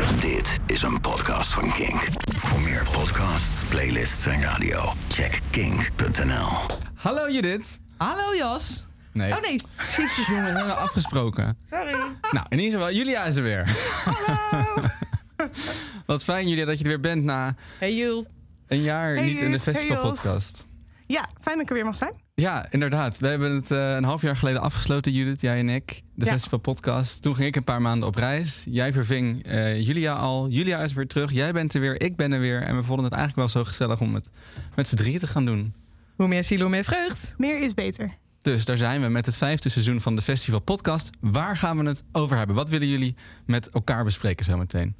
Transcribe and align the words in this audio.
Dit 0.00 0.58
is 0.66 0.82
een 0.82 1.00
podcast 1.00 1.52
van 1.52 1.70
Kink. 1.70 2.06
Voor 2.36 2.60
meer 2.60 2.86
podcasts, 2.92 3.64
playlists 3.68 4.26
en 4.26 4.42
radio, 4.42 4.92
check 5.08 5.40
kink.nl. 5.50 6.48
Hallo 6.94 7.30
Judith. 7.30 7.80
Hallo 7.96 8.34
Jos. 8.36 8.86
Nee. 9.12 9.32
Oh 9.32 9.40
nee. 9.40 9.52
Jezus 9.96 10.26
we 10.26 10.34
hebben 10.34 10.76
afgesproken. 10.78 11.56
Sorry. 11.70 11.92
Nou, 12.30 12.46
in 12.48 12.58
ieder 12.58 12.78
geval, 12.78 12.94
Julia 12.94 13.24
is 13.24 13.36
er 13.36 13.42
weer. 13.42 13.76
Hallo. 14.04 14.88
Wat 16.06 16.24
fijn 16.24 16.48
Julia 16.48 16.64
dat 16.64 16.78
je 16.78 16.82
er 16.84 16.90
weer 16.90 17.00
bent 17.00 17.24
na 17.24 17.54
Hey 17.78 17.94
Jul. 17.94 18.26
een 18.66 18.82
jaar 18.82 19.14
Hey, 19.14 19.24
niet 19.24 19.40
in 19.40 19.50
de. 19.50 19.60
Hey, 19.62 19.74
festivalpodcast. 19.74 20.66
Ja, 21.06 21.28
fijn 21.40 21.54
dat 21.56 21.64
ik 21.64 21.68
er 21.68 21.74
weer 21.74 21.84
mag 21.84 21.96
zijn. 21.96 22.14
Ja, 22.40 22.66
inderdaad. 22.70 23.18
We 23.18 23.26
hebben 23.28 23.54
het 23.54 23.70
eh, 23.70 23.94
een 23.94 24.04
half 24.04 24.22
jaar 24.22 24.36
geleden 24.36 24.60
afgesloten, 24.60 25.12
Judith, 25.12 25.40
jij 25.40 25.58
en 25.58 25.68
ik. 25.68 26.02
De 26.14 26.24
Ja. 26.24 26.30
festivalpodcast. 26.32 27.22
Toen 27.22 27.34
ging 27.34 27.48
ik 27.48 27.56
een 27.56 27.64
paar 27.64 27.82
maanden 27.82 28.08
op 28.08 28.14
reis. 28.14 28.66
Jij 28.68 28.92
verving 28.92 29.44
eh, 29.44 29.80
Julia 29.86 30.12
al. 30.14 30.48
Julia 30.48 30.78
is 30.82 30.92
weer 30.92 31.06
terug. 31.06 31.32
Jij 31.32 31.52
bent 31.52 31.74
er 31.74 31.80
weer. 31.80 32.00
Ik 32.02 32.16
ben 32.16 32.32
er 32.32 32.40
weer. 32.40 32.62
En 32.62 32.76
we 32.76 32.82
vonden 32.82 33.04
het 33.04 33.14
eigenlijk 33.14 33.52
wel 33.52 33.62
zo 33.62 33.68
gezellig 33.68 34.00
om 34.00 34.14
het 34.14 34.28
met 34.76 34.88
z'n 34.88 34.96
drieën 34.96 35.18
te 35.18 35.26
gaan 35.26 35.44
doen. 35.44 35.74
Hoe 36.16 36.28
meer 36.28 36.44
ziel, 36.44 36.60
hoe 36.60 36.68
meer 36.68 36.84
vreugd. 36.84 37.34
Meer 37.36 37.62
is 37.62 37.74
beter. 37.74 38.16
Dus 38.42 38.64
daar 38.64 38.76
zijn 38.76 39.00
we 39.00 39.08
met 39.08 39.26
het 39.26 39.36
vijfde 39.36 39.68
seizoen 39.68 40.00
van 40.00 40.16
de 40.16 40.22
Festival 40.22 40.60
Podcast. 40.60 41.10
Waar 41.20 41.56
gaan 41.56 41.78
we 41.78 41.84
het 41.88 42.02
over 42.12 42.36
hebben? 42.36 42.56
Wat 42.56 42.68
willen 42.68 42.88
jullie 42.88 43.14
met 43.46 43.68
elkaar 43.68 44.04
bespreken 44.04 44.44
zometeen? 44.44 44.94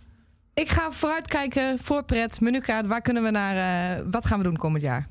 Ik 0.55 0.69
ga 0.69 0.91
vooruitkijken, 0.91 1.79
voorpret, 1.79 2.41
menukaart. 2.41 2.87
Waar 2.87 3.01
kunnen 3.01 3.23
we 3.23 3.31
naar? 3.31 3.57
eh, 3.99 4.05
wat 4.11 4.27
gaan 4.27 4.39
we 4.39 4.45
doen 4.45 4.57
komend 4.57 4.83
jaar? 4.83 5.09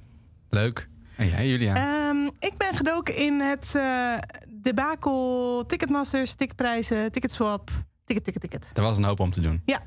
Leuk. 0.50 0.88
En 1.20 1.28
jij, 1.28 1.48
Julia? 1.48 1.76
Ehm, 1.76 2.30
ik 2.40 2.58
ben 2.58 2.76
gedoken 2.76 3.16
in 3.16 3.40
het 3.40 3.72
eh 3.76 4.14
debakel 4.62 5.64
Ticketmasters, 5.68 6.34
ticketprijzen, 6.34 7.12
ticketswap, 7.12 7.70
ticket, 8.06 8.24
ticket, 8.24 8.42
ticket. 8.42 8.70
er 8.74 8.82
was 8.82 8.98
een 8.98 9.04
hoop 9.04 9.20
om 9.20 9.32
te 9.32 9.42
doen. 9.42 9.62
Ja. 9.66 9.82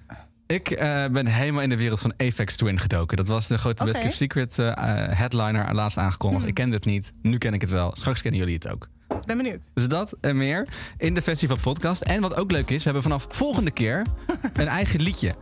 Ik 0.47 0.71
eh, 0.71 1.07
ben 1.07 1.27
helemaal 1.27 1.63
in 1.63 1.69
de 1.69 1.77
wereld 1.77 2.01
van 2.01 2.13
Apex 2.17 2.57
Twin 2.57 2.79
gedoken. 2.79 3.17
Dat 3.17 3.29
was 3.29 3.47
de 3.47 3.59
grote 3.59 3.83
Oké. 3.83 3.93
Best 3.93 4.03
Kept 4.03 4.17
Secret 4.17 4.59
eh, 4.59 4.73
headliner 5.19 5.75
laatst 5.75 5.99
aangekondigd. 5.99 6.41
Hmm. 6.41 6.51
Ik 6.51 6.55
kende 6.55 6.77
het 6.77 6.85
niet. 6.85 7.13
Nu 7.23 7.39
ken 7.39 7.55
ik 7.55 7.61
het 7.61 7.71
wel. 7.71 7.97
Straks 7.97 8.23
kennen 8.23 8.41
jullie 8.41 8.55
het 8.55 8.69
ook. 8.69 8.89
Ben 9.27 9.37
benieuwd. 9.37 9.71
Dus 9.75 9.89
dat 9.89 10.17
en 10.21 10.37
meer 10.37 10.69
in 10.97 11.15
de 11.15 11.23
Festival 11.23 11.57
Podcast. 11.63 12.03
En 12.03 12.21
wat 12.21 12.35
ook 12.37 12.51
leuk 12.51 12.71
is, 12.71 12.77
we 12.77 12.85
hebben 12.85 13.03
vanaf 13.03 13.27
volgende 13.29 13.71
keer 13.71 14.07
een 14.53 14.69
eigen 14.69 15.01
liedje. 15.01 15.35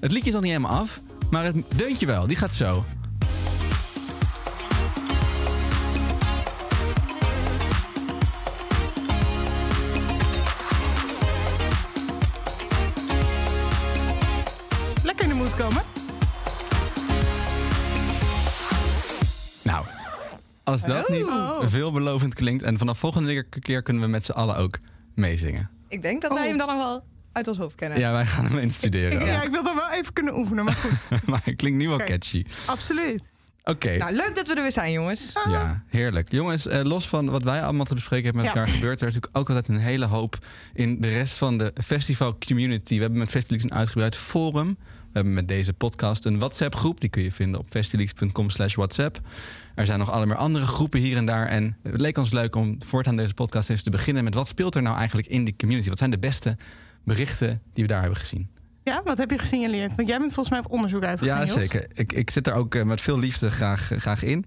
Het 0.00 0.12
liedje 0.12 0.28
is 0.28 0.34
nog 0.34 0.42
niet 0.42 0.52
helemaal 0.52 0.78
af, 0.80 1.00
maar 1.30 1.44
het 1.44 1.56
deuntje 1.76 2.06
wel. 2.06 2.26
Die 2.26 2.36
gaat 2.36 2.54
zo. 2.54 2.84
Als 20.68 20.82
dat 20.82 21.08
niet 21.08 21.24
Oh. 21.24 21.60
veelbelovend 21.66 22.34
klinkt... 22.34 22.62
en 22.62 22.78
vanaf 22.78 22.98
volgende 22.98 23.42
keer 23.60 23.82
kunnen 23.82 24.02
we 24.02 24.08
met 24.08 24.24
z'n 24.24 24.30
allen 24.32 24.56
ook 24.56 24.78
meezingen. 25.14 25.70
Ik 25.88 26.02
denk 26.02 26.22
dat 26.22 26.30
Oh. 26.30 26.36
wij 26.36 26.48
hem 26.48 26.56
dan 26.58 26.66
nog 26.66 26.76
wel 26.76 27.02
uit 27.32 27.48
ons 27.48 27.56
hoofd 27.58 27.74
kennen. 27.74 27.98
Ja, 27.98 28.12
wij 28.12 28.26
gaan 28.26 28.44
hem 28.44 28.58
instuderen. 28.68 29.20
Ik, 29.20 29.26
ja, 29.26 29.42
ik 29.42 29.50
wil 29.50 29.62
dan 29.62 29.76
wel 29.76 29.90
even 29.90 30.12
kunnen 30.12 30.36
oefenen, 30.36 30.64
maar 30.64 30.74
goed. 30.74 31.26
maar 31.28 31.40
het 31.44 31.56
klinkt 31.56 31.78
nu 31.78 31.88
wel 31.88 31.98
catchy. 31.98 32.44
Absoluut. 32.66 33.22
Oké, 33.68 33.96
Nou, 33.96 34.12
leuk 34.14 34.32
dat 34.36 34.46
we 34.46 34.54
er 34.54 34.62
weer 34.62 34.72
zijn, 34.72 34.92
jongens. 34.92 35.32
ja, 35.48 35.82
heerlijk. 35.88 36.32
Jongens, 36.32 36.66
eh, 36.66 36.82
los 36.82 37.08
van 37.08 37.30
wat 37.30 37.42
wij 37.42 37.62
allemaal 37.62 37.84
te 37.84 37.94
bespreken 37.94 38.24
hebben 38.24 38.42
met 38.44 38.52
Ja. 38.52 38.58
elkaar... 38.60 38.74
gebeurt 38.74 39.00
er 39.00 39.06
natuurlijk 39.06 39.36
ook 39.36 39.48
altijd 39.48 39.68
een 39.68 39.78
hele 39.78 40.04
hoop 40.06 40.38
in 40.74 41.00
de 41.00 41.08
rest 41.08 41.34
van 41.38 41.58
de 41.58 41.72
festival 41.84 42.38
community. 42.46 42.94
We 42.94 43.00
hebben 43.00 43.18
met 43.18 43.28
Festileaks 43.28 43.64
een 43.64 43.74
uitgebreid 43.74 44.16
forum. 44.16 44.76
We 44.92 45.14
hebben 45.14 45.34
met 45.34 45.48
deze 45.48 45.72
podcast 45.72 46.24
een 46.24 46.38
WhatsApp-groep. 46.38 47.00
Die 47.00 47.08
kun 47.10 47.22
je 47.22 47.32
vinden 47.32 47.60
op 47.60 47.66
festileaks.com 47.68 48.50
slash 48.50 48.74
WhatsApp. 48.74 49.20
Er 49.74 49.86
zijn 49.86 49.98
nog 49.98 50.10
allerlei 50.10 50.38
andere 50.38 50.66
groepen 50.66 51.00
hier 51.00 51.16
en 51.16 51.26
daar. 51.26 51.46
En 51.46 51.76
het 51.82 52.00
leek 52.00 52.18
ons 52.18 52.30
leuk 52.32 52.56
om 52.56 52.76
voortaan 52.84 53.16
deze 53.16 53.34
podcast 53.34 53.70
eens 53.70 53.82
te 53.82 53.90
beginnen... 53.90 54.24
met 54.24 54.34
wat 54.34 54.48
speelt 54.48 54.74
er 54.74 54.82
nou 54.82 54.96
eigenlijk 54.96 55.28
in 55.28 55.44
die 55.44 55.54
community? 55.56 55.88
Wat 55.88 55.98
zijn 55.98 56.10
de 56.10 56.18
beste 56.18 56.56
berichten 57.04 57.60
die 57.72 57.84
we 57.84 57.90
daar 57.90 58.00
hebben 58.00 58.18
gezien? 58.18 58.48
Ja, 58.88 59.00
wat 59.04 59.18
heb 59.18 59.30
je 59.30 59.38
gesignaleerd? 59.38 59.94
Want 59.94 60.08
jij 60.08 60.18
bent 60.18 60.32
volgens 60.32 60.54
mij 60.54 60.64
op 60.64 60.72
onderzoek 60.72 61.04
uitgegaan, 61.04 61.46
Ja, 61.46 61.52
zeker. 61.52 61.86
Ik, 61.92 62.12
ik 62.12 62.30
zit 62.30 62.46
er 62.46 62.52
ook 62.54 62.74
eh, 62.74 62.82
met 62.82 63.00
veel 63.00 63.18
liefde 63.18 63.50
graag, 63.50 63.90
eh, 63.90 63.98
graag 63.98 64.22
in. 64.22 64.44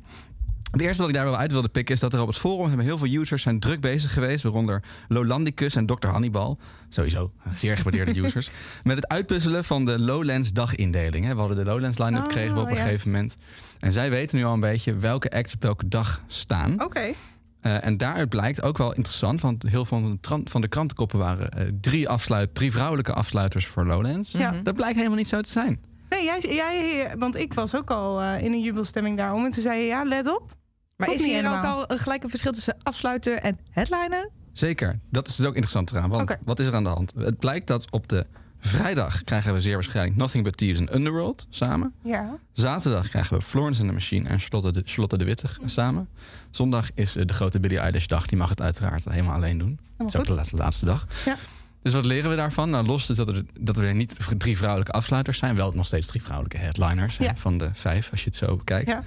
Het 0.72 0.82
eerste 0.82 0.98
wat 1.02 1.10
ik 1.10 1.16
daar 1.16 1.26
wel 1.26 1.38
uit 1.38 1.52
wilde 1.52 1.70
pikken 1.70 1.96
is 1.96 2.02
dat 2.02 2.14
er 2.14 2.22
op 2.22 2.28
het 2.28 2.38
forum 2.38 2.68
hebben 2.68 2.86
heel 2.86 2.98
veel 2.98 3.22
users 3.22 3.42
zijn 3.42 3.60
druk 3.60 3.82
bezig 3.82 4.14
geweest, 4.14 4.44
waaronder 4.44 4.84
Lolandicus 5.08 5.76
en 5.76 5.86
Dr. 5.86 6.08
Hannibal. 6.08 6.60
Sowieso, 6.90 7.32
zeer 7.56 7.78
gewaardeerde 7.78 8.20
users. 8.24 8.50
Met 8.84 8.96
het 8.96 9.08
uitpuzzelen 9.08 9.64
van 9.64 9.86
de 9.86 10.00
Lowlands 10.00 10.54
dagindeling. 10.54 11.28
We 11.28 11.40
hadden 11.40 11.58
de 11.58 11.66
Lowlands 11.72 11.98
line-up 11.98 12.18
Oh, 12.18 12.24
gekregen 12.24 12.58
op 12.58 12.68
een 12.68 12.76
ja. 12.76 12.82
gegeven 12.82 13.12
moment. 13.12 13.38
En 13.80 13.92
zij 13.92 14.10
weten 14.10 14.38
nu 14.38 14.44
al 14.44 14.54
een 14.54 14.60
beetje 14.60 14.96
welke 14.96 15.32
acts 15.32 15.54
op 15.54 15.62
welke 15.62 15.88
dag 15.88 16.24
staan. 16.28 16.84
Oké. 16.84 17.14
Eh, 17.62 17.86
en 17.86 17.98
daaruit 17.98 18.30
blijkt 18.30 18.62
ook 18.62 18.78
wel 18.78 18.94
interessant, 18.94 19.42
want 19.42 19.64
heel 19.64 19.86
veel 19.86 20.00
van 20.00 20.12
de, 20.12 20.20
tran- 20.20 20.48
van 20.50 20.62
de 20.62 20.68
krantenkoppen 20.68 21.20
waren 21.20 21.50
eh, 21.52 21.66
drie, 21.82 22.10
afsluit, 22.10 22.56
drie 22.56 22.72
vrouwelijke 22.72 23.14
afsluiters 23.14 23.66
voor 23.66 23.86
Lowlands. 23.86 24.32
Ja. 24.32 24.52
Mhm. 24.52 24.64
Dat 24.64 24.76
blijkt 24.76 24.96
helemaal 24.96 25.18
niet 25.18 25.28
zo 25.28 25.42
te 25.42 25.50
zijn. 25.50 25.82
Nee, 26.10 26.24
jij, 26.24 26.40
jij, 26.40 27.12
want 27.18 27.36
ik 27.36 27.54
was 27.54 27.76
ook 27.76 27.92
al 27.92 28.22
eh, 28.22 28.44
in 28.44 28.52
een 28.52 28.62
jubelstemming 28.62 29.18
daarom. 29.18 29.46
En 29.46 29.52
toen 29.52 29.62
zei 29.64 29.80
je, 29.80 29.86
ja, 29.88 30.04
let 30.04 30.28
op. 30.28 30.52
Maar 30.98 31.14
is 31.14 31.22
niet 31.22 31.30
hier 31.32 31.50
ook 31.50 31.64
al 31.64 31.84
een 31.92 31.98
gelijk 31.98 32.24
een 32.24 32.30
verschil 32.30 32.52
tussen 32.52 32.78
afsluiter 32.84 33.38
en 33.38 33.60
headliner? 33.70 34.30
Zeker, 34.52 35.00
dat 35.10 35.28
is 35.28 35.36
dus 35.36 35.46
ook 35.46 35.54
interessant 35.54 35.92
eraan. 35.92 36.10
Want 36.10 36.22
Oké. 36.22 36.38
wat 36.44 36.60
is 36.60 36.68
er 36.68 36.76
aan 36.76 36.84
de 36.84 36.90
hand? 36.90 37.14
Het 37.18 37.38
blijkt 37.40 37.68
dat 37.68 37.92
op 37.92 38.08
de 38.08 38.26
vrijdag 38.62 39.24
krijgen 39.24 39.54
we 39.54 39.62
zeer 39.62 39.74
waarschijnlijk 39.74 40.18
Nothing 40.18 40.44
But 40.44 40.58
Thieves 40.58 40.80
en 40.80 40.96
Underworld 40.96 41.48
samen. 41.50 41.94
Ja. 42.04 42.38
Zaterdag 42.54 43.10
krijgen 43.10 43.38
we 43.38 43.44
Florence 43.44 43.80
and 43.80 43.90
the 43.90 43.96
Machine 43.96 44.30
en 44.30 44.40
Charlotte 44.40 44.72
de, 44.72 44.82
Charlotte 44.86 45.18
de 45.18 45.26
Witte 45.26 45.48
samen. 45.66 46.08
Zondag 46.52 46.90
is 46.94 47.16
eh, 47.16 47.26
de 47.26 47.34
grote 47.34 47.60
Billie 47.60 47.80
Eilish 47.80 48.06
dag. 48.06 48.28
Die 48.28 48.38
mag 48.38 48.50
het 48.50 48.62
uiteraard 48.62 49.06
helemaal 49.06 49.36
alleen 49.36 49.58
doen. 49.58 49.80
Het 49.98 50.08
is 50.08 50.16
ook 50.16 50.26
de 50.26 50.34
laatste, 50.34 50.56
laatste 50.56 50.86
dag. 50.86 51.08
Ja. 51.26 51.36
Dus 51.82 51.94
wat 51.94 52.06
leren 52.06 52.30
we 52.30 52.36
daarvan? 52.36 52.70
Nou, 52.70 52.86
los 52.86 53.10
is 53.10 53.16
dat 53.16 53.28
er, 53.28 53.46
dat 53.60 53.78
er 53.78 53.94
niet 53.94 54.18
drie 54.38 54.58
vrouwelijke 54.58 54.92
afsluiters 54.92 55.38
zijn. 55.38 55.56
Wel 55.56 55.72
nog 55.72 55.86
steeds 55.86 56.08
drie 56.08 56.22
vrouwelijke 56.22 56.58
headliners 56.58 57.18
hè, 57.18 57.28
van 57.36 57.58
de 57.58 57.70
vijf, 57.74 58.12
als 58.12 58.20
je 58.20 58.26
het 58.26 58.36
zo 58.36 58.58
bekijkt. 58.58 58.88
Ja. 58.88 59.04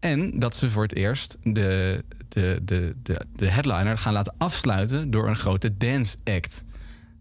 En 0.00 0.38
dat 0.38 0.56
ze 0.56 0.70
voor 0.70 0.82
het 0.82 0.94
eerst 0.94 1.36
de, 1.42 2.04
de, 2.28 2.60
de, 2.62 2.94
de, 3.02 3.20
de 3.36 3.48
headliner 3.48 3.98
gaan 3.98 4.12
laten 4.12 4.34
afsluiten 4.38 5.10
door 5.10 5.28
een 5.28 5.36
grote 5.36 5.76
dance 5.76 6.16
act. 6.24 6.64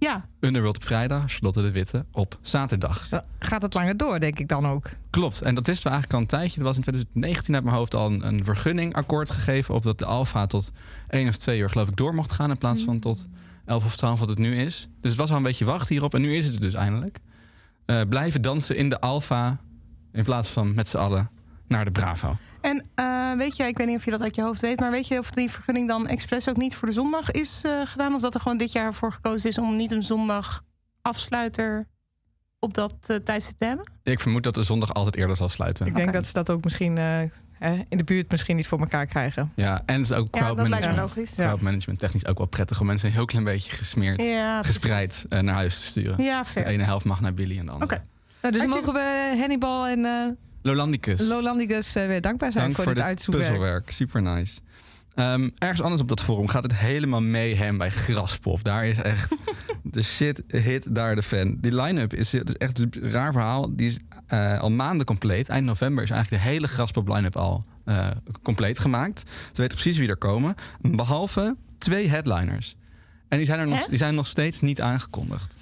Ja. 0.03 0.25
Underworld 0.39 0.75
op 0.75 0.83
vrijdag, 0.83 1.31
Charlotte 1.31 1.61
de 1.61 1.71
Witte 1.71 2.05
op 2.11 2.37
zaterdag. 2.41 3.09
Dan 3.09 3.23
gaat 3.39 3.61
het 3.61 3.73
langer 3.73 3.97
door, 3.97 4.19
denk 4.19 4.39
ik 4.39 4.47
dan 4.47 4.67
ook. 4.67 4.89
Klopt, 5.09 5.41
en 5.41 5.55
dat 5.55 5.67
wisten 5.67 5.83
we 5.85 5.91
eigenlijk 5.91 6.13
al 6.13 6.19
een 6.19 6.39
tijdje. 6.39 6.59
Er 6.59 6.65
was 6.65 6.75
in 6.75 6.81
2019 6.81 7.55
uit 7.55 7.63
mijn 7.63 7.75
hoofd 7.75 7.95
al 7.95 8.05
een, 8.05 8.27
een 8.27 8.43
vergunningakkoord 8.43 9.29
gegeven... 9.29 9.73
op 9.73 9.83
dat 9.83 9.97
de 9.99 10.05
Alfa 10.05 10.45
tot 10.45 10.71
één 11.09 11.27
of 11.27 11.37
twee 11.37 11.59
uur 11.59 11.69
geloof 11.69 11.87
ik 11.87 11.95
door 11.95 12.15
mocht 12.15 12.31
gaan... 12.31 12.49
in 12.49 12.57
plaats 12.57 12.83
van 12.83 12.99
tot 12.99 13.27
11 13.65 13.85
of 13.85 13.95
12 13.95 14.19
wat 14.19 14.27
het 14.27 14.37
nu 14.37 14.55
is. 14.55 14.87
Dus 15.01 15.11
het 15.11 15.19
was 15.19 15.31
al 15.31 15.37
een 15.37 15.43
beetje 15.43 15.65
wachten 15.65 15.93
hierop 15.93 16.13
en 16.13 16.21
nu 16.21 16.35
is 16.35 16.45
het 16.45 16.55
er 16.55 16.61
dus 16.61 16.73
eindelijk. 16.73 17.19
Eh, 17.85 18.01
blijven 18.09 18.41
dansen 18.41 18.75
in 18.75 18.89
de 18.89 18.99
Alfa 18.99 19.57
in 20.11 20.23
plaats 20.23 20.49
van 20.49 20.73
met 20.73 20.87
z'n 20.87 20.97
allen 20.97 21.29
naar 21.67 21.85
de 21.85 21.91
Bravo. 21.91 22.37
En 22.63 22.83
eh, 22.95 23.31
weet 23.37 23.55
je, 23.57 23.63
ik 23.63 23.77
weet 23.77 23.87
niet 23.87 23.95
of 23.97 24.05
je 24.05 24.11
dat 24.11 24.21
uit 24.21 24.35
je 24.35 24.41
hoofd 24.41 24.61
weet, 24.61 24.79
maar 24.79 24.91
weet 24.91 25.07
je 25.07 25.19
of 25.19 25.31
die 25.31 25.51
vergunning 25.51 25.87
dan 25.87 26.07
expres 26.07 26.49
ook 26.49 26.57
niet 26.57 26.75
voor 26.75 26.87
de 26.87 26.93
zondag 26.93 27.31
is 27.31 27.61
eh, 27.65 27.81
gedaan? 27.85 28.13
Of 28.15 28.21
dat 28.21 28.33
er 28.33 28.41
gewoon 28.41 28.57
dit 28.57 28.71
jaar 28.71 28.93
voor 28.93 29.11
gekozen 29.11 29.49
is 29.49 29.57
om 29.57 29.75
niet 29.75 29.91
een 29.91 30.03
zondag 30.03 30.63
afsluiter 31.01 31.87
op 32.59 32.73
dat 32.73 32.93
eh, 33.07 33.15
tijdstip 33.15 33.55
te 33.59 33.65
hebben? 33.65 33.91
Ik 34.03 34.19
vermoed 34.19 34.43
dat 34.43 34.53
de 34.53 34.63
zondag 34.63 34.93
altijd 34.93 35.15
eerder 35.15 35.35
zal 35.35 35.49
sluiten. 35.49 35.85
Ik 35.87 35.95
denk 35.95 36.13
dat 36.13 36.25
ze 36.27 36.33
dat 36.33 36.49
ook 36.49 36.63
misschien 36.63 36.97
in 37.89 37.97
de 37.97 38.03
buurt 38.03 38.31
misschien 38.31 38.55
niet 38.55 38.67
voor 38.67 38.79
elkaar 38.79 39.05
krijgen. 39.05 39.51
Ja, 39.55 39.81
en 39.85 39.95
het 39.95 40.03
is 40.05 40.11
ook 40.11 40.35
Ja, 40.35 40.41
crowd 40.41 40.57
dat 40.57 40.67
lijkt 40.67 40.85
me 40.85 40.91
management. 40.91 41.15
logisch. 41.17 41.35
Ja. 41.35 41.45
Crowd 41.47 41.61
management 41.61 41.99
technisch 41.99 42.25
ook 42.25 42.37
wel 42.37 42.47
prettig 42.47 42.79
om 42.79 42.85
mensen 42.85 43.07
een 43.07 43.13
heel 43.13 43.25
klein 43.25 43.43
beetje 43.45 43.71
gesmeerd, 43.75 44.21
Ja, 44.21 44.63
gespreid 44.63 45.25
naar 45.29 45.53
huis 45.55 45.79
te 45.79 45.85
sturen. 45.85 46.23
Ja, 46.23 46.43
De 46.53 46.65
ene 46.65 46.83
helft 46.83 47.05
mag 47.05 47.21
naar 47.21 47.33
Billy 47.33 47.59
en 47.59 47.65
de 47.65 47.71
andere. 47.71 47.91
Oké. 47.93 48.03
Nou, 48.41 48.53
dus 48.53 48.61
Had 48.61 48.69
dan 48.71 48.79
je- 48.79 48.85
mogen 48.85 48.93
we 48.93 49.35
Hannibal 49.39 49.87
en 49.87 50.05
eh 50.05 50.27
Lolandicus. 50.63 51.27
Lolandicus 51.27 51.95
eh, 51.95 52.07
weer 52.07 52.21
dankbaar 52.21 52.51
zijn 52.51 52.63
Dank 52.63 52.75
voor, 52.75 52.83
voor 52.83 52.93
dit 52.93 53.03
dit 53.03 53.11
uitzoekwerk. 53.11 53.47
puzzelwerk. 53.47 53.91
Super 53.91 54.21
nice. 54.21 54.59
Ehm, 55.15 55.49
ergens 55.57 55.81
anders 55.81 56.01
op 56.01 56.07
dat 56.07 56.21
forum 56.21 56.47
gaat 56.47 56.63
het 56.63 56.75
helemaal 56.75 57.21
mayhem 57.21 57.77
bij 57.77 57.89
Graspop. 57.89 58.63
Daar 58.63 58.85
is 58.85 58.97
echt 58.97 59.35
de 59.83 60.03
shit 60.03 60.43
hit 60.47 60.95
daar 60.95 61.15
de 61.15 61.23
fan. 61.23 61.57
Die 61.61 61.81
line-up 61.81 62.13
is, 62.13 62.31
het 62.31 62.49
is 62.49 62.55
echt 62.55 62.79
een 62.79 62.93
raar 63.01 63.31
verhaal. 63.31 63.75
Die 63.75 63.87
is 63.87 63.99
eh, 64.27 64.59
al 64.59 64.71
maanden 64.71 65.05
compleet. 65.05 65.49
Eind 65.49 65.65
november 65.65 66.03
is 66.03 66.09
eigenlijk 66.09 66.43
de 66.43 66.49
hele 66.49 66.67
Graspop 66.67 67.07
line-up 67.07 67.35
al 67.35 67.65
eh, 67.85 68.07
compleet 68.41 68.79
gemaakt. 68.79 69.19
Ze 69.51 69.61
weten 69.61 69.77
precies 69.77 69.97
wie 69.97 70.07
er 70.07 70.17
komen. 70.17 70.55
Behalve 70.81 71.55
twee 71.77 72.09
headliners. 72.09 72.75
En 73.27 73.37
die 73.37 73.47
zijn, 73.47 73.59
er 73.59 73.67
nog, 73.67 73.79
Hè? 73.79 73.85
die 73.89 73.97
zijn 73.97 74.15
nog 74.15 74.27
steeds 74.27 74.61
niet 74.61 74.81
aangekondigd. 74.81 75.55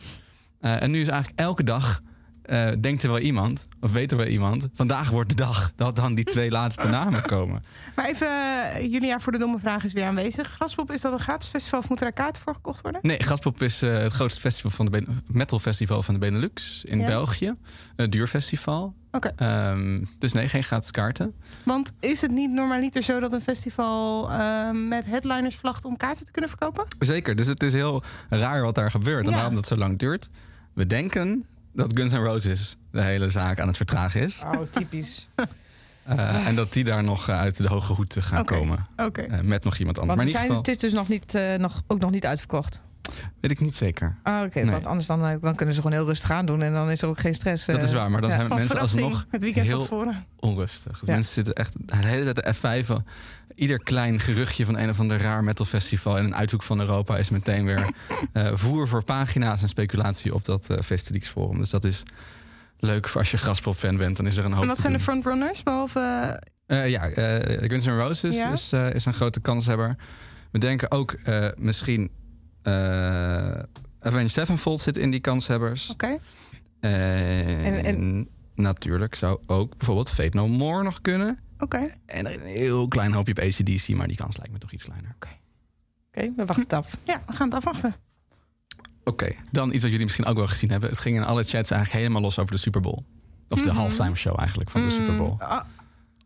En 0.59 0.91
nu 0.91 1.01
is 1.01 1.07
eigenlijk 1.07 1.39
elke 1.39 1.63
dag 1.63 2.01
eh, 2.41 2.69
denkt 2.79 3.03
er 3.03 3.09
wel 3.09 3.19
iemand, 3.19 3.67
of 3.81 3.91
weet 3.91 4.11
er 4.11 4.17
wel 4.17 4.25
iemand, 4.27 4.67
vandaag 4.73 5.09
wordt 5.09 5.29
de 5.29 5.35
dag 5.35 5.71
dat 5.75 5.95
dan 5.95 6.15
die 6.15 6.25
twee 6.25 6.51
laatste 6.51 6.87
namen 6.87 7.21
komen. 7.21 7.63
Maar 7.95 8.05
even, 8.05 8.27
eh, 8.73 8.91
Julia, 8.91 9.19
voor 9.19 9.31
de 9.31 9.37
domme 9.37 9.59
vraag 9.59 9.83
is 9.83 9.93
weer 9.93 10.05
aanwezig. 10.05 10.47
Graspop, 10.47 10.91
is 10.91 11.01
dat 11.01 11.13
een 11.13 11.19
gratis 11.19 11.49
festival 11.49 11.79
of 11.79 11.87
moeten 11.89 12.05
daar 12.05 12.15
kaarten 12.15 12.41
voor 12.41 12.53
gekocht 12.53 12.81
worden? 12.81 13.01
Nee, 13.03 13.23
Gaspop 13.23 13.61
is 13.61 13.81
eh, 13.81 13.93
het 13.97 14.11
grootste 14.11 14.41
festival 14.41 14.71
van 14.71 14.85
de 14.85 14.91
Ben- 14.91 15.21
metal 15.27 15.59
festival 15.59 16.03
van 16.03 16.13
de 16.13 16.19
Benelux 16.19 16.83
in 16.83 16.99
Ja. 16.99 17.05
België. 17.07 17.53
Een 17.95 18.09
duur 18.09 18.27
festival. 18.27 18.93
Oké. 19.11 19.31
Ehm, 19.35 20.03
dus 20.19 20.33
nee, 20.33 20.47
geen 20.49 20.63
gratis 20.63 20.91
kaarten. 20.91 21.33
Want 21.63 21.91
is 21.99 22.21
het 22.21 22.31
niet 22.31 22.51
normaliter 22.51 23.03
zo 23.03 23.19
dat 23.19 23.33
een 23.33 23.41
festival 23.41 24.31
eh, 24.31 24.69
met 24.71 25.05
headliners 25.05 25.55
vlagt 25.55 25.85
om 25.85 25.97
kaarten 25.97 26.25
te 26.25 26.31
kunnen 26.31 26.49
verkopen? 26.49 26.85
Zeker, 26.99 27.35
dus 27.35 27.47
het 27.47 27.63
is 27.63 27.73
heel 27.73 28.03
raar 28.29 28.61
wat 28.63 28.75
daar 28.75 28.91
gebeurt 28.91 29.23
en 29.25 29.29
Ja. 29.31 29.35
waarom 29.35 29.55
dat 29.55 29.67
zo 29.67 29.75
lang 29.77 29.99
duurt. 29.99 30.29
We 30.73 30.87
denken 30.87 31.45
dat 31.73 31.97
Guns 31.97 32.13
N' 32.13 32.15
Roses 32.15 32.77
de 32.91 33.01
hele 33.01 33.29
zaak 33.29 33.59
aan 33.59 33.67
het 33.67 33.77
vertragen 33.77 34.21
is. 34.21 34.41
Oh, 34.45 34.61
typisch. 34.71 35.29
Eh, 36.05 36.47
en 36.47 36.55
dat 36.55 36.73
die 36.73 36.83
daar 36.83 37.03
nog 37.03 37.29
eh, 37.29 37.39
uit 37.39 37.57
de 37.57 37.67
hoge 37.67 37.93
hoed 37.93 38.15
gaan 38.19 38.45
komen. 38.45 38.77
Oké. 38.97 39.21
Eh, 39.21 39.41
met 39.41 39.63
nog 39.63 39.77
iemand 39.77 39.99
anders. 39.99 40.17
Want 40.17 40.17
Maar 40.17 40.27
zijn, 40.29 40.41
geval 40.43 40.57
het 40.57 40.67
is 40.67 40.77
dus 40.77 40.93
nog 40.93 41.07
niet, 41.07 41.35
eh, 41.35 41.55
nog, 41.55 41.81
ook 41.87 41.99
nog 41.99 42.11
niet 42.11 42.25
uitverkocht. 42.25 42.81
weet 43.41 43.51
ik 43.51 43.59
niet 43.59 43.75
zeker. 43.75 44.15
Ah, 44.23 44.43
Oké, 44.45 44.59
Nee. 44.59 44.71
want 44.71 44.85
anders 44.85 45.07
dan, 45.07 45.39
dan 45.41 45.55
kunnen 45.55 45.75
ze 45.75 45.81
gewoon 45.81 45.97
heel 45.97 46.05
rustig 46.05 46.31
aan 46.31 46.45
doen 46.45 46.61
en 46.61 46.73
dan 46.73 46.91
is 46.91 47.01
er 47.01 47.07
ook 47.07 47.19
geen 47.19 47.33
stress. 47.35 47.65
Dat 47.65 47.81
is 47.83 47.93
waar, 47.93 48.11
maar 48.11 48.21
dan 48.21 48.29
ja. 48.29 48.35
zijn 48.35 48.47
mensen 48.49 48.79
alsnog 48.79 49.25
het 49.29 49.41
weekend 49.41 49.65
heel 49.65 50.15
onrustig. 50.39 50.99
Dus 50.99 51.07
Ja. 51.07 51.13
Mensen 51.13 51.33
zitten 51.33 51.53
echt 51.53 51.73
de 51.77 51.95
hele 51.95 52.33
tijd 52.33 52.35
de 52.63 52.83
F5. 52.83 53.03
Ieder 53.55 53.79
klein 53.83 54.19
geruchtje 54.19 54.65
van 54.65 54.77
een 54.77 54.89
of 54.89 54.99
ander 54.99 55.17
raar 55.21 55.43
metal 55.43 55.65
festival 55.65 56.17
in 56.17 56.23
een 56.23 56.35
uithoek 56.35 56.63
van 56.63 56.79
Europa 56.79 57.17
is 57.17 57.29
meteen 57.29 57.65
weer 57.65 57.89
eh, 58.33 58.51
voer 58.53 58.87
voor 58.87 59.03
pagina's 59.03 59.61
en 59.61 59.67
speculatie 59.69 60.33
op 60.33 60.45
dat 60.45 60.69
eh 60.69 60.79
Festilix 60.81 61.27
Forum. 61.27 61.57
Dus 61.57 61.69
dat 61.69 61.83
is 61.83 62.03
leuk 62.79 63.07
voor 63.07 63.19
als 63.21 63.31
je 63.31 63.37
Graspop 63.37 63.75
fan 63.75 63.97
bent. 63.97 64.17
Dan 64.17 64.27
is 64.27 64.37
er 64.37 64.45
een 64.45 64.51
hoop 64.53 64.61
En 64.61 64.67
wat 64.67 64.79
zijn 64.79 64.93
de 64.93 64.99
frontrunners? 64.99 65.63
Behalve. 65.63 66.39
Eh, 66.65 66.89
ja, 66.89 67.07
eh 67.09 67.69
Guns 67.69 67.85
N' 67.85 67.89
Roses 67.89 68.35
Ja. 68.35 68.51
is, 68.51 68.71
eh, 68.71 68.93
is 68.93 69.05
een 69.05 69.13
grote 69.13 69.39
kanshebber. 69.39 69.95
We 70.51 70.59
denken 70.59 70.91
ook 70.91 71.11
eh, 71.23 71.47
misschien 71.57 72.09
eh 72.61 72.73
Avenged 73.99 74.31
Sevenfold 74.31 74.79
zit 74.81 74.97
in 74.97 75.11
die 75.11 75.19
kanshebbers. 75.19 75.89
Oké. 75.89 76.17
En, 76.79 77.63
En- 77.63 77.85
en- 77.85 78.27
natuurlijk 78.55 79.15
zou 79.15 79.39
ook 79.45 79.77
bijvoorbeeld 79.77 80.09
Fate 80.09 80.37
No 80.37 80.47
More 80.47 80.83
nog 80.83 81.01
kunnen. 81.01 81.39
Oké. 81.61 81.89
En 82.05 82.25
er 82.25 82.31
is 82.31 82.37
een 82.37 82.45
heel 82.45 82.87
klein 82.87 83.11
hoopje 83.13 83.31
op 83.33 83.39
ACDC, 83.39 83.87
maar 83.95 84.07
die 84.07 84.15
kans 84.17 84.37
lijkt 84.37 84.51
me 84.53 84.57
toch 84.59 84.71
iets 84.71 84.83
kleiner. 84.83 85.15
Oké, 85.15 86.31
we 86.35 86.45
wachten 86.45 86.63
het 86.63 86.73
af. 86.73 86.97
Ja, 87.03 87.21
we 87.27 87.33
gaan 87.33 87.47
het 87.47 87.55
afwachten. 87.57 87.95
Oké, 89.03 89.31
dan 89.51 89.67
iets 89.73 89.81
wat 89.81 89.91
jullie 89.91 90.05
misschien 90.05 90.25
ook 90.25 90.37
wel 90.37 90.47
gezien 90.47 90.69
hebben. 90.71 90.89
Het 90.89 90.99
ging 90.99 91.15
in 91.15 91.23
alle 91.23 91.43
chats 91.43 91.71
eigenlijk 91.71 91.91
helemaal 92.01 92.21
los 92.21 92.39
over 92.39 92.51
de 92.51 92.59
Super 92.59 92.81
Bowl. 92.81 93.03
Of 93.49 93.61
de 93.61 93.69
Mhm. 93.69 93.77
halftime 93.79 94.15
show 94.15 94.39
eigenlijk 94.39 94.69
van 94.69 94.83
de 94.83 94.89
Super 94.89 95.15
Bowl. 95.15 95.31
Mm, 95.33 95.39
ah, 95.41 95.63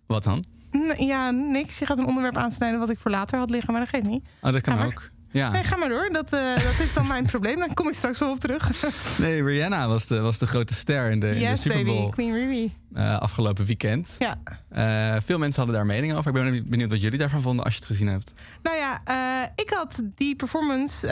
Wat 0.06 0.24
dan? 0.24 0.44
n- 0.78 1.04
ja, 1.06 1.30
niks. 1.32 1.80
Je 1.80 1.86
gaat 1.86 1.98
een 2.00 2.06
onderwerp 2.06 2.38
aansnijden 2.38 2.80
wat 2.80 2.90
ik 2.90 3.00
voor 3.00 3.12
later 3.12 3.40
had 3.40 3.50
liggen, 3.50 3.72
maar 3.74 3.82
dat 3.82 3.90
geeft 3.90 4.06
niet. 4.08 4.26
Oh, 4.42 4.52
dat 4.52 4.62
kan 4.62 4.82
ook. 4.84 5.10
Ja. 5.36 5.50
Nee, 5.52 5.64
ga 5.64 5.76
maar 5.78 5.90
door. 5.90 6.10
Dat, 6.12 6.34
eh, 6.34 6.54
dat 6.56 6.80
is 6.80 6.94
dan 6.94 7.08
mijn 7.08 7.26
probleem. 7.34 7.58
Daar 7.60 7.74
kom 7.74 7.88
ik 7.88 7.94
straks 7.94 8.20
wel 8.20 8.30
op 8.32 8.40
terug. 8.40 8.72
Nee, 9.18 9.44
Rihanna 9.44 9.88
was 9.88 10.08
de, 10.08 10.20
was 10.20 10.38
de 10.38 10.48
grote 10.48 10.74
ster 10.74 11.10
in 11.12 11.20
de, 11.20 11.30
in 11.30 11.50
de 11.50 11.56
Super 11.56 11.84
Bowl 11.84 11.98
baby. 12.00 12.12
Queen 12.12 12.34
Riri. 12.34 12.74
eh, 12.94 13.18
afgelopen 13.18 13.66
weekend. 13.66 14.16
Ja. 14.20 14.38
Eh, 14.70 15.22
veel 15.22 15.38
mensen 15.38 15.58
hadden 15.58 15.76
daar 15.76 15.86
mening 15.86 16.14
over. 16.14 16.36
Ik 16.36 16.44
ben 16.44 16.70
benieuwd 16.70 16.90
wat 16.90 17.02
jullie 17.02 17.18
daarvan 17.20 17.42
vonden 17.42 17.66
als 17.66 17.74
je 17.74 17.80
het 17.80 17.90
gezien 17.90 18.08
hebt. 18.08 18.34
Nou 18.62 18.78
ja, 18.78 19.02
ik 19.56 19.70
had 19.70 20.02
die 20.16 20.36
performance. 20.36 21.08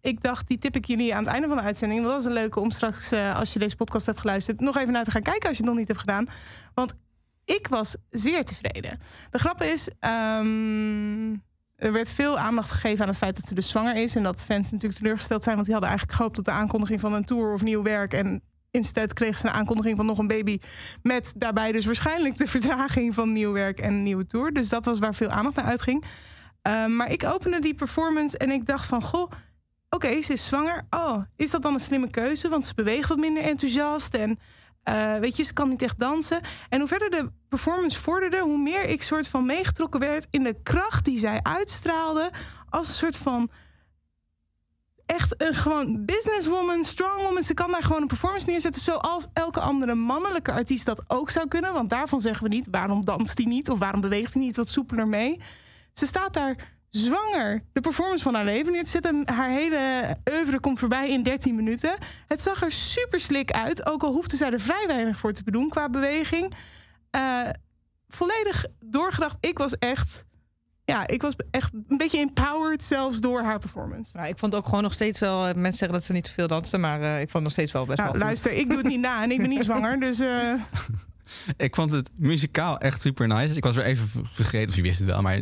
ik 0.00 0.22
dacht, 0.22 0.48
die 0.48 0.58
tip 0.58 0.76
ik 0.76 0.84
jullie 0.84 1.14
aan 1.14 1.24
het 1.24 1.32
einde 1.32 1.48
van 1.48 1.56
de 1.56 1.62
uitzending. 1.62 2.02
Dat 2.02 2.12
was 2.12 2.24
een 2.24 2.32
leuke 2.32 2.60
om 2.60 2.70
straks, 2.70 3.12
als 3.12 3.52
je 3.52 3.58
deze 3.58 3.76
podcast 3.76 4.06
hebt 4.06 4.20
geluisterd, 4.20 4.60
nog 4.60 4.76
even 4.76 4.92
naar 4.92 5.04
te 5.04 5.10
gaan 5.10 5.22
kijken 5.22 5.48
als 5.48 5.56
je 5.56 5.62
het 5.62 5.70
nog 5.72 5.78
niet 5.80 5.88
hebt 5.88 6.00
gedaan. 6.00 6.26
Want 6.74 6.94
ik 7.44 7.66
was 7.68 7.96
zeer 8.10 8.44
tevreden. 8.44 9.00
De 9.30 9.38
grap 9.38 9.62
is, 9.62 9.88
ehm, 10.00 11.32
er 11.76 11.92
werd 11.92 12.12
veel 12.12 12.38
aandacht 12.38 12.70
gegeven 12.70 13.02
aan 13.02 13.08
het 13.08 13.18
feit 13.18 13.36
dat 13.36 13.46
ze 13.46 13.54
dus 13.54 13.68
zwanger 13.68 13.96
is. 13.96 14.16
En 14.16 14.22
dat 14.22 14.42
fans 14.42 14.70
natuurlijk 14.70 15.00
teleurgesteld 15.00 15.42
zijn, 15.42 15.54
want 15.54 15.66
die 15.66 15.74
hadden 15.74 15.90
eigenlijk 15.92 16.20
gehoopt 16.20 16.38
op 16.38 16.44
de 16.44 16.50
aankondiging 16.50 17.00
van 17.00 17.12
een 17.12 17.24
tour 17.24 17.52
of 17.52 17.62
nieuw 17.62 17.82
werk. 17.82 18.12
En 18.12 18.42
instead 18.70 19.12
kreeg 19.12 19.38
ze 19.38 19.46
een 19.46 19.52
aankondiging 19.52 19.96
van 19.96 20.06
nog 20.06 20.18
een 20.18 20.26
baby. 20.26 20.58
Met 21.02 21.32
daarbij 21.36 21.72
dus 21.72 21.84
waarschijnlijk 21.84 22.38
de 22.38 22.46
vertraging 22.56 23.14
van 23.14 23.32
nieuw 23.32 23.52
werk 23.52 23.80
en 23.80 24.02
nieuwe 24.02 24.26
tour. 24.26 24.52
Dus 24.52 24.68
dat 24.68 24.84
was 24.84 24.98
waar 24.98 25.14
veel 25.14 25.30
aandacht 25.30 25.56
naar 25.56 25.64
uitging. 25.64 26.04
Um, 26.62 26.96
maar 26.96 27.10
ik 27.10 27.24
opende 27.24 27.60
die 27.60 27.74
performance 27.74 28.38
en 28.38 28.50
ik 28.50 28.66
dacht 28.66 28.86
van... 28.86 29.02
goh, 29.02 29.30
oké, 29.90 30.20
ze 30.20 30.32
is 30.32 30.46
zwanger. 30.46 30.86
Oh, 30.90 31.22
is 31.36 31.50
dat 31.50 31.62
dan 31.62 31.74
een 31.74 31.80
slimme 31.80 32.10
keuze? 32.10 32.48
Want 32.48 32.66
ze 32.66 32.74
beweegt 32.74 33.08
wat 33.08 33.18
minder 33.18 33.42
enthousiast 33.42 34.14
en... 34.14 34.38
Uh, 34.88 35.18
weet 35.18 35.36
je, 35.36 35.42
ze 35.42 35.52
kan 35.52 35.68
niet 35.68 35.82
echt 35.82 35.98
dansen. 35.98 36.40
En 36.68 36.78
hoe 36.78 36.88
verder 36.88 37.10
de 37.10 37.30
performance 37.48 38.00
vorderde, 38.00 38.38
hoe 38.38 38.58
meer 38.58 38.84
ik 38.84 39.02
soort 39.02 39.28
van 39.28 39.46
meegetrokken 39.46 40.00
werd 40.00 40.26
in 40.30 40.42
de 40.42 40.56
kracht 40.62 41.04
die 41.04 41.18
zij 41.18 41.40
uitstraalde. 41.42 42.30
Als 42.70 42.88
een 42.88 42.94
soort 42.94 43.16
van 43.16 43.50
echt 45.06 45.42
een 45.42 45.54
gewoon 45.54 46.04
businesswoman, 46.04 46.84
strongwoman. 46.84 47.42
Ze 47.42 47.54
kan 47.54 47.70
daar 47.70 47.82
gewoon 47.82 48.02
een 48.02 48.08
performance 48.08 48.50
neerzetten 48.50 48.82
zoals 48.82 49.28
elke 49.32 49.60
andere 49.60 49.94
mannelijke 49.94 50.52
artiest 50.52 50.86
dat 50.86 51.04
ook 51.06 51.30
zou 51.30 51.48
kunnen. 51.48 51.72
Want 51.72 51.90
daarvan 51.90 52.20
zeggen 52.20 52.42
we 52.42 52.54
niet 52.54 52.68
waarom 52.70 53.04
danst 53.04 53.38
hij 53.38 53.46
niet 53.46 53.70
of 53.70 53.78
waarom 53.78 54.00
beweegt 54.00 54.34
hij 54.34 54.42
niet 54.42 54.56
wat 54.56 54.68
soepeler 54.68 55.08
mee. 55.08 55.40
Ze 55.92 56.06
staat 56.06 56.34
daar 56.34 56.73
zwanger 56.96 57.64
de 57.72 57.80
performance 57.80 58.22
van 58.22 58.34
haar 58.34 58.44
leven 58.44 58.72
neer 58.72 58.84
te 58.84 58.90
zetten. 58.90 59.22
Haar 59.28 59.48
hele 59.48 60.16
oeuvre 60.30 60.60
komt 60.60 60.78
voorbij 60.78 61.10
in 61.10 61.22
13 61.22 61.54
minuten. 61.54 61.94
Het 62.26 62.42
zag 62.42 62.62
er 62.62 62.72
super 62.72 63.20
slik 63.20 63.50
uit, 63.50 63.86
ook 63.86 64.02
al 64.02 64.12
hoefde 64.12 64.36
zij 64.36 64.50
er 64.50 64.60
vrij 64.60 64.84
weinig 64.86 65.18
voor 65.18 65.32
te 65.32 65.44
bedoen 65.44 65.68
qua 65.68 65.88
beweging. 65.88 66.54
Uh, 67.16 67.48
volledig 68.08 68.64
doorgedacht. 68.80 69.36
Ik 69.40 69.58
was 69.58 69.78
echt 69.78 70.24
ja, 70.84 71.06
ik 71.06 71.22
was 71.22 71.34
echt 71.50 71.72
een 71.72 71.96
beetje 71.96 72.18
empowered 72.18 72.84
zelfs 72.84 73.20
door 73.20 73.42
haar 73.42 73.58
performance. 73.58 74.16
Nou, 74.16 74.28
ik 74.28 74.38
vond 74.38 74.54
ook 74.54 74.64
gewoon 74.64 74.82
nog 74.82 74.92
steeds 74.92 75.20
wel... 75.20 75.42
Mensen 75.42 75.72
zeggen 75.72 75.92
dat 75.92 76.04
ze 76.04 76.12
niet 76.12 76.24
te 76.24 76.30
veel 76.30 76.46
danste, 76.46 76.78
maar 76.78 77.00
uh, 77.00 77.20
ik 77.20 77.30
vond 77.30 77.42
nog 77.42 77.52
steeds 77.52 77.72
wel 77.72 77.86
best 77.86 77.98
nou, 77.98 78.10
wel 78.10 78.18
goed. 78.18 78.26
Luister, 78.26 78.52
ik 78.52 78.68
doe 78.68 78.76
het 78.76 78.86
niet 78.86 79.00
na 79.00 79.22
en 79.22 79.30
ik 79.30 79.38
ben 79.38 79.48
niet 79.48 79.64
zwanger, 79.70 80.00
dus... 80.00 80.20
Uh... 80.20 80.54
Ik 81.56 81.74
vond 81.74 81.90
het 81.90 82.10
muzikaal 82.18 82.78
echt 82.78 83.00
super 83.00 83.28
nice. 83.28 83.56
Ik 83.56 83.64
was 83.64 83.76
weer 83.76 83.84
even 83.84 84.08
vergeten, 84.30 84.68
of 84.68 84.76
je 84.76 84.82
wist 84.82 84.98
het 84.98 85.08
wel, 85.08 85.22
maar 85.22 85.38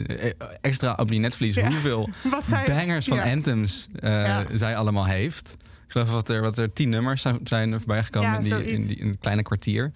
extra 0.61 0.95
op 0.97 1.09
die 1.09 1.21
netvlies 1.21 1.55
ja. 1.55 1.69
hoeveel 1.69 2.11
bangers 2.67 3.07
van 3.07 3.17
ja. 3.17 3.33
anthems 3.33 3.89
uh, 3.95 4.11
ja. 4.11 4.47
zij 4.53 4.77
allemaal 4.77 5.07
heeft. 5.07 5.57
Ik 5.61 5.93
geloof 5.93 6.11
wat 6.11 6.29
er, 6.29 6.41
wat 6.41 6.59
er 6.59 6.73
tien 6.73 6.89
nummers 6.89 7.23
zijn, 7.23 7.39
zijn 7.45 7.71
voorbij 7.71 8.03
gekomen 8.03 8.35
in, 8.35 8.41
die, 8.41 8.73
in, 8.73 8.87
die, 8.87 8.97
in 8.97 9.09
een 9.09 9.19
kleine 9.19 9.43
kwartier. 9.43 9.93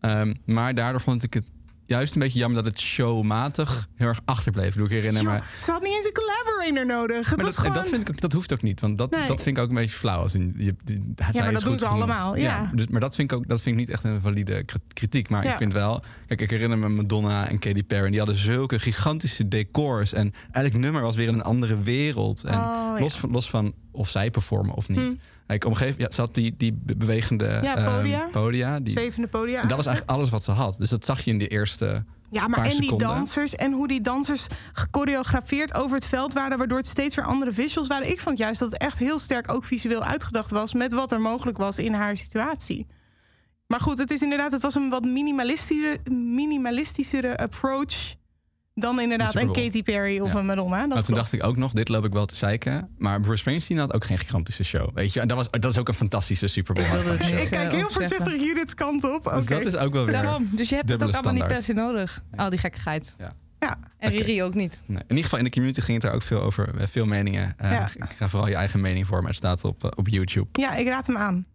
Um, 0.00 0.34
maar 0.44 0.74
daardoor 0.74 1.00
vond 1.00 1.22
ik 1.22 1.34
het 1.34 1.50
juist 1.86 2.14
een 2.14 2.20
beetje 2.20 2.38
jammer 2.38 2.62
dat 2.62 2.72
het 2.72 2.80
showmatig 2.80 3.88
heel 3.94 4.06
erg 4.08 4.20
achterbleef. 4.24 4.74
Doe 4.74 4.84
ik 4.84 4.90
herinner 4.90 5.22
Yo, 5.22 5.30
me. 5.30 5.40
Ze 5.60 5.70
had 5.70 5.82
niet 5.82 5.94
eens 5.94 6.06
een 6.06 6.12
collaborator 6.12 6.86
nodig. 6.86 7.28
Het 7.28 7.36
maar 7.36 7.44
dat, 7.44 7.58
gewoon... 7.58 7.72
dat, 7.72 7.88
vind 7.88 8.02
ik 8.02 8.10
ook, 8.10 8.20
dat 8.20 8.32
hoeft 8.32 8.52
ook 8.52 8.62
niet. 8.62 8.80
Want 8.80 8.98
dat, 8.98 9.10
nee. 9.10 9.26
dat 9.26 9.42
vind 9.42 9.56
ik 9.56 9.62
ook 9.62 9.68
een 9.68 9.74
beetje 9.74 9.96
flauw. 9.96 10.20
Als 10.20 10.34
in, 10.34 10.54
je, 10.56 10.74
die, 10.84 11.12
ja, 11.16 11.42
maar 11.42 11.52
dat 11.52 11.62
doen 11.62 11.78
ze 11.78 11.86
genoeg. 11.86 12.00
allemaal. 12.00 12.36
Ja. 12.36 12.42
ja. 12.42 12.70
dus, 12.74 12.86
maar 12.86 13.00
dat 13.00 13.14
vind, 13.14 13.32
ik 13.32 13.38
ook, 13.38 13.48
dat 13.48 13.62
vind 13.62 13.74
ik 13.80 13.86
niet 13.86 13.90
echt 13.90 14.04
een 14.04 14.20
valide 14.20 14.64
kritiek. 14.92 15.28
Maar 15.28 15.44
ja. 15.44 15.50
ik 15.50 15.56
vind 15.56 15.72
wel... 15.72 16.02
Kijk, 16.26 16.40
ik 16.40 16.50
herinner 16.50 16.78
me 16.78 16.88
Madonna 16.88 17.48
en 17.48 17.58
Katy 17.58 17.84
Perry. 17.84 18.08
Die 18.08 18.18
hadden 18.18 18.36
zulke 18.36 18.78
gigantische 18.78 19.48
decors. 19.48 20.12
En 20.12 20.32
elk 20.50 20.72
nummer 20.72 21.02
was 21.02 21.16
weer 21.16 21.28
in 21.28 21.34
een 21.34 21.42
andere 21.42 21.80
wereld. 21.80 22.44
En 22.44 22.58
oh, 22.58 22.96
los, 22.98 23.16
van, 23.16 23.30
los 23.30 23.50
van 23.50 23.74
of 23.90 24.08
zij 24.08 24.30
performen 24.30 24.74
of 24.74 24.88
niet. 24.88 24.98
Hm. 25.12 25.14
Gegeven 25.46 25.70
moment 25.70 25.96
ja, 25.98 26.10
zat 26.10 26.34
die, 26.34 26.54
die 26.56 26.78
bewegende 26.96 27.60
ja, 27.62 27.74
podia. 27.74 28.24
Um, 28.24 28.30
podia 28.30 28.80
die, 28.80 28.92
Zwevende 28.92 29.28
podia. 29.28 29.62
En 29.62 29.68
dat 29.68 29.76
was 29.76 29.86
eigenlijk 29.86 30.16
alles 30.16 30.30
wat 30.30 30.42
ze 30.42 30.50
had. 30.50 30.76
Dus 30.78 30.90
dat 30.90 31.04
zag 31.04 31.20
je 31.20 31.30
in 31.30 31.38
de 31.38 31.48
eerste 31.48 32.04
ja, 32.30 32.48
maar 32.48 32.64
en 32.64 32.80
die 32.80 32.96
dansers 32.96 33.54
en 33.54 33.72
hoe 33.72 33.88
die 33.88 34.00
dansers 34.00 34.46
gechoreografeerd 34.72 35.74
over 35.74 35.96
het 35.96 36.06
veld 36.06 36.32
waren, 36.32 36.58
waardoor 36.58 36.78
het 36.78 36.86
steeds 36.86 37.14
weer 37.14 37.24
andere 37.24 37.52
visuals 37.52 37.86
waren. 37.86 38.10
Ik 38.10 38.20
vond 38.20 38.38
juist 38.38 38.60
dat 38.60 38.70
het 38.70 38.80
echt 38.80 38.98
heel 38.98 39.18
sterk 39.18 39.52
ook 39.52 39.64
visueel 39.64 40.02
uitgedacht 40.02 40.50
was 40.50 40.74
met 40.74 40.92
wat 40.92 41.12
er 41.12 41.20
mogelijk 41.20 41.58
was 41.58 41.78
in 41.78 41.92
haar 41.92 42.16
situatie. 42.16 42.86
Maar 43.66 43.80
goed, 43.80 43.98
het 43.98 44.10
is 44.10 44.22
inderdaad, 44.22 44.52
het 44.52 44.62
was 44.62 44.74
een 44.74 44.88
wat 44.88 45.04
minimalistischere, 45.04 46.10
minimalistischere 46.10 47.36
approach 47.36 48.14
dan 48.78 49.00
inderdaad 49.00 49.34
een 49.34 49.52
Katy 49.52 49.82
Perry 49.82 50.18
of 50.18 50.32
ja. 50.32 50.38
een 50.38 50.46
Madonna. 50.46 50.78
Dat 50.78 50.88
maar 50.88 50.96
toen 50.96 51.04
klopt. 51.04 51.20
dacht 51.20 51.32
ik 51.32 51.44
ook 51.44 51.56
nog, 51.56 51.72
dit 51.72 51.88
loop 51.88 52.04
ik 52.04 52.12
wel 52.12 52.26
te 52.26 52.36
zeiken. 52.36 52.88
Maar 52.98 53.20
Bruce 53.20 53.36
Springsteen 53.36 53.78
had 53.78 53.92
ook 53.92 54.04
geen 54.04 54.18
gigantische 54.18 54.64
show. 54.64 54.94
Weet 54.94 55.12
je, 55.12 55.20
en 55.20 55.28
dat, 55.28 55.36
was, 55.36 55.50
dat 55.50 55.70
is 55.70 55.78
ook 55.78 55.88
een 55.88 55.94
fantastische 55.94 56.46
Super 56.46 56.74
Bowl. 56.74 57.14
Ik, 57.14 57.20
ik 57.20 57.50
kijk 57.50 57.72
heel 57.72 57.90
voorzichtig 57.90 58.34
Judith's 58.34 58.74
kant 58.74 59.04
op. 59.04 59.32
Dus 59.34 59.46
dat 59.46 59.66
is 59.66 59.76
ook 59.76 59.92
wel 59.92 60.04
weer. 60.04 60.14
Daarom. 60.14 60.48
Dus 60.52 60.68
je 60.68 60.74
hebt 60.74 60.88
het 60.88 61.02
ook 61.02 61.12
allemaal 61.12 61.22
standaard. 61.22 61.50
niet 61.50 61.58
per 61.58 61.66
se 61.66 61.80
nodig. 61.80 62.22
Al 62.36 62.50
die 62.50 62.58
gekkigheid. 62.58 63.14
Ja. 63.18 63.32
Ja. 63.58 63.78
En 63.98 64.10
Riri 64.10 64.32
okay. 64.32 64.46
ook 64.46 64.54
niet. 64.54 64.82
Nee. 64.86 64.98
In 64.98 65.08
ieder 65.08 65.24
geval 65.24 65.38
in 65.38 65.44
de 65.44 65.50
community 65.50 65.80
ging 65.80 65.96
het 65.96 66.06
daar 66.06 66.14
ook 66.14 66.22
veel 66.22 66.42
over. 66.42 66.74
Veel 66.76 67.04
meningen. 67.04 67.54
Uh, 67.62 67.70
ja. 67.70 67.88
Ik 67.94 68.12
ga 68.16 68.28
vooral 68.28 68.48
je 68.48 68.54
eigen 68.54 68.80
mening 68.80 69.06
voor, 69.06 69.18
maar 69.18 69.26
het 69.26 69.36
staat 69.36 69.64
op, 69.64 69.84
uh, 69.84 69.90
op 69.94 70.08
YouTube. 70.08 70.60
Ja, 70.60 70.74
ik 70.74 70.86
raad 70.86 71.06
hem 71.06 71.16
aan. 71.16 71.46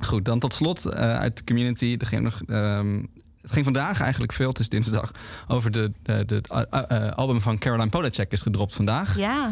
Goed, 0.00 0.24
dan 0.24 0.38
tot 0.38 0.54
slot 0.54 0.86
uh, 0.86 0.92
uit 0.92 1.36
de 1.36 1.44
community. 1.44 1.96
Er 1.98 2.06
ging 2.06 2.22
nog, 2.22 2.42
um, 2.46 3.08
het 3.42 3.52
ging 3.52 3.64
vandaag 3.64 4.00
eigenlijk 4.00 4.32
veel, 4.32 4.48
het 4.48 4.58
is 4.58 4.68
dinsdag, 4.68 5.10
over 5.48 5.70
de, 5.70 5.92
de, 6.02 6.24
de 6.24 6.42
uh, 6.90 7.10
album 7.12 7.40
van 7.40 7.58
Caroline 7.58 7.90
Polachek 7.90 8.32
is 8.32 8.40
gedropt 8.42 8.74
vandaag. 8.74 9.16
Ja. 9.16 9.50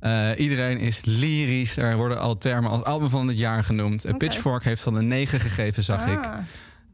Eh, 0.00 0.30
iedereen 0.36 0.78
is 0.78 1.00
lyrisch. 1.04 1.76
Er 1.76 1.96
worden 1.96 2.20
al 2.20 2.38
termen 2.38 2.70
als 2.70 2.84
album 2.84 3.08
van 3.08 3.28
het 3.28 3.38
jaar 3.38 3.64
genoemd. 3.64 4.04
Eh. 4.04 4.16
Pitchfork 4.16 4.64
heeft 4.64 4.86
al 4.86 4.96
een 4.96 5.08
9 5.08 5.40
gegeven, 5.40 5.84
zag 5.84 6.06
ik. 6.06 6.26
Ah, 6.26 6.34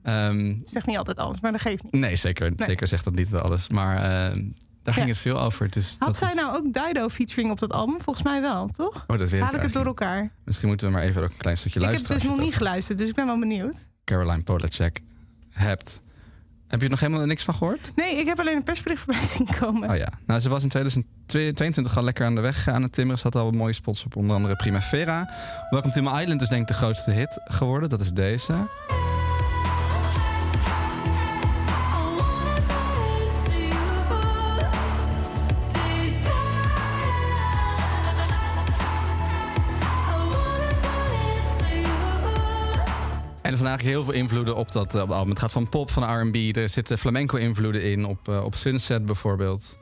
Ehm, 0.03 0.55
Zegt 0.65 0.87
niet 0.87 0.97
altijd 0.99 1.19
alles, 1.19 1.41
maar 1.41 1.53
dat 1.53 1.61
geeft 1.61 1.83
niet. 1.83 1.93
nee, 1.93 2.17
zeker, 2.17 2.53
Nee. 2.57 2.67
zeker 2.69 2.89
zegt 2.89 3.05
dat 3.05 3.15
niet 3.15 3.35
alles. 3.35 3.69
Maar 3.69 3.97
eh, 3.97 4.43
daar 4.83 4.95
ging 4.95 5.07
Ja. 5.07 5.13
het 5.13 5.19
veel 5.19 5.41
over. 5.41 5.71
Dus 5.71 5.97
Had 5.99 6.09
dat 6.09 6.17
zij 6.17 6.29
is- 6.29 6.35
nou 6.35 6.57
ook 6.57 6.73
Dido 6.73 7.09
featuring 7.09 7.51
op 7.51 7.59
dat 7.59 7.73
album? 7.73 8.01
Volgens 8.01 8.25
mij 8.25 8.41
wel, 8.41 8.69
toch? 8.69 9.05
Oh, 9.07 9.19
dat 9.19 9.31
weet 9.31 9.41
Haal 9.41 9.55
ik 9.55 9.63
het 9.63 9.73
door 9.73 9.87
elkaar? 9.87 10.31
Misschien 10.45 10.69
moeten 10.69 10.87
we 10.87 10.93
maar 10.93 11.03
even 11.03 11.23
ook 11.23 11.31
een 11.31 11.37
klein 11.37 11.57
stukje 11.57 11.79
Ik 11.79 11.85
heb 11.85 11.95
luisteren. 11.95 12.21
dus 12.23 12.31
nog 12.37 12.47
niet 12.47 12.57
geluisterd, 12.57 12.99
dus 12.99 13.09
ik 13.09 13.15
ben 13.15 13.27
wel 13.27 13.39
benieuwd. 13.39 13.89
Caroline 14.05 14.43
Polacek 14.43 15.01
hebt. 15.51 16.03
Heb 16.69 16.79
je 16.79 16.85
er 16.85 16.91
nog 16.91 17.01
helemaal 17.01 17.27
niks 17.27 17.43
van 17.43 17.55
gehoord? 17.55 17.93
Nee, 17.97 18.17
ik 18.17 18.27
heb 18.27 18.39
alleen 18.41 18.57
een 18.57 18.63
persbericht 18.63 19.03
voorbij 19.03 19.25
zien 19.37 19.49
komen. 19.59 19.91
Oh 19.91 19.97
ja. 19.97 20.09
Nou, 20.27 20.41
ze 20.41 20.49
was 20.49 20.63
in 20.63 20.69
2022 20.69 21.97
al 21.97 22.03
lekker 22.03 22.27
aan 22.27 22.35
de 22.35 22.41
weg 22.41 22.69
aan 22.69 22.83
het 22.83 22.93
timmeren. 22.93 23.19
Ze 23.19 23.25
had 23.25 23.35
al 23.37 23.45
wat 23.45 23.55
mooie 23.55 23.73
spots 23.73 24.05
op 24.05 24.17
onder 24.17 24.37
andere 24.37 24.57
Primavera. 24.57 25.31
Welcome 25.71 25.93
to 25.93 26.03
my 26.03 26.21
Island 26.21 26.43
is 26.43 26.49
denk 26.49 26.61
ik 26.63 26.69
de 26.69 26.75
grootste 26.75 27.11
hit 27.11 27.41
geworden. 27.45 27.89
Dat 27.89 28.01
is 28.01 28.13
deze. 28.13 28.55
Eigenlijk 43.69 43.97
heel 43.97 44.05
veel 44.05 44.23
invloeden 44.23 44.57
op 44.57 44.73
dat 44.73 44.95
eh, 44.95 45.11
album. 45.11 45.29
Het 45.29 45.39
gaat 45.39 45.53
van 45.53 45.69
pop, 45.69 45.91
van 45.91 46.21
R&B. 46.21 46.57
Er 46.57 46.69
zitten 46.69 46.99
flamenco 46.99 47.37
invloeden 47.37 47.83
in. 47.83 48.05
Op, 48.05 48.29
eh, 48.29 48.45
op 48.45 48.55
Sunset 48.55 49.07
bijvoorbeeld. 49.07 49.79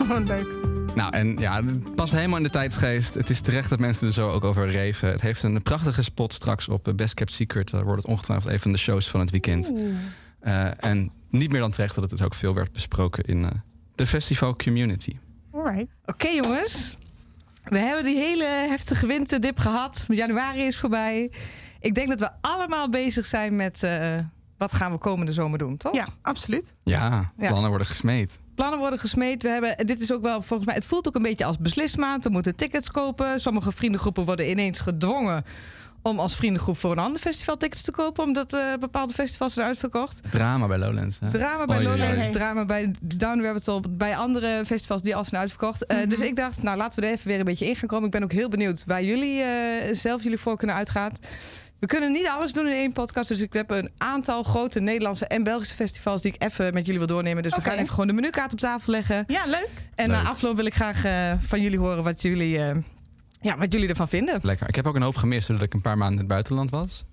Oh, 0.00 0.18
leuk. 0.24 0.46
Nou, 0.94 1.12
en 1.12 1.36
ja, 1.38 1.62
het 1.62 1.94
past 1.94 2.12
helemaal 2.12 2.36
in 2.36 2.42
de 2.42 2.50
tijdsgeest. 2.50 3.14
Het 3.14 3.30
is 3.30 3.40
terecht 3.40 3.70
dat 3.70 3.78
mensen 3.78 4.06
er 4.06 4.12
zo 4.12 4.28
ook 4.28 4.44
over 4.44 4.70
reven. 4.70 5.10
Het 5.10 5.20
heeft 5.20 5.42
een 5.42 5.62
prachtige 5.62 6.02
spot 6.02 6.32
straks 6.32 6.68
op 6.68 6.88
eh, 6.88 6.94
Best 6.94 7.14
Kept 7.14 7.32
Secret. 7.32 7.70
Daar 7.70 7.84
wordt 7.84 8.02
het 8.02 8.10
ongetwijfeld 8.10 8.52
een 8.52 8.60
van 8.60 8.72
de 8.72 8.78
shows 8.78 9.08
van 9.08 9.20
het 9.20 9.30
weekend. 9.30 9.72
En 10.76 11.10
niet 11.30 11.50
meer 11.50 11.60
dan 11.60 11.70
terecht 11.70 11.94
dat 11.94 12.10
het 12.10 12.22
ook 12.22 12.34
veel 12.34 12.54
werd 12.54 12.72
besproken 12.72 13.24
in 13.24 13.48
de 13.94 14.06
festival 14.06 14.56
community. 14.56 15.16
Alright. 15.52 15.86
Oké 16.06 16.28
jongens, 16.28 16.96
we 17.64 17.78
hebben 17.78 18.04
die 18.04 18.16
hele 18.16 18.44
heftige 18.44 19.06
winterdip 19.06 19.58
gehad. 19.58 20.04
Januari 20.08 20.62
is 20.62 20.76
voorbij. 20.76 21.30
Ik 21.84 21.94
denk 21.94 22.08
dat 22.08 22.18
we 22.20 22.30
allemaal 22.40 22.88
bezig 22.90 23.26
zijn 23.26 23.56
met 23.56 23.82
eh, 23.82 24.18
wat 24.58 24.72
gaan 24.72 24.92
we 24.92 24.98
komende 24.98 25.32
zomer 25.32 25.58
doen, 25.58 25.76
toch? 25.76 25.94
Ja, 25.94 26.06
absoluut. 26.22 26.74
Ja, 26.84 27.30
Ja. 27.38 27.46
plannen 27.48 27.68
worden 27.68 27.86
gesmeed. 27.86 28.38
Plannen 28.54 28.78
worden 28.78 28.98
gesmeed. 28.98 29.42
We 29.42 29.48
hebben, 29.48 29.86
dit 29.86 30.00
is 30.00 30.12
ook 30.12 30.22
wel 30.22 30.42
volgens 30.42 30.66
mij, 30.68 30.74
het 30.74 30.84
voelt 30.84 31.08
ook 31.08 31.14
een 31.14 31.22
beetje 31.22 31.44
als 31.44 31.58
beslismaand. 31.58 32.24
We 32.24 32.30
moeten 32.30 32.56
tickets 32.56 32.90
kopen. 32.90 33.40
Sommige 33.40 33.72
vriendengroepen 33.72 34.24
worden 34.24 34.50
ineens 34.50 34.78
gedwongen 34.78 35.44
om 36.02 36.18
als 36.18 36.36
vriendengroep 36.36 36.76
voor 36.78 36.92
een 36.92 36.98
ander 36.98 37.20
festival 37.20 37.56
tickets 37.56 37.82
te 37.82 37.90
kopen, 37.90 38.24
omdat 38.24 38.52
eh, 38.52 38.72
bepaalde 38.80 39.12
festivals 39.12 39.54
zijn 39.54 39.66
uitverkocht. 39.66 40.20
Drama 40.30 40.66
bij 40.66 40.78
Lowlands. 40.78 41.18
Hè? 41.20 41.30
Drama 41.30 41.64
bij 41.64 41.76
oei, 41.76 41.86
Lowlands, 41.88 42.30
drama 42.30 42.64
bij 42.64 42.90
Down 43.02 43.42
Rabbit 43.42 43.66
Hole, 43.66 43.82
bij 43.90 44.16
andere 44.16 44.62
festivals 44.66 45.02
die 45.02 45.16
al 45.16 45.24
zijn 45.24 45.40
uitverkocht. 45.40 45.86
Eh, 45.86 45.96
Mhm. 45.98 46.08
Dus 46.08 46.20
ik 46.20 46.36
dacht, 46.36 46.62
nou 46.62 46.76
laten 46.76 47.00
we 47.00 47.06
er 47.06 47.12
even 47.12 47.26
weer 47.28 47.38
een 47.38 47.44
beetje 47.44 47.66
in 47.68 47.76
gaan 47.76 47.88
komen. 47.88 48.04
Ik 48.04 48.10
ben 48.10 48.22
ook 48.22 48.32
heel 48.32 48.48
benieuwd 48.48 48.84
waar 48.86 49.02
jullie 49.04 49.42
eh, 49.42 49.48
zelf 49.94 50.22
jullie 50.22 50.38
voor 50.38 50.56
kunnen 50.56 50.76
uitgaan. 50.76 51.12
We 51.84 51.90
kunnen 51.90 52.12
niet 52.12 52.28
alles 52.28 52.52
doen 52.52 52.66
in 52.66 52.72
één 52.72 52.92
podcast, 52.92 53.28
dus 53.28 53.40
ik 53.40 53.52
heb 53.52 53.70
een 53.70 53.90
aantal 53.98 54.42
grote 54.42 54.80
Nederlandse 54.80 55.26
en 55.26 55.42
Belgische 55.42 55.74
festivals 55.74 56.22
die 56.22 56.32
ik 56.32 56.42
even 56.42 56.74
met 56.74 56.84
jullie 56.84 56.98
wil 57.00 57.08
doornemen. 57.08 57.42
Dus 57.42 57.54
we 57.54 57.60
gaan 57.60 57.74
even 57.76 57.88
gewoon 57.88 58.06
de 58.06 58.12
menukaart 58.12 58.52
op 58.52 58.58
tafel 58.60 58.92
leggen. 58.92 59.24
Ja, 59.26 59.44
leuk. 59.46 59.68
En 59.94 60.10
Leuk. 60.10 60.22
na 60.22 60.28
afloop 60.28 60.56
wil 60.56 60.64
ik 60.64 60.74
graag 60.74 61.04
eh, 61.04 61.32
van 61.46 61.60
jullie 61.60 61.78
horen 61.78 62.02
wat 62.04 62.22
jullie, 62.22 62.58
eh, 62.58 62.76
ja, 63.40 63.56
wat 63.58 63.72
jullie 63.72 63.88
ervan 63.88 64.08
vinden. 64.08 64.38
Lekker. 64.42 64.68
Ik 64.68 64.74
heb 64.74 64.86
ook 64.86 64.94
een 64.94 65.02
hoop 65.02 65.16
gemist 65.16 65.46
doordat 65.48 65.66
ik 65.66 65.74
een 65.74 65.80
paar 65.80 65.96
maanden 65.98 66.14
in 66.14 66.18
het 66.24 66.28
buitenland 66.28 66.70
was. 66.70 67.04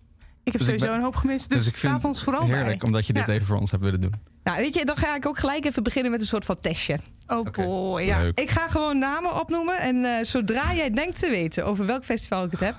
Ik 0.43 0.51
heb 0.51 0.53
Dus 0.53 0.53
ik 0.53 0.61
sowieso 0.61 0.85
ben- 0.85 0.95
een 0.95 1.01
hoop 1.03 1.15
gemist, 1.15 1.49
dus, 1.49 1.57
Dus 1.57 1.67
ik 1.67 1.77
vind 1.77 2.03
ons 2.05 2.23
vooral 2.23 2.45
Heerlijk, 2.45 2.65
bij. 2.79 2.87
omdat 2.87 3.07
je 3.07 3.13
dit 3.13 3.25
Ja. 3.25 3.33
even 3.33 3.45
voor 3.45 3.57
ons 3.57 3.71
hebt 3.71 3.83
willen 3.83 4.01
doen. 4.01 4.13
Nou, 4.43 4.57
weet 4.61 4.75
je, 4.75 4.85
dan 4.85 4.97
ga 4.97 5.15
ik 5.15 5.25
ook 5.25 5.39
gelijk 5.39 5.65
even 5.65 5.83
beginnen 5.83 6.11
met 6.11 6.21
een 6.21 6.27
soort 6.27 6.45
van 6.45 6.59
testje. 6.59 6.99
Oh 7.27 7.37
Oké. 7.37 7.63
boy. 7.65 8.01
Ja, 8.01 8.21
Leuk. 8.21 8.39
ik 8.39 8.49
ga 8.49 8.67
gewoon 8.67 8.97
namen 8.99 9.39
opnoemen. 9.39 9.79
En 9.79 10.05
eh, 10.05 10.23
zodra 10.25 10.73
jij 10.73 10.89
denkt 10.89 11.19
te 11.19 11.29
weten 11.29 11.65
over 11.65 11.85
welk 11.85 12.03
festival 12.03 12.43
ik 12.45 12.51
het 12.51 12.59
heb, 12.59 12.75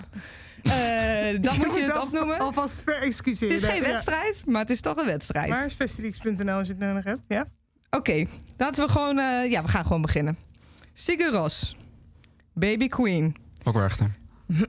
dan 1.41 1.57
moet 1.57 1.75
je 1.75 1.83
het 1.85 2.01
opnoemen. 2.01 2.39
Alvast 2.39 2.85
per 2.85 3.03
excuseer. 3.03 3.51
Het 3.53 3.63
is 3.63 3.69
geen 3.69 3.83
wedstrijd, 3.83 4.43
maar 4.47 4.61
het 4.61 4.71
is 4.71 4.81
toch 4.81 4.97
een 4.97 5.07
wedstrijd. 5.07 5.49
Maar 5.49 5.65
is 5.67 5.75
als 6.57 6.67
je 6.67 6.73
het 6.73 6.83
nodig 6.83 7.05
hebt, 7.05 7.25
ja? 7.29 7.47
Oké, 7.91 8.25
laten 8.57 8.85
we 8.85 8.91
gewoon... 8.91 9.19
eh, 9.19 9.51
ja, 9.51 9.63
we 9.63 9.69
gaan 9.69 9.85
gewoon 9.85 10.03
beginnen. 10.03 10.37
Sigur 10.93 11.33
Ros. 11.33 11.77
Baby 12.53 12.89
Queen. 12.89 13.37
Ook 13.65 13.75
Werchter. 13.75 14.11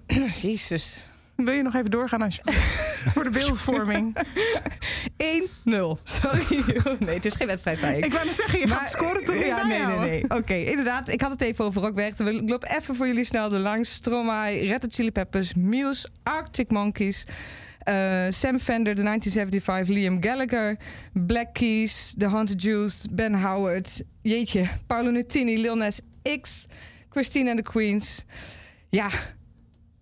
Jezus. 0.41 1.07
Wil 1.35 1.53
je 1.53 1.61
nog 1.61 1.75
even 1.75 1.91
doorgaan 1.91 2.21
alsjeblieft? 2.21 2.91
Voor 3.13 3.23
de 3.23 3.29
beeldvorming. 3.29 4.17
1-0. 4.17 6.01
Sorry. 6.03 6.63
Nee, 7.05 7.15
het 7.15 7.25
is 7.25 7.35
geen 7.35 7.47
wedstrijd, 7.47 7.79
zei 7.79 7.97
ik. 7.97 8.05
Ik 8.05 8.13
wou 8.13 8.25
net 8.25 8.35
zeggen, 8.35 8.59
je 8.59 8.67
gaat 8.67 8.89
scoren 8.89 9.23
toch 9.23 9.35
niet 9.35 9.45
Ja, 9.45 9.65
nee, 9.67 9.85
nee, 9.85 9.97
nee. 9.97 10.23
Oké, 10.29 10.53
inderdaad. 10.53 11.07
Ik 11.07 11.21
had 11.21 11.31
het 11.31 11.41
even 11.41 11.65
over 11.65 11.81
Rockwerchter. 11.81 12.27
Ik 12.27 12.49
loop 12.49 12.65
even 12.77 12.95
voor 12.95 13.07
jullie 13.07 13.23
snel 13.23 13.53
er 13.53 13.59
langs. 13.59 13.93
Stromae, 13.93 14.65
Red 14.67 14.81
Hot 14.81 14.93
Chili 14.93 15.11
Peppers, 15.11 15.53
Muse, 15.53 16.09
Arctic 16.23 16.71
Monkeys... 16.71 17.25
eh, 17.79 18.25
Sam 18.29 18.59
Fender, 18.59 18.95
The 18.95 19.01
1975, 19.03 19.87
Liam 19.95 20.23
Gallagher, 20.23 20.77
Black 21.13 21.53
Keys, 21.53 22.13
The 22.17 22.27
Haunted 22.27 22.61
Juice, 22.61 22.97
Ben 23.11 23.33
Howard, 23.33 24.03
jeetje, 24.21 24.69
Paolo 24.87 25.09
Nutini, 25.11 25.57
Lil 25.61 25.75
Nas 25.75 25.99
X, 26.23 26.65
Christine 27.09 27.49
and 27.49 27.57
the 27.57 27.71
Queens. 27.71 28.25
Ja, 28.89 29.09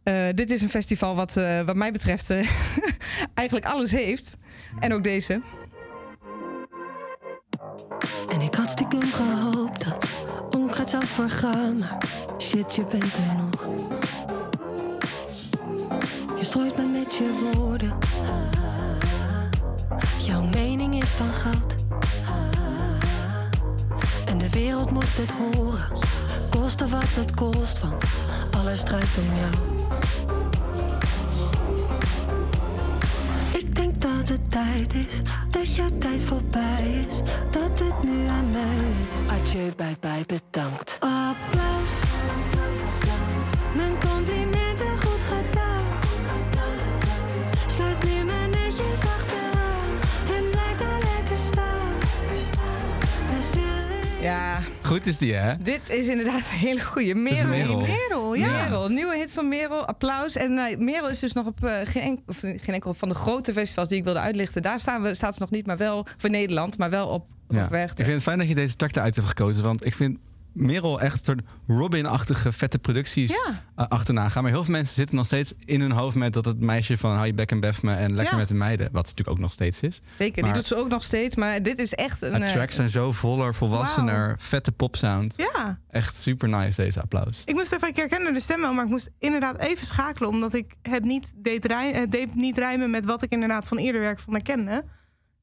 eh, 0.04 0.28
dit 0.36 0.52
is 0.52 0.62
een 0.62 0.70
festival 0.70 1.16
wat, 1.16 1.38
eh, 1.38 1.62
wat 1.62 1.76
mij 1.76 1.92
betreft 1.92 2.30
eh, 2.30 2.50
eigenlijk 3.34 3.68
alles 3.68 3.92
heeft. 3.92 4.38
En 4.80 4.94
ook 4.94 5.04
deze. 5.04 5.42
En 8.34 8.42
ik 8.42 8.56
had 8.56 8.70
stiekem 8.70 9.02
gehoopt 9.02 9.86
dat 9.86 10.08
onkruid 10.56 10.90
zou 10.90 11.06
vergaan. 11.06 11.80
Maar 11.80 11.98
shit, 12.40 12.76
je 12.76 12.86
bent 12.86 13.04
er 13.04 13.36
nog. 13.36 13.68
Je 16.38 16.44
strooit 16.44 16.78
me 16.78 16.84
met 16.84 17.16
je 17.16 17.52
woorden. 17.54 17.98
Jouw 20.26 20.42
mening 20.42 21.02
is 21.02 21.10
van 21.10 21.30
goud. 21.30 21.76
En 24.26 24.38
de 24.38 24.50
wereld 24.50 24.92
moet 24.92 25.18
het 25.18 25.32
horen. 25.32 25.88
Koste 26.50 26.88
wat 26.88 27.16
het 27.16 27.34
kost, 27.34 27.80
want 27.80 28.04
alles 28.52 28.84
draait 28.84 29.18
om 29.18 29.36
jou. 29.38 29.81
Ik 33.54 33.76
denk 33.76 34.02
dat 34.02 34.30
het 34.30 34.52
tijd 34.52 34.94
is, 34.94 35.22
dat 35.50 35.76
je 35.76 35.98
tijd 35.98 36.22
voorbij 36.22 37.06
is, 37.08 37.18
dat 37.52 37.80
het 37.80 38.04
nu 38.04 38.28
aan 38.28 38.52
mij 38.52 38.76
is. 38.76 39.32
Adieu, 39.32 39.72
bye 39.76 39.98
bye, 40.00 40.26
bedankt. 40.28 40.98
Applaus, 41.00 41.94
mijn 43.76 43.94
complimenten 44.10 44.98
goed 45.04 45.22
gedaan. 45.32 45.86
Sluit 47.68 48.04
nu 48.04 48.24
maar 48.24 48.48
netjes 48.50 49.02
achteraan 49.16 49.90
en 50.36 50.50
blijf 50.52 50.78
daar 50.78 51.00
lekker 51.00 51.38
staan. 51.52 51.92
We 53.28 53.40
zullen 53.54 54.22
Ja, 54.22 54.62
Goed 54.92 55.06
is 55.06 55.18
die, 55.18 55.34
hè? 55.34 55.58
dit 55.58 55.90
is 55.90 56.08
inderdaad 56.08 56.40
een 56.52 56.58
hele 56.58 56.82
goede. 56.82 57.16
Merel. 57.16 57.48
Merel. 57.48 57.80
Merel, 57.80 58.36
ja. 58.36 58.48
Merel, 58.48 58.90
nieuwe 58.90 59.16
hit 59.16 59.34
van 59.34 59.48
Merel. 59.48 59.86
Applaus. 59.86 60.36
En 60.36 60.58
eh, 60.58 60.78
Merel 60.78 61.10
is 61.10 61.20
dus 61.20 61.34
nog 61.34 61.46
op 61.46 61.64
eh, 61.64 61.76
geen, 61.84 62.02
enkel, 62.02 62.24
of, 62.28 62.44
eh, 62.44 62.60
geen 62.62 62.74
enkel 62.74 62.94
van 62.94 63.10
de 63.10 63.16
grote 63.16 63.54
festivals 63.54 63.90
die 63.90 63.98
ik 63.98 64.04
wilde 64.04 64.20
uitlichten. 64.20 64.62
Daar 64.62 64.80
staan 64.80 65.02
we, 65.02 65.14
staat 65.14 65.34
ze 65.34 65.42
nog 65.42 65.50
niet, 65.50 65.66
maar 65.66 65.78
wel 65.78 66.08
voor 66.18 66.30
Nederland, 66.30 66.78
maar 66.78 66.90
wel 66.90 67.08
op, 67.08 67.26
weg. 67.48 67.90
Ik 67.90 67.96
vind 67.96 68.08
het 68.08 68.24
fijn 68.24 68.38
dat 68.38 68.48
je 68.48 68.56
deze 68.56 68.76
tak 68.76 68.96
eruit 68.96 69.16
hebt 69.16 69.28
gekozen. 69.28 69.64
Want 69.64 69.86
ik 69.86 69.96
vind 69.96 70.18
Merel 70.54 71.02
echt 71.02 71.18
een 71.18 71.24
soort 71.24 71.42
Robin-achtige 71.68 72.52
vette 72.52 72.80
producties 72.80 73.32
Ja. 73.32 73.64
eh, 73.76 73.88
achterna 73.88 74.30
gaan. 74.30 74.44
Maar 74.44 74.52
heel 74.52 74.64
veel 74.64 74.74
mensen 74.74 74.96
zitten 74.96 75.16
nog 75.16 75.26
steeds 75.26 75.54
in 75.66 75.82
hun 75.82 75.92
hoofd 75.92 76.16
met 76.16 76.34
dat 76.34 76.46
het 76.46 76.60
meisje 76.60 76.98
van 76.98 77.12
hou 77.14 77.26
je 77.26 77.34
bek 77.34 77.52
en 77.52 77.60
bef 77.60 77.82
me 77.82 77.94
en 77.94 78.14
lekker 78.14 78.34
Ja. 78.34 78.40
met 78.40 78.48
de 78.48 78.54
meiden. 78.54 78.86
Wat 78.92 78.96
het 78.96 79.06
natuurlijk 79.06 79.30
ook 79.38 79.40
nog 79.44 79.52
steeds 79.52 79.80
is. 79.82 80.02
Zeker, 80.18 80.44
die 80.44 80.54
doet 80.54 80.66
ze 80.66 80.76
ook 80.76 80.90
nog 80.90 81.04
steeds. 81.04 81.36
Maar 81.36 81.64
dit 81.64 81.80
is 81.80 81.94
echt 81.94 82.22
een... 82.22 82.32
De 82.32 82.46
eh, 82.46 82.52
tracks 82.52 82.76
zijn 82.76 82.90
zo 82.90 83.12
voller, 83.12 83.56
volwassener, 83.56 84.36
vette 84.40 84.72
popsound. 84.72 85.34
Ja. 85.38 85.80
Echt 85.90 86.18
super 86.18 86.50
nice 86.50 86.82
deze 86.82 87.02
applaus. 87.02 87.42
Ik 87.46 87.54
moest 87.56 87.72
even, 87.72 87.88
ik 87.88 87.96
herkende 87.96 88.32
de 88.34 88.40
stem 88.40 88.62
wel, 88.62 88.74
maar 88.74 88.84
ik 88.84 88.90
moest 88.90 89.10
inderdaad 89.20 89.58
even 89.58 89.86
schakelen. 89.86 90.30
Omdat 90.30 90.54
ik 90.54 90.74
het 90.82 91.04
niet 91.04 91.34
deed, 91.36 91.66
rij, 91.66 91.94
eh, 91.94 92.10
deed 92.10 92.36
niet 92.36 92.58
rijmen 92.58 92.90
met 92.90 93.06
wat 93.06 93.24
ik 93.24 93.32
inderdaad 93.32 93.68
van 93.68 93.78
eerder 93.78 94.02
werk 94.02 94.20
van 94.20 94.34
herkende. 94.34 94.84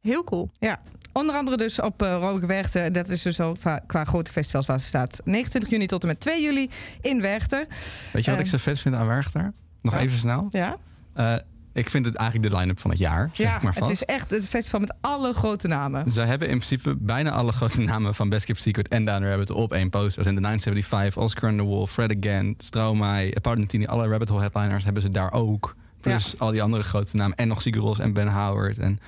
Heel 0.00 0.24
cool. 0.24 0.50
Ja, 0.58 0.80
onder 1.18 1.34
andere 1.34 1.56
dus 1.56 1.80
op 1.80 2.02
uh, 2.02 2.34
Werchter. 2.34 2.92
Dat 2.92 3.08
is 3.08 3.22
dus 3.22 3.38
va- 3.58 3.80
qua 3.86 4.04
grote 4.04 4.32
festivals 4.32 4.66
waar 4.66 4.80
ze 4.80 4.86
staat. 4.86 5.20
29 5.24 5.70
juni 5.70 5.86
tot 5.86 6.02
en 6.02 6.08
met 6.08 6.20
2 6.20 6.42
juli 6.42 6.70
in 7.00 7.20
Werchter. 7.20 7.66
Weet 8.12 8.24
je 8.24 8.30
wat 8.30 8.40
ik 8.40 8.46
zo 8.46 8.56
vet 8.56 8.78
vind 8.80 8.94
aan 8.94 9.06
Werchter? 9.06 9.52
Nog 9.82 9.94
Ja. 9.94 10.00
even 10.00 10.18
snel. 10.18 10.46
Ja? 10.50 10.76
Eh, 11.12 11.34
ik 11.72 11.90
vind 11.90 12.06
het 12.06 12.14
eigenlijk 12.16 12.50
de 12.50 12.56
line-up 12.58 12.80
van 12.80 12.90
het 12.90 12.98
jaar, 12.98 13.30
zeg 13.32 13.48
ja, 13.48 13.56
ik 13.56 13.62
maar 13.62 13.74
vast. 13.74 13.90
het 13.90 14.00
is 14.00 14.04
echt 14.06 14.30
het 14.30 14.48
festival 14.48 14.80
met 14.80 14.94
alle 15.00 15.32
grote 15.32 15.68
namen. 15.68 16.10
Zij 16.10 16.26
hebben 16.26 16.48
in 16.48 16.56
principe 16.56 16.96
bijna 16.98 17.30
alle 17.30 17.52
grote 17.52 17.80
namen 17.82 18.14
van 18.14 18.28
Best 18.28 18.44
Kept 18.44 18.60
Secret 18.60 18.88
en 18.88 19.04
Down 19.04 19.24
Rabbit 19.24 19.50
op 19.50 19.72
één 19.72 19.90
poster. 19.90 20.26
En 20.26 20.34
de 20.34 20.40
975, 20.40 21.22
Oscar 21.22 21.48
and 21.50 21.58
the 21.58 21.64
Wolf, 21.64 21.90
Fred 21.90 22.16
Again, 22.16 22.54
Stromae, 22.58 23.36
Paudentini, 23.40 23.86
alle 23.86 24.08
Rabbit 24.08 24.28
Hole 24.28 24.40
headliners 24.40 24.84
hebben 24.84 25.02
ze 25.02 25.10
daar 25.10 25.32
ook. 25.32 25.74
Plus 26.00 26.34
al 26.38 26.50
die 26.50 26.62
andere 26.62 26.82
grote 26.82 27.16
namen. 27.16 27.36
En 27.36 27.48
nog 27.48 27.62
Sigur 27.62 28.00
en 28.00 28.12
Ben 28.12 28.28
Howard 28.32 28.78
en 28.78 28.98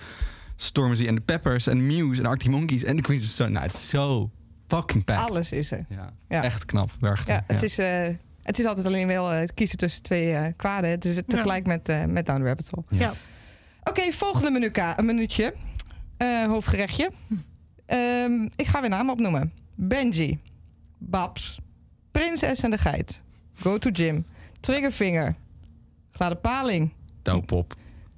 Stormzy 0.63 1.07
en 1.07 1.15
de 1.15 1.21
Peppers 1.21 1.67
en 1.67 1.87
Muse 1.87 2.21
en 2.23 2.27
Arctic 2.27 2.51
Monkeys 2.51 2.85
en 2.85 2.97
de 2.97 3.03
Queens 3.03 3.25
of 3.25 3.31
Stone. 3.31 3.51
Nou, 3.51 3.65
het 3.67 3.75
is 3.75 3.89
zo 3.89 4.31
fucking 4.69 5.05
packed. 5.05 5.31
Alles 5.31 5.53
is 5.53 5.71
er. 5.71 5.87
Ja, 5.89 6.11
Ja. 6.29 6.43
echt 6.43 6.65
knap. 6.65 6.91
Ja, 7.01 7.45
het, 7.47 7.63
Is, 7.63 7.79
eh, 7.79 8.09
het 8.43 8.59
is 8.59 8.65
altijd 8.65 8.87
alleen 8.87 9.07
wel 9.07 9.33
eh, 9.33 9.49
kiezen 9.55 9.79
tussen 9.79 10.03
twee 10.03 10.33
eh, 10.35 10.53
kwaden. 10.57 10.91
Het 10.91 11.05
is 11.05 11.17
het 11.17 11.29
tegelijk 11.29 11.67
met, 11.67 11.89
eh 11.89 12.05
met 12.05 12.27
Down 12.27 12.39
the 12.41 12.47
Rabbit 12.47 12.71
Hole. 12.71 12.85
Ja. 13.01 13.13
Oké, 13.85 14.13
volgende 14.13 14.51
menuka, 14.51 14.99
een 14.99 15.05
minuutje. 15.07 15.55
Eh, 16.17 16.45
hoofdgerechtje. 16.47 17.11
Ehm, 17.87 18.49
ik 18.57 18.67
ga 18.67 18.81
weer 18.81 18.91
namen 18.91 19.13
opnoemen. 19.13 19.53
Benji. 19.75 20.39
Babs. 20.99 21.61
Prinses 22.11 22.63
en 22.63 22.71
de 22.71 22.79
Geit. 22.79 23.23
Go 23.55 23.79
to 23.79 23.91
Gym. 23.93 24.25
Triggerfinger. 24.61 25.35
Glade 26.13 26.37
Paling. 26.37 26.93
Doopop, 27.23 27.75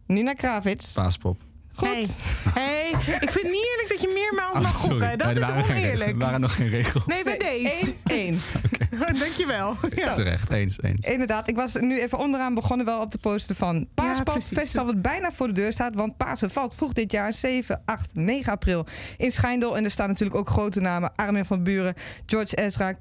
Nina 0.06 0.32
Kravitz. 0.32 0.92
paaspop. 0.92 1.40
Goed. 1.74 1.88
Hey. 1.88 2.06
hey, 2.54 2.88
ik 3.20 3.30
vind 3.30 3.34
het 3.34 3.52
niet 3.52 3.66
eerlijk 3.70 3.86
dat 3.88 4.00
je 4.00 4.10
meermaals 4.14 4.56
Oh, 4.56 4.62
mag 4.62 4.70
sorry. 4.72 4.88
gokken. 5.00 5.18
Dat 5.18 5.28
er 5.36 5.40
is 5.42 5.70
oneerlijk. 5.70 6.10
Er 6.10 6.18
waren 6.18 6.40
nog 6.40 6.54
geen 6.54 6.68
regels. 6.68 7.06
Nee, 7.06 7.24
bij 7.24 7.38
deze. 7.38 7.94
1-1. 8.10 9.18
Dankjewel. 9.20 9.76
Ja. 9.88 10.12
Terecht, 10.14 10.50
eens, 10.50 10.82
eens. 10.82 11.06
Inderdaad, 11.06 11.48
ik 11.48 11.56
was 11.56 11.74
nu 11.74 12.00
even 12.00 12.18
onderaan 12.18 12.54
begonnen 12.54 12.86
wel 12.86 13.00
op 13.00 13.10
de 13.10 13.18
poster 13.18 13.54
van 13.56 13.86
Paaspop. 13.94 14.24
precies. 14.32 14.58
festival 14.58 14.86
wat 14.86 15.02
bijna 15.02 15.32
voor 15.32 15.46
de 15.46 15.52
deur 15.52 15.72
staat. 15.72 15.94
Want 15.94 16.16
Pasen 16.16 16.50
valt 16.50 16.74
vroeg 16.74 16.92
dit 16.92 17.12
jaar 17.12 17.32
7, 17.32 17.82
8, 17.84 18.10
9 18.14 18.52
april 18.52 18.86
in 19.16 19.32
Schijndel. 19.32 19.76
En 19.76 19.84
er 19.84 19.90
staan 19.90 20.08
natuurlijk 20.08 20.38
ook 20.38 20.48
grote 20.48 20.80
namen. 20.80 21.12
Armin 21.14 21.44
van 21.44 21.62
Buren, 21.62 21.94
George 22.26 22.56
Ezra, 22.56 22.94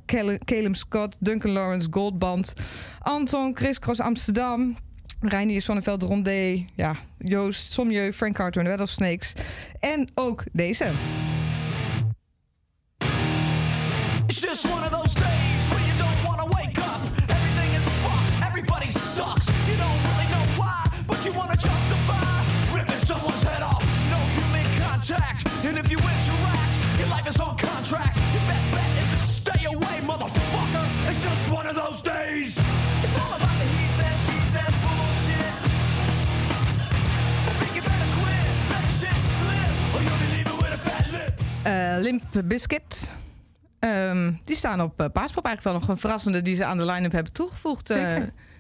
Caleb 0.46 0.76
Scott, 0.76 1.16
Duncan 1.20 1.52
Lawrence, 1.52 1.88
Goldband. 1.92 2.54
Anton, 3.00 3.52
Chris 3.58 3.80
Cross 3.80 4.00
Amsterdam. 4.00 4.76
Reinier 5.22 5.62
Sonneveld, 5.62 6.04
Rondé, 6.04 6.66
ja, 6.76 6.96
Joost, 7.18 7.72
Somjeu, 7.74 8.14
Frank 8.14 8.36
Carter 8.36 8.62
en 8.62 8.68
de 8.68 8.76
Rattlesnakes. 8.76 9.34
En 9.80 10.08
ook 10.16 10.44
deze. 10.52 10.92
It's 14.28 14.42
just 14.42 14.66
one 14.66 14.84
of 14.84 14.92
those 14.92 15.14
days 15.14 15.68
where 15.70 15.86
you 15.88 15.98
don't 15.98 16.24
wanna 16.24 16.46
wake 16.46 16.78
up. 16.80 17.02
Everything 17.28 17.72
is 17.76 17.86
fucked, 18.02 18.32
everybody 18.48 18.90
sucks. 18.90 19.46
You 19.68 19.78
don't 19.78 20.02
really 20.08 20.28
know 20.32 20.46
why, 20.58 20.90
but 21.06 21.24
you 21.26 21.34
wanna 21.34 21.56
justify 21.56 22.44
ripping 22.74 23.06
someone's 23.06 23.44
head 23.44 23.62
off. 23.62 23.84
No 24.10 24.18
human 24.38 24.66
contact, 24.80 25.46
and 25.66 25.78
if 25.78 25.92
you 25.92 25.98
interact, 25.98 26.74
your 26.98 27.10
life 27.10 27.28
is 27.28 27.40
on 27.40 27.56
Eh, 41.64 41.96
Limp 42.00 42.24
Biscuit. 42.46 43.14
Ehm, 43.80 44.32
die 44.46 44.56
staan 44.56 44.82
op 44.82 45.00
eh, 45.02 45.06
Paaspop. 45.14 45.46
Eigenlijk 45.46 45.64
wel 45.64 45.74
nog 45.74 45.88
een 45.88 45.98
verrassende 46.02 46.42
die 46.42 46.56
ze 46.56 46.66
aan 46.66 46.78
de 46.78 46.86
line-up 46.86 47.12
hebben 47.12 47.34
toegevoegd. 47.34 47.90
eh, 47.90 47.98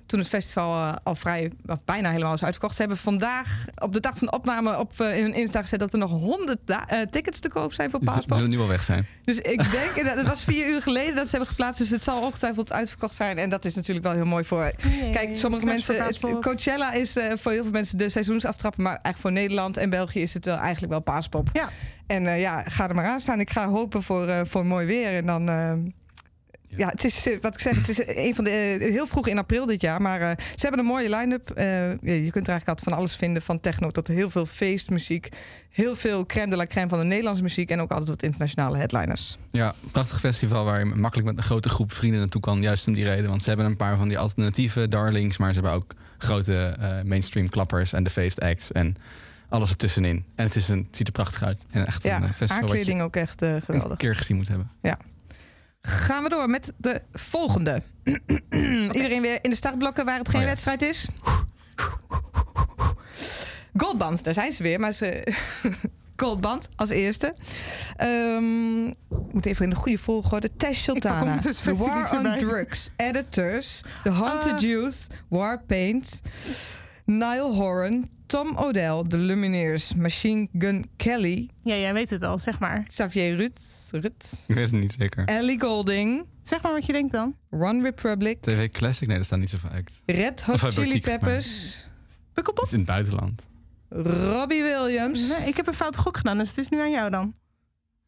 toen 0.05 0.19
het 0.19 0.29
festival 0.29 0.99
al 1.03 1.15
vrij, 1.15 1.51
of 1.65 1.77
bijna 1.85 2.11
helemaal 2.11 2.33
is 2.33 2.43
uitverkocht. 2.43 2.75
Ze 2.75 2.79
hebben 2.81 2.97
vandaag 2.99 3.65
op 3.75 3.93
de 3.93 3.99
dag 3.99 4.17
van 4.17 4.27
de 4.27 4.33
opname 4.33 4.77
op, 4.77 4.93
in 5.01 5.23
hun 5.23 5.33
Insta 5.33 5.61
gezet 5.61 5.79
dat 5.79 5.93
er 5.93 5.99
nog 5.99 6.11
100 6.11 6.59
da- 6.65 6.87
eh, 6.87 6.99
tickets 7.09 7.39
te 7.39 7.49
koop 7.49 7.73
zijn 7.73 7.89
voor 7.89 7.99
Ze 7.99 8.05
Paaspop. 8.05 8.33
zullen 8.35 8.49
nu 8.49 8.59
al 8.59 8.67
weg 8.67 8.83
zijn. 8.83 9.07
Dus 9.23 9.37
ik 9.39 9.71
denk, 9.71 9.91
en 9.95 10.05
dat 10.05 10.15
het 10.17 10.27
was 10.27 10.43
vier 10.43 10.67
uur 10.69 10.81
geleden 10.81 11.15
dat 11.15 11.23
ze 11.25 11.29
hebben 11.31 11.49
geplaatst. 11.49 11.79
Dus 11.79 11.89
het 11.89 12.03
zal 12.03 12.21
ongetwijfeld 12.21 12.71
uitverkocht 12.73 13.15
zijn. 13.15 13.37
En 13.37 13.49
dat 13.49 13.65
is 13.65 13.75
natuurlijk 13.75 14.05
wel 14.05 14.15
heel 14.15 14.25
mooi 14.25 14.43
voor. 14.43 14.71
Kijk, 15.11 15.37
sommige 15.37 15.65
mensen. 15.65 16.03
Het- 16.03 16.19
Coachella 16.41 16.93
is 16.93 17.15
eh, 17.17 17.31
voor 17.37 17.51
heel 17.51 17.63
veel 17.63 17.71
mensen 17.71 17.97
de 17.97 18.09
seizoensaftrapper. 18.09 18.81
Maar 18.81 18.91
eigenlijk 18.91 19.19
voor 19.21 19.31
Nederland 19.31 19.77
en 19.77 19.89
België 19.89 20.21
is 20.21 20.33
het 20.33 20.45
wel 20.45 20.57
eigenlijk 20.57 20.91
wel 20.91 21.01
Paaspop. 21.01 21.49
Ja. 21.53 21.69
En 22.11 22.27
eh, 22.27 22.39
ja, 22.39 22.63
ga 22.63 22.89
er 22.89 22.95
maar 22.95 23.05
aan 23.05 23.19
staan. 23.19 23.39
Ik 23.39 23.49
ga 23.49 23.69
hopen 23.69 24.03
voor, 24.03 24.27
eh, 24.27 24.41
voor 24.43 24.65
mooi 24.65 24.85
weer. 24.85 25.13
En 25.13 25.25
dan. 25.25 25.49
eh, 25.49 25.73
ja, 26.77 26.87
het 26.87 27.03
is 27.03 27.27
wat 27.41 27.53
ik 27.53 27.59
zeg, 27.59 27.75
het 27.75 27.89
is 27.89 28.01
een 28.05 28.35
van 28.35 28.43
de 28.43 28.77
heel 28.79 29.07
vroeg 29.07 29.27
in 29.27 29.37
april 29.37 29.65
dit 29.65 29.81
jaar. 29.81 30.01
Maar 30.01 30.19
ze 30.37 30.61
hebben 30.61 30.79
een 30.79 30.85
mooie 30.85 31.09
line-up. 31.15 31.51
Ja, 31.55 31.89
je 32.01 32.31
kunt 32.31 32.47
er 32.47 32.51
eigenlijk 32.53 32.67
altijd 32.67 32.83
van 32.83 32.93
alles 32.93 33.15
vinden, 33.15 33.41
van 33.41 33.59
techno 33.59 33.91
tot 33.91 34.07
heel 34.07 34.29
veel 34.29 34.45
feestmuziek. 34.45 35.29
Heel 35.69 35.95
veel 35.95 36.25
crème 36.25 36.49
de 36.49 36.55
la 36.55 36.65
crème 36.65 36.89
van 36.89 36.99
de 36.99 37.05
Nederlandse 37.05 37.43
muziek 37.43 37.69
en 37.69 37.79
ook 37.81 37.89
altijd 37.89 38.09
wat 38.09 38.23
internationale 38.23 38.77
headliners. 38.77 39.37
Ja, 39.51 39.73
prachtig 39.91 40.19
festival 40.19 40.65
waar 40.65 40.79
je 40.79 40.85
makkelijk 40.85 41.27
met 41.27 41.37
een 41.37 41.43
grote 41.43 41.69
groep 41.69 41.93
vrienden 41.93 42.19
naartoe 42.19 42.41
kan. 42.41 42.61
Juist 42.61 42.87
om 42.87 42.93
die 42.93 43.03
reden. 43.03 43.29
Want 43.29 43.41
ze 43.43 43.49
hebben 43.49 43.67
een 43.67 43.77
paar 43.77 43.97
van 43.97 44.07
die 44.07 44.19
alternatieve 44.19 44.87
darlings. 44.87 45.37
Maar 45.37 45.53
ze 45.53 45.59
hebben 45.59 45.73
ook 45.73 45.93
grote 46.17 46.75
mainstream 47.05 47.49
klappers 47.49 47.93
en 47.93 48.03
de 48.03 48.09
feestacts. 48.09 48.71
En 48.71 48.97
alles 49.51 49.69
ertussenin. 49.69 50.25
En 50.35 50.45
het, 50.45 50.55
is 50.55 50.67
een, 50.69 50.83
het 50.87 50.95
ziet 50.95 51.07
er 51.07 51.13
prachtig 51.13 51.43
uit. 51.43 51.65
En 51.69 51.85
echt 51.85 52.03
Ja, 52.03 52.15
een 52.15 52.23
eh, 52.23 52.29
festival 52.33 52.75
je 52.75 53.01
ook 53.01 53.15
echt 53.15 53.41
eh, 53.41 53.53
een 53.53 53.61
geweldig. 53.61 53.97
keer 53.97 54.15
gezien 54.15 54.37
moet 54.37 54.47
hebben. 54.47 54.71
Gaan 55.81 56.23
we 56.23 56.29
door 56.29 56.49
met 56.49 56.71
de 56.77 57.01
volgende. 57.13 57.81
Iedereen 58.91 59.21
weer 59.21 59.39
in 59.41 59.49
de 59.49 59.55
startblokken 59.55 60.05
waar 60.05 60.17
het 60.17 60.29
geen 60.29 60.35
Oh 60.39 60.41
ja. 60.41 60.47
wedstrijd 60.47 60.81
is. 60.81 61.07
Goldband, 63.77 64.23
daar 64.23 64.33
zijn 64.33 64.51
ze 64.51 64.63
weer, 64.63 64.79
maar 64.79 64.91
ze. 64.91 65.33
Goldband 66.15 66.69
als 66.75 66.89
eerste. 66.89 67.33
Ehm 67.95 68.83
moet 69.31 69.45
even 69.45 69.63
in 69.63 69.69
de 69.69 69.75
goede 69.75 69.97
volgorde. 69.97 70.49
Pak 70.57 70.73
Sultana. 70.73 71.37
The 71.37 71.73
War 71.75 72.13
on. 72.13 72.37
Drugs. 72.37 72.89
Editors. 72.95 73.81
The 74.03 74.09
Haunted 74.09 74.53
Ah. 74.53 74.59
Youth. 74.59 75.07
Warpaint. 75.27 76.21
Nile 77.05 77.53
Horan. 77.53 78.09
Tom 78.31 78.55
O'Dell. 78.57 79.03
The 79.07 79.17
Lumineers. 79.17 79.93
Machine 79.95 80.47
Gun 80.57 80.89
Kelly. 80.97 81.49
Ja, 81.63 81.75
jij 81.75 81.93
weet 81.93 82.09
het 82.09 82.21
al, 82.23 82.39
zeg 82.39 82.59
maar. 82.59 82.83
Xavier. 82.87 83.35
Rutt. 83.91 84.43
Ik 84.47 84.55
weet 84.55 84.71
het 84.71 84.79
niet 84.79 84.95
zeker. 84.99 85.25
Ellie 85.25 85.61
Golding. 85.61 86.25
Zeg 86.41 86.61
maar 86.63 86.71
wat 86.71 86.85
je 86.85 86.91
denkt 86.91 87.11
dan. 87.11 87.35
One 87.49 87.81
Republic. 87.81 88.41
TV 88.41 88.69
Classic? 88.69 89.07
Nee, 89.07 89.15
daar 89.15 89.25
staan 89.25 89.39
niet 89.39 89.49
zoveel 89.49 89.69
acts. 89.69 90.01
Red 90.05 90.41
Hot 90.41 90.55
Of 90.55 90.63
uit 90.63 90.73
Chili 90.73 90.85
Boutique, 90.87 91.11
Peppers. 91.17 91.45
Het 91.75 92.33
Pukkelpop? 92.33 92.63
is 92.65 92.71
in 92.71 92.77
het 92.77 92.87
buitenland. 92.87 93.47
Robbie 93.89 94.63
Williams. 94.63 95.27
Nee, 95.27 95.47
ik 95.47 95.55
heb 95.57 95.67
een 95.67 95.73
fout 95.73 95.97
gok 95.97 96.17
gedaan, 96.17 96.37
dus 96.37 96.49
het 96.49 96.57
is 96.57 96.69
nu 96.69 96.79
aan 96.79 96.91
jou 96.91 97.09
dan. 97.09 97.33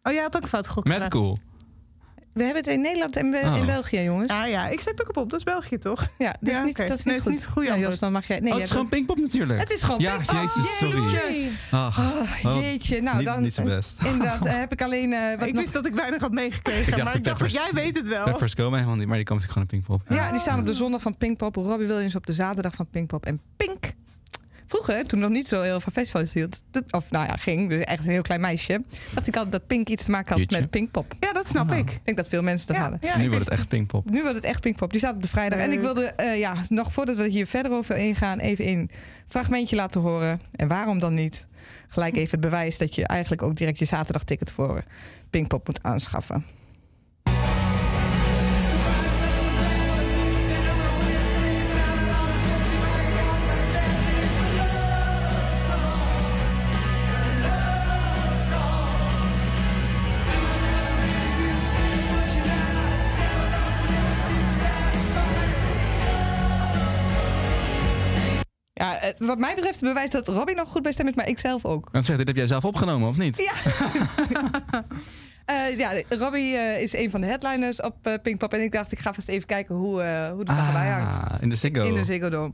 Oh, 0.03 0.13
jij 0.13 0.21
had 0.21 0.35
ook 0.35 0.41
een 0.41 0.47
fout 0.47 0.67
gok 0.67 0.83
Met 0.83 0.93
gedaan. 0.93 1.09
cool. 1.09 1.37
We 2.33 2.43
hebben 2.43 2.63
het 2.63 2.73
in 2.73 2.81
Nederland 2.81 3.15
en 3.15 3.31
Be- 3.31 3.41
Oh. 3.45 3.57
in 3.57 3.65
België, 3.65 3.99
jongens. 3.99 4.31
Ah 4.31 4.47
ja, 4.47 4.67
ik 4.67 4.79
zei 4.79 4.95
Pukkelpop, 4.95 5.29
dat 5.29 5.39
is 5.39 5.45
België 5.45 5.77
toch? 5.77 6.07
Ja, 6.17 6.35
dus 6.39 6.53
Ja, 6.53 6.63
niet, 6.63 6.77
dat 6.77 6.89
is 6.97 7.03
Nee, 7.03 7.13
niet 7.13 7.15
is 7.15 7.21
goed. 7.23 7.31
niet 7.31 7.41
het 7.41 7.51
goede 7.51 7.67
Ja, 7.67 7.73
antwoord. 7.73 7.91
Jos, 7.93 8.01
dan 8.01 8.11
mag 8.11 8.27
jij... 8.27 8.39
Nee, 8.39 8.49
oh, 8.49 8.55
het 8.55 8.65
is 8.65 8.71
gewoon 8.71 8.87
Pinkpop 8.89 9.17
natuurlijk. 9.19 9.59
Het 9.59 9.71
is 9.71 9.83
gewoon 9.83 9.99
Ja, 9.99 10.15
Pinkpop. 10.15 10.35
jezus, 10.39 10.77
sorry. 10.77 11.01
Jeetje. 11.11 11.49
Ach, 11.71 11.99
Oh, 11.99 12.55
Oh, 12.55 12.61
jeetje. 12.61 13.01
Nou, 13.01 13.17
niet, 13.17 13.25
dan 13.25 13.41
niet 13.41 13.53
zo 13.53 13.63
best. 13.63 14.01
inderdaad 14.03 14.45
eh, 14.45 14.53
heb 14.57 14.71
ik 14.71 14.81
alleen 14.81 15.13
eh, 15.13 15.19
wat 15.39 15.47
ik 15.47 15.53
nog... 15.53 15.61
wist 15.61 15.73
dat 15.73 15.85
ik 15.85 15.95
weinig 15.95 16.21
had 16.21 16.31
meegekregen, 16.31 16.81
Ik 16.81 16.89
dacht 16.89 17.03
maar 17.03 17.15
ik 17.15 17.23
dacht, 17.23 17.37
Peppers- 17.37 17.63
jij 17.63 17.71
weet 17.83 17.97
het 17.97 18.07
wel. 18.07 18.23
Peppers 18.23 18.55
komen 18.55 18.77
helemaal 18.77 18.97
niet, 18.97 19.07
maar 19.07 19.17
die 19.17 19.25
komen 19.25 19.43
natuurlijk 19.43 19.69
gewoon 19.71 19.81
in 19.89 19.97
Pinkpop. 20.07 20.25
Ja, 20.25 20.31
die 20.31 20.39
staan 20.39 20.59
op 20.59 20.65
de 20.65 20.73
zondag 20.73 21.01
van 21.01 21.17
Pinkpop. 21.17 21.55
Robbie 21.55 21.87
Williams 21.87 22.15
op 22.15 22.25
de 22.25 22.33
zaterdag 22.33 22.75
van 22.75 22.87
Pinkpop. 22.91 23.25
En 23.25 23.41
Pink... 23.57 23.83
Vroeger, 24.73 25.05
toen 25.07 25.19
nog 25.19 25.29
niet 25.29 25.47
zo 25.47 25.61
heel 25.61 25.79
veel 25.79 25.91
festivals 25.91 26.33
hield... 26.33 26.61
dat- 26.71 26.91
of 26.91 27.11
nou 27.11 27.25
ja, 27.27 27.35
ging, 27.35 27.69
dus 27.69 27.83
echt 27.83 28.03
een 28.03 28.09
heel 28.09 28.21
klein 28.21 28.41
meisje... 28.41 28.83
dacht 29.13 29.27
ik 29.27 29.35
altijd 29.35 29.51
dat 29.51 29.67
Pink 29.67 29.87
iets 29.89 30.03
te 30.03 30.11
maken 30.11 30.29
had 30.29 30.39
Jeetje. 30.39 30.59
met 30.59 30.69
Pinkpop. 30.69 31.13
Ja, 31.19 31.33
dat 31.33 31.47
snap 31.47 31.71
Oh. 31.71 31.77
ik. 31.77 31.91
Ik 31.91 31.99
denk 32.03 32.17
dat 32.17 32.27
veel 32.27 32.41
mensen 32.41 32.67
dat 32.67 32.75
Ja, 32.75 32.81
hadden. 32.81 32.99
ja, 33.01 33.17
nu 33.17 33.27
wordt 33.29 33.43
het 33.45 33.53
echt 33.53 33.67
Pinkpop. 33.67 34.09
Nu 34.09 34.21
wordt 34.21 34.35
het 34.35 34.45
echt 34.45 34.61
Pinkpop. 34.61 34.89
Die 34.91 34.99
staat 34.99 35.15
op 35.15 35.21
de 35.21 35.27
vrijdag. 35.27 35.59
En 35.59 35.71
ik 35.71 35.79
wilde, 35.81 36.03
eh, 36.05 36.39
ja, 36.39 36.55
nog 36.69 36.93
voordat 36.93 37.15
we 37.15 37.27
hier 37.27 37.47
verder 37.47 37.71
over 37.71 37.97
ingaan, 37.97 38.39
even 38.39 38.67
een 38.67 38.89
fragmentje 39.27 39.75
laten 39.75 40.01
horen. 40.01 40.39
En 40.55 40.67
waarom 40.67 40.99
dan 40.99 41.13
niet? 41.13 41.47
Gelijk 41.87 42.15
even 42.15 42.31
het 42.31 42.39
bewijs 42.49 42.77
dat 42.77 42.95
je 42.95 43.07
eigenlijk 43.07 43.41
ook 43.41 43.55
direct 43.55 43.79
je 43.79 43.85
zaterdagticket 43.85 44.51
voor 44.51 44.83
Pinkpop 45.29 45.67
moet 45.67 45.83
aanschaffen. 45.83 46.45
Wat 69.17 69.37
mij 69.37 69.55
betreft 69.55 69.79
bewijst 69.79 70.11
dat 70.11 70.27
Robbie 70.27 70.55
nog 70.55 70.69
goed 70.69 70.81
bij 70.81 70.91
stem 70.91 71.07
is, 71.07 71.13
maar 71.13 71.27
ik 71.27 71.39
zelf 71.39 71.65
ook. 71.65 71.89
Want 71.91 72.05
zeg, 72.05 72.17
dit 72.17 72.27
heb 72.27 72.35
jij 72.35 72.47
zelf 72.47 72.65
opgenomen, 72.65 73.09
of 73.09 73.17
niet? 73.17 73.37
Ja. 73.37 73.53
Eh, 75.45 75.77
ja, 75.77 76.01
Robbie 76.09 76.57
eh, 76.57 76.81
is 76.81 76.93
een 76.93 77.09
van 77.09 77.21
de 77.21 77.27
headliners 77.27 77.81
op 77.81 77.95
eh, 78.01 78.13
Pinkpop. 78.21 78.53
En 78.53 78.61
ik 78.61 78.71
dacht, 78.71 78.91
ik 78.91 78.99
ga 78.99 79.13
vast 79.13 79.27
even 79.27 79.47
kijken 79.47 79.75
hoe, 79.75 80.01
eh 80.01 80.29
hoe 80.29 80.39
het 80.39 80.49
er 80.49 80.55
bij 80.73 80.89
hangt. 80.89 81.15
Ah, 81.15 81.41
in 81.41 81.49
de 81.49 81.55
Ziggo. 81.55 81.85
In 81.85 81.93
de 81.93 82.03
Ziggo 82.03 82.29
Dome. 82.29 82.51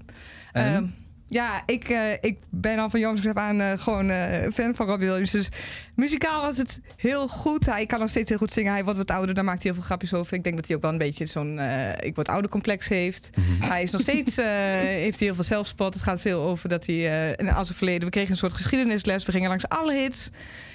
Ja, 1.30 1.64
ik, 1.66 1.90
eh, 1.90 2.12
ik 2.22 2.38
ben 2.50 2.80
al 2.80 2.90
van 2.90 3.00
jongs 3.00 3.28
af 3.28 3.36
aan 3.36 3.62
eh, 3.62 3.78
gewoon 3.78 4.10
eh, 4.10 4.52
fan 4.54 4.76
van 4.76 4.86
Robbie 4.86 5.08
Williams. 5.08 5.32
Dus 5.32 5.50
muzikaal 5.96 6.42
was 6.42 6.58
het 6.58 6.80
heel 6.96 7.28
goed. 7.28 7.66
Hij 7.66 7.86
kan 7.86 8.00
nog 8.00 8.10
steeds 8.10 8.30
heel 8.30 8.38
goed 8.38 8.54
zingen. 8.54 8.72
Hij 8.72 8.84
wordt 8.84 8.98
wat 8.98 9.12
ouder, 9.12 9.36
daar 9.36 9.44
maakt 9.44 9.64
hij 9.64 9.72
heel 9.72 9.80
veel 9.80 9.90
grapjes 9.90 10.14
over. 10.14 10.34
Ik 10.34 10.44
denk 10.44 10.56
dat 10.56 10.68
hij 10.68 10.76
ook 10.76 10.82
wel 10.82 10.92
een 10.92 10.98
beetje 10.98 11.26
zo'n 11.26 11.60
ik 12.00 12.16
word 12.16 12.28
ouder 12.28 12.52
complex 12.52 12.88
heeft. 12.88 13.30
Hij 13.60 13.84
is 13.84 13.92
nog 13.92 14.02
steeds, 14.02 14.36
heeft 15.06 15.20
hij 15.20 15.28
heel 15.28 15.36
veel 15.36 15.44
zelfspot. 15.44 15.94
Het 15.94 16.04
gaat 16.04 16.22
veel 16.22 16.42
over 16.42 16.70
dat 16.70 16.86
hij, 16.86 17.36
en 17.36 17.50
als 17.50 17.68
het 17.68 17.78
verleden, 17.78 18.04
we 18.04 18.10
kregen 18.10 18.32
een 18.32 18.38
soort 18.38 18.54
geschiedenisles. 18.54 19.26
We 19.26 19.32
gingen 19.32 19.50
langs 19.50 19.68
alle 19.68 19.94
hits. 19.94 20.30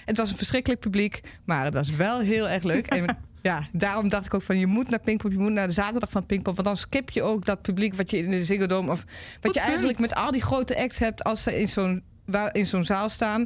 Het 0.04 0.16
was 0.16 0.30
een 0.30 0.36
verschrikkelijk 0.36 0.80
publiek, 0.80 1.20
maar 1.44 1.64
het 1.64 1.74
was 1.74 1.90
wel 1.90 2.20
heel 2.20 2.48
erg 2.48 2.62
leuk. 2.62 2.86
En 2.86 3.06
ja, 3.44 3.66
daarom 3.72 4.08
dacht 4.08 4.26
ik 4.26 4.34
ook 4.34 4.42
van 4.42 4.58
je 4.58 4.66
moet 4.66 4.88
naar 4.90 5.00
Pinkpop, 5.00 5.30
je 5.32 5.38
moet 5.38 5.52
naar 5.52 5.66
de 5.66 5.72
zaterdag 5.72 6.10
van 6.10 6.26
Pinkpop, 6.26 6.54
want 6.54 6.66
dan 6.66 6.76
skip 6.76 7.10
je 7.10 7.22
ook 7.22 7.44
dat 7.44 7.62
publiek 7.62 7.94
wat 7.94 8.10
je 8.10 8.18
in 8.18 8.30
de 8.30 8.44
Ziggo 8.44 8.66
Dome 8.66 8.90
of 8.90 9.04
wat 9.04 9.14
Goed 9.42 9.54
je 9.54 9.60
eigenlijk 9.60 9.96
punt. 9.96 10.08
met 10.08 10.18
al 10.18 10.30
die 10.30 10.42
grote 10.42 10.76
acts 10.78 10.98
hebt 10.98 11.24
als 11.24 11.42
ze 11.42 11.60
in 11.60 11.68
zo'n 11.68 12.02
waar- 12.24 12.54
in 12.54 12.66
zo'n 12.66 12.84
zaal 12.84 13.08
staan, 13.08 13.44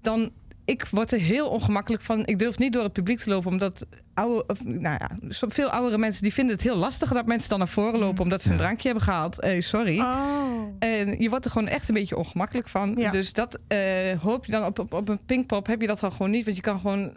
dan 0.00 0.30
ik 0.64 0.86
word 0.90 1.12
er 1.12 1.18
heel 1.18 1.48
ongemakkelijk 1.48 2.02
van. 2.02 2.26
Ik 2.26 2.38
durf 2.38 2.58
niet 2.58 2.72
door 2.72 2.82
het 2.82 2.92
publiek 2.92 3.18
te 3.18 3.30
lopen, 3.30 3.50
omdat 3.50 3.86
oude, 4.14 4.44
of, 4.46 4.64
nou 4.64 4.96
ja, 5.00 5.10
zo- 5.30 5.46
veel 5.50 5.68
oudere 5.68 5.98
mensen 5.98 6.22
die 6.22 6.32
vinden 6.32 6.54
het 6.54 6.64
heel 6.64 6.76
lastig 6.76 7.12
dat 7.12 7.26
mensen 7.26 7.48
dan 7.48 7.58
naar 7.58 7.68
voren 7.68 7.98
lopen 8.00 8.22
omdat 8.24 8.42
ze 8.42 8.48
een 8.48 8.54
Ja. 8.56 8.60
drankje 8.60 8.86
hebben 8.88 9.04
gehaald. 9.04 9.40
Eh, 9.40 9.60
sorry. 9.60 10.00
Oh. 10.00 10.60
En 10.78 11.20
je 11.20 11.28
wordt 11.30 11.44
er 11.44 11.50
gewoon 11.50 11.68
echt 11.68 11.88
een 11.88 11.94
beetje 11.94 12.16
ongemakkelijk 12.16 12.68
van. 12.68 12.94
Ja. 12.96 13.10
Dus 13.10 13.32
dat 13.32 13.58
eh, 13.68 14.20
hoop 14.20 14.46
je 14.46 14.52
dan 14.52 14.64
op, 14.64 14.78
op, 14.78 14.92
op 14.94 15.08
een 15.08 15.24
Pinkpop 15.26 15.66
heb 15.66 15.80
je 15.80 15.86
dat 15.86 16.00
dan 16.00 16.12
gewoon 16.12 16.30
niet. 16.30 16.44
Want 16.44 16.56
je 16.56 16.62
kan 16.62 16.78
gewoon... 16.80 17.12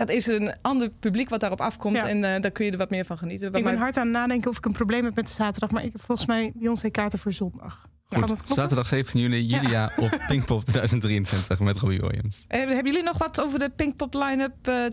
Dat 0.00 0.08
is 0.10 0.26
een 0.26 0.54
ander 0.62 0.88
publiek 0.90 1.28
wat 1.28 1.40
daarop 1.40 1.60
afkomt. 1.60 1.96
Ja. 1.96 2.08
En 2.08 2.24
eh, 2.34 2.40
daar 2.40 2.50
kun 2.50 2.64
je 2.64 2.70
er 2.72 2.78
wat 2.78 2.90
meer 2.90 3.04
van 3.04 3.18
genieten. 3.18 3.50
Wat 3.50 3.58
Ik 3.58 3.64
ben 3.64 3.72
mij- 3.74 3.82
hard 3.82 3.96
aan 3.96 4.02
het 4.06 4.12
nadenken 4.12 4.50
of 4.50 4.56
ik 4.56 4.64
een 4.64 4.72
probleem 4.72 5.04
heb 5.04 5.14
met 5.14 5.26
de 5.26 5.32
zaterdag. 5.32 5.70
Maar 5.70 5.84
ik 5.84 5.92
heb 5.92 6.02
volgens 6.04 6.26
mij 6.26 6.52
Beyoncé 6.54 6.90
kaarten 6.90 7.18
voor 7.18 7.32
zondag. 7.32 7.86
Goed, 8.08 8.24
kloppen? 8.24 8.54
zaterdag 8.54 8.86
17 8.86 9.20
juli, 9.20 9.42
Julia 9.46 9.92
op 9.96 10.20
Pinkpop 10.28 10.64
2023 10.64 11.58
met 11.60 11.76
Robbie 11.78 12.00
Williams. 12.00 12.44
Eh, 12.48 12.58
hebben 12.58 12.84
jullie 12.84 13.02
nog 13.02 13.18
wat 13.18 13.40
over 13.40 13.58
de 13.58 13.70
Pinkpop 13.76 14.14
line-up 14.14 14.66
eh, 14.66 14.84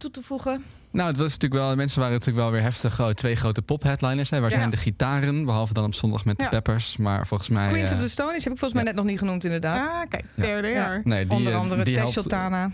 toe 0.00 0.10
te 0.10 0.22
voegen? 0.22 0.64
Nou, 0.92 1.08
het 1.08 1.16
was 1.16 1.32
natuurlijk 1.32 1.60
wel, 1.62 1.76
mensen 1.76 1.98
waren 2.00 2.14
natuurlijk 2.14 2.42
wel 2.44 2.52
weer 2.52 2.62
heftig. 2.62 3.00
Oh, 3.00 3.08
twee 3.08 3.36
grote 3.36 3.62
pop-headliners. 3.62 4.30
Hè. 4.30 4.40
Waar 4.40 4.50
Ja. 4.50 4.56
zijn 4.56 4.70
de 4.70 4.76
gitaren? 4.76 5.44
Behalve 5.44 5.74
dan 5.74 5.84
op 5.84 5.94
zondag 5.94 6.24
met 6.24 6.38
Ja. 6.40 6.44
de 6.44 6.50
Peppers. 6.50 6.96
Maar 6.96 7.26
volgens 7.26 7.48
mij... 7.48 7.68
Queens 7.68 7.90
eh, 7.90 7.96
of 7.96 8.02
the 8.02 8.08
Stonies 8.10 8.44
heb 8.44 8.52
ik 8.52 8.58
volgens 8.58 8.72
mij 8.72 8.82
net 8.82 8.94
nog 8.94 9.04
niet 9.04 9.18
genoemd 9.18 9.44
inderdaad. 9.44 9.88
Ah, 9.90 10.08
kijk, 10.08 10.24
Ja. 10.34 10.42
there 10.42 10.60
they 10.62 10.70
Ja. 10.72 10.84
are. 10.86 11.00
nee, 11.04 11.26
die, 11.26 11.36
Onder 11.36 11.52
eh, 11.52 11.58
andere 11.58 11.84
die 11.84 11.96
helpt, 11.96 12.12
Sultana. 12.12 12.70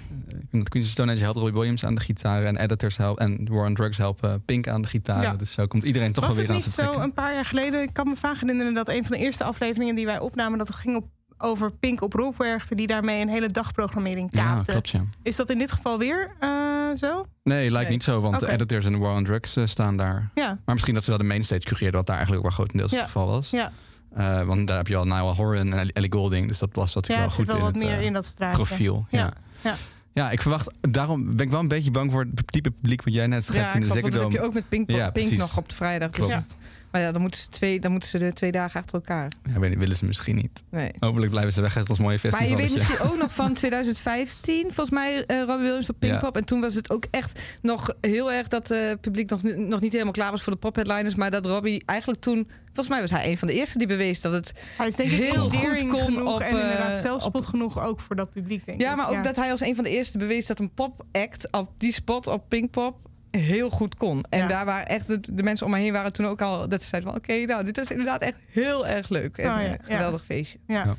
eh, 0.53 0.63
Queens 0.63 0.87
of 0.87 0.93
Stone 0.93 1.13
Age 1.13 1.23
helpt 1.23 1.39
Robbie 1.39 1.55
Williams 1.59 1.85
aan 1.85 1.95
de 1.95 2.01
gitaren. 2.01 2.47
En 2.47 2.57
editors 2.57 2.97
helpen. 2.97 3.25
En 3.25 3.49
War 3.51 3.67
on 3.67 3.75
Drugs 3.75 3.97
helpen 3.97 4.43
Pink 4.45 4.69
aan 4.69 4.83
de 4.83 4.89
gitaren. 4.89 5.23
Ja. 5.23 5.35
Dus 5.35 5.53
zo 5.53 5.65
komt 5.65 5.85
iedereen 5.85 6.13
toch 6.13 6.27
Was 6.27 6.35
wel 6.37 6.43
het 6.45 6.53
weer 6.53 6.57
aan 6.57 6.65
niet 6.65 6.75
zijn 6.75 6.87
zo 6.87 6.93
trekken. 6.93 7.03
een 7.19 7.25
paar 7.25 7.35
jaar 7.35 7.45
geleden? 7.45 7.83
Ik 7.83 7.93
kan 7.93 8.09
me 8.09 8.17
vaak 8.17 8.37
herinneren 8.41 8.75
dat 8.75 8.89
een 8.89 9.05
van 9.05 9.17
de 9.17 9.23
eerste 9.23 9.45
afleveringen 9.45 9.95
die 9.95 10.07
wij 10.07 10.19
opnamen... 10.19 10.59
dat 10.59 10.67
het 10.69 10.77
ging 10.77 10.97
op, 10.97 11.05
over 11.39 11.71
Pink 11.73 12.01
op 12.03 12.13
Rob 12.13 12.37
werkte... 12.39 12.75
die 12.75 12.87
daarmee 12.87 13.21
een 13.21 13.29
hele 13.29 13.49
dagprogrammering 13.49 14.29
Ja, 14.33 14.43
kaapte. 14.45 14.71
klopt 14.71 14.89
ja. 14.89 15.05
Is 15.23 15.37
dat 15.37 15.51
in 15.51 15.59
dit 15.59 15.73
geval 15.73 15.99
weer 15.99 16.31
eh, 16.41 16.51
zo? 16.97 17.27
Nee, 17.43 17.71
lijkt 17.71 17.89
Nee. 17.89 17.97
niet 17.97 18.03
zo. 18.07 18.21
Want 18.21 18.41
de 18.41 18.51
editors 18.51 18.85
en 18.87 18.99
War 18.99 19.15
on 19.17 19.25
Drugs 19.25 19.57
eh, 19.57 19.67
staan 19.67 19.97
daar. 19.97 20.31
Ja, 20.35 20.47
Maar 20.65 20.75
misschien 20.75 20.95
dat 20.95 21.05
ze 21.05 21.11
wel 21.11 21.19
de 21.19 21.25
mainstage 21.25 21.61
cureerden. 21.63 21.97
Wat 21.97 22.07
daar 22.07 22.17
eigenlijk 22.17 22.47
ook 22.47 22.51
wel 22.51 22.59
grotendeels 22.61 22.91
Ja. 22.91 22.97
het 22.97 23.07
geval 23.07 23.27
was. 23.27 23.51
ja. 23.51 23.73
Eh, 24.15 24.43
want 24.43 24.67
daar 24.69 24.77
heb 24.77 24.87
je 24.87 24.97
al 24.97 25.05
Niall 25.05 25.35
Horan 25.35 25.73
en 25.73 25.93
Ellie 25.93 26.13
Goulding. 26.13 26.49
Dus 26.49 26.59
dat 26.59 26.69
was 26.73 26.95
wat 26.95 27.07
ja 27.07 27.19
wel 27.19 27.31
goed 27.31 27.47
wel 27.47 27.57
in 27.57 27.63
wat 27.63 27.75
het 27.75 27.83
meer 27.83 28.01
in 28.01 28.13
dat 28.13 28.25
straatje. 28.25 28.57
profiel. 28.57 29.07
Ja. 29.11 29.19
Ja. 29.19 29.33
Ja. 29.63 29.75
Ja. 30.13 30.31
ik 30.31 30.43
verwacht... 30.43 30.71
Daarom 30.81 31.37
ben 31.37 31.45
ik 31.47 31.51
wel 31.53 31.61
een 31.61 31.69
beetje 31.69 31.91
bang 31.91 32.11
voor 32.13 32.27
het 32.35 32.47
type 32.53 32.71
publiek... 32.71 33.05
wat 33.05 33.15
jij 33.15 33.27
net 33.27 33.45
schetst 33.45 33.75
in 33.75 33.81
de 33.81 33.87
want 33.87 34.03
dat 34.13 34.21
heb 34.21 34.31
je 34.31 34.41
ook 34.41 34.55
met 34.55 34.69
Pink 34.69 34.87
precies. 35.13 35.39
nog 35.39 35.57
op 35.57 35.69
de 35.69 35.75
vrijdag. 35.75 36.11
Dus- 36.11 36.27
Klopt. 36.29 36.55
Maar 36.91 37.01
ja, 37.01 37.13
dan 37.13 37.21
moeten, 37.21 37.41
ze 37.41 37.49
twee, 37.49 37.81
dan 37.81 37.91
moeten 37.91 38.09
ze 38.09 38.19
de 38.19 38.33
twee 38.33 38.53
dagen 38.53 38.81
achter 38.81 38.95
elkaar. 38.95 39.33
Ja, 39.53 39.59
weet 39.61 39.71
niet, 39.71 39.79
willen 39.79 39.97
ze 39.97 40.05
misschien 40.05 40.35
niet. 40.35 40.63
Nee. 40.71 40.91
Hopelijk 40.99 41.31
blijven 41.31 41.53
ze 41.53 41.61
weg 41.61 41.77
uit 41.77 41.89
ons 41.89 41.99
mooie 41.99 42.11
Maar 42.11 42.33
festival. 42.33 42.49
je 42.49 42.57
weet 42.57 42.73
misschien 42.73 42.99
ook 43.01 43.17
nog 43.19 43.35
van 43.35 43.55
2015, 43.63 44.63
volgens 44.63 44.91
mij, 44.91 45.25
eh 45.27 45.39
Robbie 45.39 45.57
Williams 45.67 45.89
op 45.91 45.97
Pinkpop. 45.99 46.37
En 46.37 46.45
toen 46.45 46.61
was 46.61 46.75
het 46.75 46.91
ook 46.91 47.05
echt 47.11 47.41
nog 47.63 47.95
heel 48.01 48.33
erg 48.33 48.49
dat 48.49 48.69
het 48.69 49.01
publiek 49.01 49.31
nog, 49.31 49.43
nog 49.43 49.81
niet 49.81 49.93
helemaal 49.93 50.13
klaar 50.13 50.31
was 50.31 50.43
voor 50.43 50.53
de 50.53 50.59
popheadliners. 50.59 51.15
Maar 51.15 51.31
dat 51.31 51.47
Robbie 51.47 51.83
eigenlijk 51.87 52.21
toen, 52.21 52.49
volgens 52.65 52.89
mij 52.89 53.01
was 53.01 53.11
hij 53.11 53.31
een 53.31 53.39
van 53.39 53.49
de 53.49 53.55
eerste 53.55 53.79
die 53.79 53.87
bewees 53.87 54.21
dat 54.21 54.33
het... 54.33 54.53
Hij 54.77 54.87
is 54.87 54.97
denk 54.97 55.11
ik 55.11 55.17
Heel 55.19 55.51
goed 55.51 55.89
kon 55.89 56.01
genoeg 56.01 56.35
op, 56.35 56.41
en 56.41 56.57
eh, 56.57 56.63
inderdaad 56.63 56.99
zelfspot 56.99 57.43
op- 57.45 57.49
genoeg 57.51 57.79
ook 57.81 58.01
voor 58.01 58.17
dat 58.17 58.31
publiek, 58.31 58.67
denk 58.67 58.81
Ja, 58.81 58.91
ik. 58.91 58.97
maar 58.97 59.09
ook 59.11 59.25
dat 59.25 59.37
hij 59.37 59.51
als 59.51 59.61
een 59.61 59.75
van 59.75 59.85
de 59.85 59.91
eerste 59.91 60.19
bewees 60.19 60.47
dat 60.47 60.61
een 60.61 60.71
popact 60.75 61.49
op 61.53 61.71
die 61.79 61.93
spot 61.93 62.27
op 62.27 62.45
Pinkpop 62.49 62.97
heel 63.31 63.71
goed 63.71 63.95
kon. 63.95 64.25
En 64.29 64.39
Ja. 64.39 64.47
daar 64.47 64.65
waren 64.65 64.87
echt, 64.89 65.09
de, 65.09 65.21
de 65.33 65.43
mensen 65.43 65.67
om 65.67 65.73
me 65.73 65.79
heen 65.79 65.93
waren 65.93 66.13
toen 66.13 66.27
ook 66.27 66.41
al, 66.43 66.69
dat 66.69 66.83
ze 66.83 66.89
zeiden 66.89 67.11
van 67.11 67.21
oké, 67.21 67.45
nou 67.45 67.65
dit 67.65 67.79
is 67.79 67.91
inderdaad 67.91 68.23
echt 68.23 68.37
heel 68.51 68.87
erg 68.87 69.09
leuk. 69.09 69.39
En 69.39 69.45
Oh, 69.51 69.57
ja, 69.57 69.65
eh, 69.65 69.71
ja. 69.71 69.79
geweldig 69.97 70.25
feestje. 70.25 70.59
Ja. 70.67 70.85
Ja. 70.85 70.95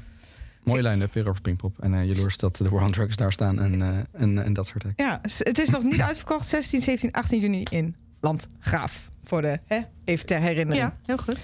Mooie 0.64 0.84
line-up 0.84 1.14
weer 1.14 1.30
over 1.30 1.42
Pinkpop. 1.42 1.80
En 1.80 1.94
uh, 1.94 2.04
jaloers 2.06 2.38
dat 2.38 2.56
de 2.56 2.64
War 2.64 2.84
on 2.84 2.92
Drugs 2.92 3.16
daar 3.16 3.32
staan 3.32 3.60
en, 3.62 3.80
uh, 3.80 3.98
en, 4.22 4.44
en 4.44 4.54
dat 4.54 4.68
soort 4.68 4.82
dingen. 4.82 4.96
Ja, 4.98 5.20
het 5.38 5.60
is 5.60 5.70
nog 5.70 5.84
niet 5.84 6.02
uitverkocht. 6.02 6.48
16, 6.48 6.82
17, 6.82 7.12
18 7.12 7.40
juni 7.40 7.64
in 7.72 7.96
Landgraaf. 8.22 9.10
Voor 9.24 9.42
de, 9.42 9.60
hè, 9.66 9.80
even 10.06 10.26
ter 10.26 10.40
herinnering. 10.40 10.84
ja, 10.86 10.96
heel 11.06 11.18
goed. 11.18 11.38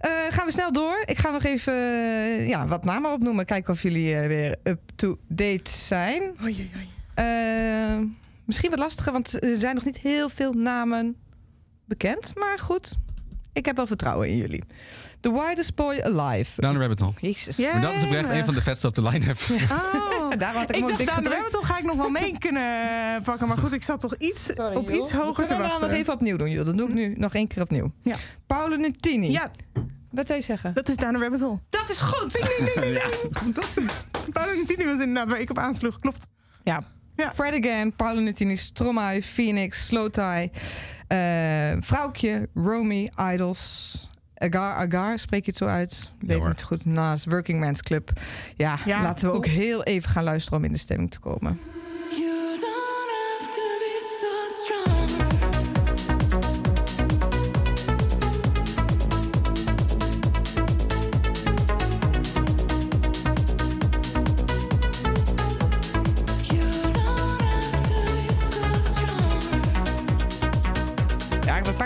Eh, 0.00 0.10
gaan 0.30 0.46
we 0.46 0.52
snel 0.52 0.72
door. 0.72 1.02
Ik 1.04 1.18
ga 1.18 1.30
nog 1.30 1.44
even 1.44 1.72
eh, 1.74 2.48
ja, 2.48 2.66
wat 2.66 2.84
namen 2.84 3.12
opnoemen. 3.12 3.44
Kijken 3.44 3.72
of 3.72 3.82
jullie 3.82 4.16
eh, 4.16 4.26
weer 4.26 4.56
up-to-date 4.62 5.70
zijn. 5.70 6.22
Oei, 6.22 6.36
oei, 6.42 6.70
oei. 6.76 8.10
Misschien 8.46 8.70
wat 8.70 8.78
lastiger, 8.78 9.12
want 9.12 9.42
er 9.44 9.56
zijn 9.56 9.74
nog 9.74 9.84
niet 9.84 9.98
heel 9.98 10.28
veel 10.28 10.52
namen 10.52 11.16
bekend. 11.84 12.32
Maar 12.38 12.58
goed, 12.58 12.98
ik 13.52 13.66
heb 13.66 13.76
wel 13.76 13.86
vertrouwen 13.86 14.28
in 14.28 14.36
jullie. 14.36 14.62
The 15.20 15.32
Widest 15.32 15.74
Boy 15.74 16.00
Alive. 16.00 16.60
Down 16.60 16.74
the 16.74 16.80
Rabbit 16.80 17.00
Hole. 17.00 17.12
Jezus. 17.20 17.56
Ja. 17.56 17.72
Maar 17.72 17.82
dat 17.82 17.92
is 17.94 18.04
oprecht 18.04 18.28
een 18.28 18.44
van 18.44 18.54
de 18.54 18.62
vetste 18.62 18.86
op 18.86 18.94
de 18.94 19.02
line-up. 19.02 19.38
Oh. 19.70 20.38
Daar 20.38 20.54
had 20.54 20.70
ik, 20.76 20.76
Ik 20.88 21.06
dacht, 21.06 21.26
rabbit 21.26 21.52
hole 21.52 21.64
ga 21.64 21.78
ik 21.78 21.84
nog 21.84 21.96
wel 21.96 22.10
mee 22.10 22.38
kunnen 22.46 23.22
pakken. 23.22 23.48
Maar 23.48 23.56
goed, 23.58 23.72
ik 23.72 23.82
zat 23.82 24.00
toch 24.00 24.14
iets, 24.18 24.44
Sorry, 24.44 24.76
op 24.76 24.88
joh. 24.90 24.98
iets 24.98 25.12
hoger 25.12 25.42
We 25.42 25.54
te 25.54 25.56
wachten. 25.58 25.80
nog 25.88 25.90
even 25.98 26.12
opnieuw 26.14 26.36
doen, 26.36 26.50
joh. 26.50 26.66
Dan 26.66 26.76
doe 26.76 26.88
ik 26.88 26.94
nu 26.94 27.14
nog 27.16 27.34
één 27.34 27.46
keer 27.46 27.62
opnieuw. 27.62 27.92
Ja. 28.02 28.16
Paolo 28.46 28.76
Nutini. 28.76 29.30
Ja, 29.30 29.50
Wat 30.10 30.26
zou 30.26 30.38
je 30.38 30.44
zeggen? 30.44 30.74
dat 30.74 30.88
is 30.88 30.96
Down 30.96 31.12
the 31.14 31.18
Rabbit 31.20 31.40
Hole. 31.40 31.58
Dat 31.70 31.90
is 31.90 31.98
goed! 32.00 32.38
Fantastisch. 33.32 34.04
Paolo 34.32 34.52
Nutini 34.54 34.84
was 34.84 34.98
inderdaad 34.98 35.28
waar 35.28 35.40
ik 35.40 35.50
op 35.50 35.58
aansloeg. 35.58 35.98
Klopt. 35.98 36.26
Ja. 36.64 36.84
Ja. 37.16 37.32
Fred 37.32 37.64
Again, 37.64 37.96
Paolo 37.96 38.20
Nutini, 38.20 38.56
Stromae, 38.56 39.22
Phoenix, 39.22 39.86
Slowthai, 39.86 40.50
eh 41.06 41.76
Vrouwtje, 41.80 42.48
Romy, 42.54 43.08
Idols, 43.32 43.96
Agar, 44.34 44.74
Agar, 44.74 45.18
spreek 45.18 45.44
je 45.44 45.50
het 45.50 45.60
zo 45.60 45.66
uit? 45.66 46.12
Weet 46.20 46.44
niet 46.44 46.62
goed. 46.62 46.84
Naast 46.84 47.24
Working 47.24 47.60
Man's 47.60 47.82
Club. 47.82 48.10
Ja, 48.56 48.78
Ja, 48.84 49.02
laten 49.02 49.28
we 49.28 49.34
ook 49.34 49.46
heel 49.46 49.82
even 49.82 50.10
gaan 50.10 50.24
luisteren 50.24 50.58
om 50.58 50.64
in 50.64 50.72
de 50.72 50.78
stemming 50.78 51.10
te 51.10 51.20
komen. 51.20 51.60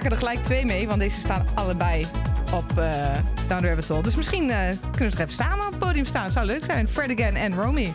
Pakken 0.07 0.25
er 0.25 0.33
gelijk 0.33 0.47
twee 0.47 0.65
mee, 0.65 0.87
want 0.87 1.01
deze 1.01 1.21
staan 1.21 1.47
allebei 1.55 2.07
op 2.53 2.79
eh 2.79 3.13
Down 3.49 3.61
the 3.61 3.69
Rabbit 3.69 3.89
Hole. 3.89 4.03
Dus 4.03 4.17
misschien 4.17 4.51
eh, 4.51 4.59
kunnen 4.91 5.11
we 5.11 5.17
er 5.17 5.23
even 5.23 5.33
samen 5.33 5.67
op 5.67 5.71
het 5.71 5.79
podium 5.79 6.05
staan. 6.05 6.33
Zou 6.33 6.47
leuk 6.47 6.65
zijn. 6.65 6.89
Fred 6.89 7.11
Again 7.11 7.37
en 7.37 7.55
Romy. 7.55 7.93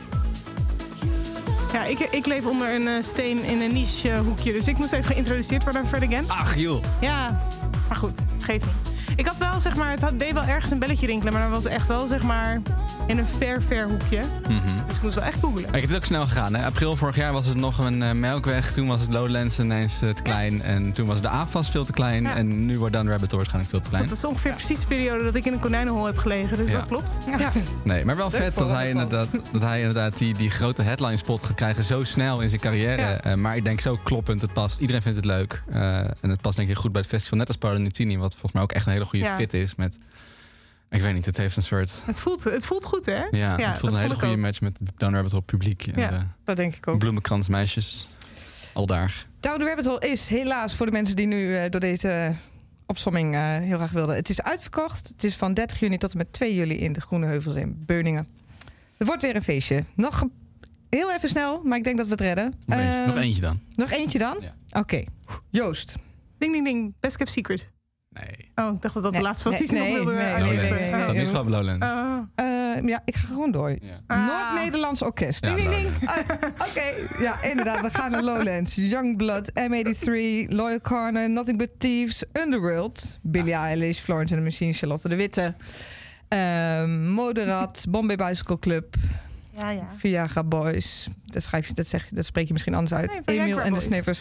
Ja, 1.74 1.84
ik, 1.84 2.00
ik 2.00 2.26
leef 2.26 2.46
onder 2.46 2.76
een 2.76 2.88
eh, 2.88 3.04
steen 3.04 3.44
in 3.44 3.62
een 3.62 3.74
niche 3.74 4.18
hoekje. 4.18 4.54
Dus 4.54 4.68
ik 4.68 4.78
moest 4.78 4.94
even 4.94 5.06
geïntroduceerd 5.06 5.64
worden 5.64 5.82
aan 5.82 5.88
Fred 5.88 6.04
Again. 6.04 6.24
Ach 6.28 6.56
joh. 6.56 6.84
Ja, 7.02 7.40
maar 7.88 7.98
goed, 7.98 8.20
geeft 8.40 8.66
niet. 8.66 8.94
Ik 9.16 9.26
had 9.26 9.38
wel, 9.38 9.62
zeg 9.62 9.76
maar, 9.76 9.92
het 9.92 10.02
had, 10.02 10.20
deed 10.20 10.34
wel 10.34 10.44
ergens 10.44 10.72
een 10.72 10.80
belletje 10.80 11.08
rinkelen. 11.08 11.34
Maar 11.34 11.42
dat 11.42 11.52
was 11.52 11.66
echt 11.66 11.88
wel, 11.88 12.08
zeg 12.08 12.24
maar, 12.24 12.62
in 13.12 13.18
een 13.18 13.28
ver, 13.28 13.62
ver 13.62 13.88
hoekje. 13.88 14.22
Dus 14.88 14.96
ik 14.96 15.02
moest 15.02 15.16
wel 15.16 15.24
echt 15.24 15.40
googelen. 15.40 15.72
Kijk, 15.72 15.82
het 15.82 15.92
is 15.92 15.98
ook 15.98 16.06
snel 16.06 16.28
gegaan. 16.28 16.56
Hè? 16.56 16.66
April 16.66 16.96
vorig 16.96 17.16
jaar 17.16 17.34
was 17.34 17.46
het 17.46 17.58
nog 17.58 17.78
een 17.78 18.02
eh, 18.04 18.12
melkweg. 18.12 18.72
Toen 18.72 18.88
was 18.88 19.02
het 19.02 19.10
Lowlands 19.10 19.60
ineens 19.60 20.02
eh, 20.02 20.10
te 20.10 20.22
klein. 20.22 20.62
En 20.62 20.92
toen 20.92 21.08
was 21.08 21.22
de 21.22 21.28
AFAS 21.28 21.70
veel 21.70 21.86
te 21.86 21.92
klein. 21.92 22.24
Ja. 22.24 22.36
En 22.36 22.66
nu 22.66 22.78
wordt 22.78 22.94
Down 22.94 23.06
the 23.06 23.12
Rabbit 23.12 23.32
waarschijnlijk 23.32 23.70
veel 23.70 23.80
te 23.80 23.90
klein. 23.90 24.06
Dat 24.06 24.18
is 24.18 24.24
ongeveer 24.24 24.56
precies 24.56 24.80
de 24.80 24.86
periode 24.88 25.24
dat 25.24 25.36
ik 25.36 25.46
in 25.46 25.54
een 25.54 25.60
konijnenhol 25.60 26.06
heb 26.06 26.18
gelegen. 26.18 26.58
Dus 26.58 26.72
dat 26.72 26.88
klopt. 26.88 27.12
Ja. 27.40 27.52
Nee, 27.84 28.06
maar 28.06 28.16
wel 28.16 28.30
Leuk 28.32 28.42
vet 28.42 28.56
dat 28.56 28.70
hij, 28.70 28.90
inderdaad, 28.90 29.28
dat 29.52 29.62
hij 29.62 29.80
inderdaad 29.80 30.18
die, 30.18 30.34
die 30.34 30.50
grote 30.50 30.82
headline 30.82 31.18
spot 31.18 31.44
gaat 31.44 31.56
krijgen 31.56 31.84
zo 31.84 32.04
snel 32.04 32.42
in 32.42 32.50
zijn 32.50 32.62
carrière. 32.62 33.02
Eh, 33.02 33.34
maar 33.34 33.56
ik 33.56 33.64
denk 33.64 33.80
zo 33.80 34.00
kloppend, 34.04 34.42
het 34.42 34.54
past. 34.54 34.80
Iedereen 34.80 35.02
vindt 35.02 35.18
het 35.18 35.26
leuk. 35.26 35.64
En 36.22 36.30
het 36.30 36.42
past 36.42 36.58
denk 36.58 36.70
ik 36.70 36.76
goed 36.78 36.92
bij 36.92 37.02
het 37.02 37.10
festival. 37.10 37.38
Net 37.38 37.48
als 37.48 37.58
Paolo 37.58 37.78
Nutini, 37.78 38.18
wat 38.18 38.32
volgens 38.32 38.52
mij 38.52 38.62
ook 38.62 38.72
echt 38.72 38.86
een 38.86 38.92
hele 38.92 39.06
goede 39.06 39.30
fit 39.38 39.54
is 39.54 39.76
met... 39.76 40.00
Ik 40.92 41.02
weet 41.02 41.14
niet, 41.14 41.26
het 41.26 41.38
heeft 41.38 41.56
een 41.56 41.64
soort... 41.64 42.02
Het 42.06 42.20
voelt, 42.20 42.44
het 42.44 42.66
voelt 42.66 42.86
goed, 42.86 43.06
hè? 43.06 43.24
Ja, 43.32 43.56
het 43.58 43.80
voelt 43.80 43.94
een 43.94 44.00
hele 44.00 44.14
goede 44.14 44.34
ook. 44.34 44.38
match 44.38 44.62
met 44.62 44.78
het 44.84 44.92
Down 44.98 45.14
Rabbit 45.14 45.32
Hole 45.32 45.44
publiek. 45.44 45.88
En 45.88 46.02
Ja. 46.02 46.10
de 46.10 46.18
Dat 46.44 46.58
denk 46.58 46.76
ik 46.76 46.88
ook. 46.88 46.98
bloemenkransmeisjes. 46.98 48.08
Al 48.74 48.86
daar. 48.86 49.26
Down 49.40 49.60
the 49.60 49.66
Rabbit 49.66 49.86
Hole 49.86 50.10
is 50.10 50.28
helaas 50.28 50.76
voor 50.76 50.86
de 50.86 50.92
mensen 50.92 51.16
die 51.16 51.28
nu 51.28 51.58
eh, 51.58 51.70
door 51.70 51.80
deze 51.80 52.32
opsomming 52.86 53.34
eh, 53.36 53.42
heel 53.42 53.78
graag 53.78 53.92
wilde. 53.92 54.14
Het 54.14 54.30
is 54.30 54.42
uitverkocht. 54.42 55.08
Het 55.08 55.24
is 55.24 55.36
van 55.36 55.54
30 55.54 55.80
juni 55.80 55.98
tot 55.98 56.12
en 56.12 56.18
met 56.18 56.34
2 56.34 56.56
juli 56.56 56.76
in 56.78 56.94
de 56.94 57.02
Groene 57.02 57.26
Heuvels 57.26 57.56
in 57.56 57.84
Beuningen. 57.86 58.28
Het 58.98 59.08
wordt 59.08 59.22
weer 59.22 59.36
een 59.36 59.44
feestje. 59.44 59.86
Nog 59.96 60.22
een- 60.22 60.32
heel 60.90 61.12
even 61.14 61.30
snel, 61.30 61.62
maar 61.64 61.78
ik 61.78 61.84
denk 61.84 61.98
dat 61.98 62.06
we 62.06 62.12
het 62.12 62.22
redden. 62.22 62.54
Nog 62.66 62.80
eentje, 62.80 63.00
Eh, 63.00 63.06
nog 63.08 63.18
eentje 63.18 63.42
dan. 63.42 63.60
Nog 63.76 63.92
eentje 63.92 64.20
dan? 64.20 64.38
Ja. 64.40 64.80
Oké. 64.80 65.04
Joost. 65.50 65.96
Ding, 66.38 66.52
ding, 66.54 66.66
ding. 66.66 66.94
Best 67.00 67.18
kept 67.18 67.32
secret. 67.32 67.70
Nee. 68.14 68.52
Oh, 68.56 68.74
ik 68.74 68.82
dacht 68.82 68.94
dat 68.94 69.04
dat 69.04 69.12
Nee, 69.12 69.22
de 69.22 69.28
laatste 69.28 69.50
was 69.50 69.58
die 69.58 69.68
ze 69.68 69.74
nee, 69.74 69.88
nog 69.88 69.96
wilde 69.96 70.14
nee, 70.14 70.24
nee. 70.26 70.40
Lowlands. 70.40 70.80
nee, 70.92 71.02
staat 71.28 71.44
nee. 71.44 71.52
Lowlands. 71.52 71.86
Oh. 71.86 72.18
Eh, 72.36 72.88
ja, 72.88 73.02
ik 73.06 73.16
ga 73.16 73.28
gewoon 73.28 73.52
door. 73.52 73.70
Ja. 73.70 74.00
Ah. 74.08 74.28
Noord-Nederlands 74.28 75.02
Orkest. 75.02 75.46
Ja, 75.46 75.56
Ding, 75.56 75.70
ding, 75.70 75.82
ding. 75.82 76.00
Lowlands. 76.02 76.30
Ah, 76.58 76.68
Oké, 76.68 77.22
ja, 77.24 77.42
inderdaad. 77.44 77.82
We 77.82 77.90
gaan 77.90 78.12
naar 78.12 78.24
Lowlands. 78.24 78.76
Youngblood, 78.76 79.52
M83, 79.52 80.08
Loyal 80.48 80.82
Corner, 80.82 81.30
Nothing 81.30 81.58
But 81.58 81.70
Thieves, 81.78 82.24
Underworld, 82.34 83.20
Billie 83.22 83.54
Eilish, 83.54 84.00
Florence 84.00 84.34
and 84.34 84.44
the 84.44 84.50
Machine, 84.50 84.74
Charlotte 84.74 85.10
de 85.10 85.16
Witte, 85.16 85.54
ehm, 86.28 87.10
Moderat, 87.10 87.86
Bombay 87.90 88.16
Bicycle 88.16 88.60
Club, 88.60 88.96
Ja, 89.58 89.70
ja. 89.70 89.88
Viagra 89.98 90.44
Boys. 90.44 91.08
Dat, 91.26 91.44
schrijf 91.44 91.68
je, 91.68 91.74
dat, 91.74 91.88
zeg, 91.88 92.10
je- 92.10 92.16
dat 92.16 92.26
spreek 92.26 92.46
je 92.48 92.54
misschien 92.54 92.74
anders 92.76 92.94
uit. 92.94 93.22
Nee, 93.26 93.40
Emil 93.40 93.62
en 93.62 93.74
de. 93.74 94.14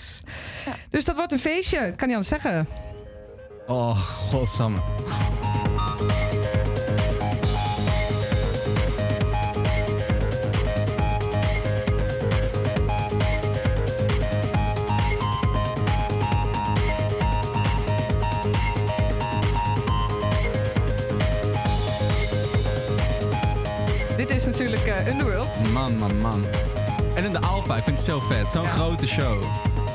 Ja. 0.66 0.72
Dus 0.90 1.04
dat 1.04 1.16
wordt 1.16 1.32
een 1.32 1.38
feestje. 1.38 1.78
Kan 1.78 2.08
niet 2.08 2.16
anders 2.16 2.28
zeggen. 2.28 2.66
Oh, 3.70 3.96
godsamme. 4.30 4.78
Dit 24.16 24.30
is 24.30 24.46
natuurlijk 24.46 24.82
eh, 24.86 25.06
Underworld. 25.06 25.70
Man, 25.72 25.96
man, 25.96 26.20
man. 26.20 26.44
En 27.14 27.24
in 27.24 27.32
de 27.32 27.40
Alpha, 27.40 27.76
ik 27.76 27.82
vind 27.82 27.96
het 27.96 28.06
zo 28.06 28.18
vet. 28.18 28.52
Zo'n 28.52 28.62
Ja. 28.62 28.68
grote 28.68 29.06
show. 29.06 29.42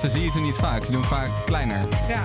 Zo 0.02 0.08
zie 0.08 0.24
je 0.24 0.30
ze 0.32 0.40
niet 0.40 0.56
vaak. 0.56 0.86
Ze 0.86 0.92
doen 0.92 1.04
vaak 1.04 1.30
kleiner. 1.46 1.80
Ja. 2.08 2.24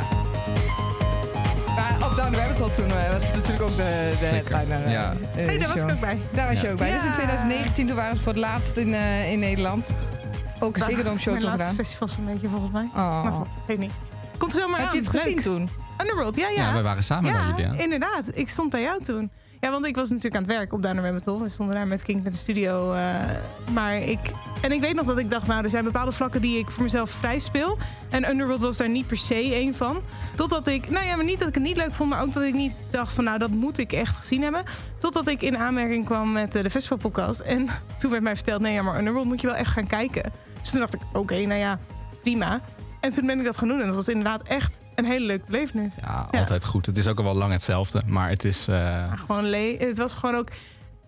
Down 2.16 2.32
the 2.32 2.38
Rabbit 2.38 2.58
Hole 2.58 2.70
toen 2.70 2.90
eh, 2.90 3.12
was 3.12 3.24
het 3.26 3.34
natuurlijk 3.34 3.62
ook 3.62 3.76
de, 3.76 4.12
de 4.20 4.26
headliner. 4.26 4.84
eh, 4.84 4.92
Ja. 4.92 5.12
eh, 5.12 5.46
hey, 5.46 5.58
daar 5.58 5.68
was 5.74 5.82
ik 5.82 5.90
ook 5.90 6.00
bij. 6.00 6.20
Daar 6.32 6.48
was 6.52 6.60
je 6.60 6.70
ook 6.70 6.76
bij. 6.78 6.90
Dus 6.92 7.00
in 7.02 7.08
Ja. 7.08 7.12
2019 7.14 7.86
toen 7.86 7.96
waren 7.96 8.16
ze 8.16 8.22
voor 8.22 8.32
het 8.32 8.40
laatst 8.42 8.76
in, 8.76 8.94
eh, 8.94 9.32
in 9.32 9.38
Nederland. 9.38 9.90
Ook 10.60 10.76
een 10.76 10.82
Ziggo 10.84 11.02
Dome 11.02 11.18
show 11.20 11.32
Mijn 11.32 11.46
toen 11.46 11.56
laatste 11.56 11.74
festival 11.74 12.08
zo'n 12.08 12.24
beetje 12.24 12.48
volgens 12.48 12.72
mij. 12.72 12.88
Oh. 12.94 13.22
Maar 13.22 13.32
goed, 13.32 13.48
weet 13.66 13.78
niet. 13.78 13.92
Komt 14.38 14.52
er 14.54 14.60
zomaar 14.60 14.78
Heb 14.80 14.88
aan. 14.88 14.94
je 14.94 15.00
het 15.00 15.10
gezien 15.10 15.34
Leuk. 15.34 15.42
toen? 15.44 15.68
Underworld, 16.00 16.36
ja, 16.36 16.48
ja. 16.48 16.62
Ja, 16.66 16.72
wij 16.72 16.82
waren 16.82 17.02
samen 17.02 17.32
ja, 17.32 17.46
met 17.46 17.56
jullie. 17.56 17.72
Ja. 17.76 17.82
inderdaad. 17.82 18.24
Ik 18.32 18.48
stond 18.48 18.70
bij 18.70 18.80
jou 18.82 19.02
toen. 19.02 19.30
Ja, 19.60 19.70
want 19.70 19.86
ik 19.86 19.94
was 19.96 20.08
natuurlijk 20.08 20.36
aan 20.36 20.42
het 20.42 20.52
werk 20.52 20.72
op 20.72 20.82
Down 20.82 20.98
Rabbit 20.98 21.24
Hole. 21.24 21.42
We 21.42 21.48
stonden 21.48 21.74
daar 21.74 21.86
met 21.86 22.02
Kink 22.02 22.22
met 22.22 22.32
de 22.32 22.38
studio. 22.38 22.92
eh, 22.92 23.14
maar 23.72 23.96
ik... 23.96 24.18
En 24.60 24.72
ik 24.72 24.80
weet 24.80 24.94
nog 24.94 25.06
dat 25.06 25.18
ik 25.18 25.30
dacht, 25.30 25.46
nou, 25.46 25.64
er 25.64 25.70
zijn 25.70 25.84
bepaalde 25.84 26.12
vlakken 26.12 26.40
die 26.40 26.58
ik 26.58 26.70
voor 26.70 26.82
mezelf 26.82 27.10
vrij 27.10 27.38
speel. 27.38 27.78
En 28.10 28.30
Underworld 28.30 28.60
was 28.60 28.76
daar 28.76 28.88
niet 28.88 29.06
per 29.06 29.16
se 29.16 29.34
één 29.34 29.74
van. 29.74 30.02
Totdat 30.36 30.66
ik... 30.66 30.90
Nou 30.90 31.06
ja, 31.06 31.16
maar 31.16 31.24
niet 31.24 31.38
dat 31.38 31.48
ik 31.48 31.54
het 31.54 31.62
niet 31.62 31.76
leuk 31.76 31.94
vond, 31.94 32.10
maar 32.10 32.22
ook 32.22 32.32
dat 32.32 32.42
ik 32.42 32.54
niet 32.54 32.72
dacht 32.90 33.12
van, 33.12 33.24
nou, 33.24 33.38
dat 33.38 33.50
moet 33.50 33.78
ik 33.78 33.92
echt 33.92 34.16
gezien 34.16 34.42
hebben. 34.42 34.62
Totdat 34.98 35.28
ik 35.28 35.42
in 35.42 35.58
aanmerking 35.58 36.04
kwam 36.04 36.32
met 36.32 36.54
eh, 36.54 36.62
de 36.62 36.70
festivalpodcast. 36.70 37.40
En 37.40 37.68
toen 37.98 38.10
werd 38.10 38.22
mij 38.22 38.36
verteld, 38.36 38.60
nee, 38.60 38.72
ja, 38.72 38.82
maar 38.82 38.98
Underworld 38.98 39.26
moet 39.26 39.40
je 39.40 39.46
wel 39.46 39.56
echt 39.56 39.72
gaan 39.72 39.86
kijken. 39.86 40.32
Dus 40.60 40.70
toen 40.70 40.80
dacht 40.80 40.94
ik, 40.94 41.00
oké, 41.12 41.34
nou 41.36 41.60
ja, 41.60 41.78
prima. 42.22 42.60
En 43.00 43.10
toen 43.10 43.26
ben 43.26 43.38
ik 43.38 43.44
dat 43.44 43.58
gaan 43.58 43.68
doen. 43.68 43.80
En 43.80 43.86
dat 43.86 43.94
was 43.94 44.08
inderdaad 44.08 44.42
echt 44.42 44.78
een 45.04 45.10
hele 45.10 45.26
leuke 45.26 45.44
belevenis. 45.46 45.94
Ja, 46.00 46.28
Ja. 46.30 46.38
altijd 46.38 46.64
goed. 46.64 46.86
Het 46.86 46.96
is 46.96 47.06
ook 47.08 47.18
al 47.18 47.24
wel 47.24 47.34
lang 47.34 47.52
hetzelfde. 47.52 48.02
Maar 48.06 48.28
het 48.28 48.44
is... 48.44 48.68
eh, 48.68 48.76
Ja, 48.76 49.16
gewoon 49.16 49.44
le 49.50 49.76
het 49.78 49.98
was 49.98 50.14
gewoon 50.14 50.34
ook. 50.34 50.48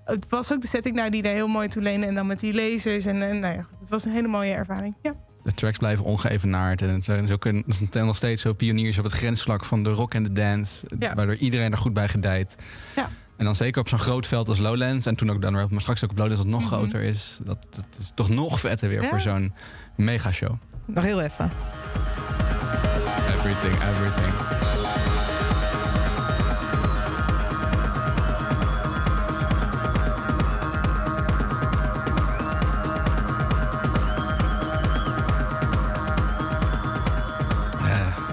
Het 0.05 0.27
was 0.29 0.53
ook 0.53 0.61
de 0.61 0.67
setting 0.67 0.97
daar 0.97 1.11
die 1.11 1.23
daar 1.23 1.35
heel 1.35 1.49
mooi 1.49 1.69
toe 1.69 1.83
lenen. 1.83 2.09
En 2.09 2.15
dan 2.15 2.27
met 2.27 2.41
die 2.41 2.55
lasers. 2.55 3.07
En, 3.07 3.23
en 3.23 3.41
nou 3.41 3.55
ja, 3.55 3.67
het 3.81 3.89
was 3.89 4.05
een 4.05 4.13
hele 4.13 4.29
mooie 4.29 4.53
ervaring. 4.53 4.95
Ja. 5.03 5.15
de 5.45 5.53
tracks 5.53 5.79
blijven 5.79 6.05
ongeëvenaard. 6.05 6.83
En 6.83 6.89
het 6.89 7.05
zijn 7.05 7.33
ook 7.33 7.45
een, 7.45 7.65
het 7.67 7.89
zijn 7.93 8.07
nog 8.07 8.17
steeds 8.17 8.43
zo 8.43 8.53
pioniers 8.53 8.99
op 8.99 9.05
het 9.05 9.13
grensvlak 9.13 9.65
van 9.65 9.83
de 9.83 9.91
rock 9.91 10.15
en 10.15 10.23
de 10.23 10.33
dance. 10.33 10.87
Ja. 10.99 11.15
Waardoor 11.15 11.35
iedereen 11.37 11.73
er 11.73 11.79
goed 11.79 11.93
bij 11.93 12.09
gedijt. 12.09 12.55
Ja. 12.97 13.09
En 13.37 13.45
dan 13.45 13.55
zeker 13.55 13.81
op 13.81 13.89
zo'n 13.89 13.99
groot 13.99 14.27
veld 14.27 14.49
als 14.49 14.59
Lowlands. 14.59 15.07
En 15.07 15.17
toen 15.17 15.31
ook 15.31 15.43
dan, 15.43 15.53
maar 15.53 15.69
straks 15.81 16.05
ook 16.05 16.11
op 16.11 16.17
Lowlands 16.17 16.43
dat 16.43 16.51
nog 16.53 16.61
Mhm. 16.65 16.73
groter 16.75 17.01
is. 17.03 17.39
Dat, 17.45 17.59
dat 17.71 17.85
is 18.01 18.13
toch 18.15 18.29
nog 18.29 18.61
vetter 18.61 18.89
weer 18.89 19.03
Ja. 19.03 19.09
voor 19.09 19.21
zo'n 19.21 19.53
megashow. 19.97 20.55
Nog 20.87 21.05
heel 21.05 21.21
even. 21.21 21.51
Everything, 23.45 23.75
everything. 23.83 24.33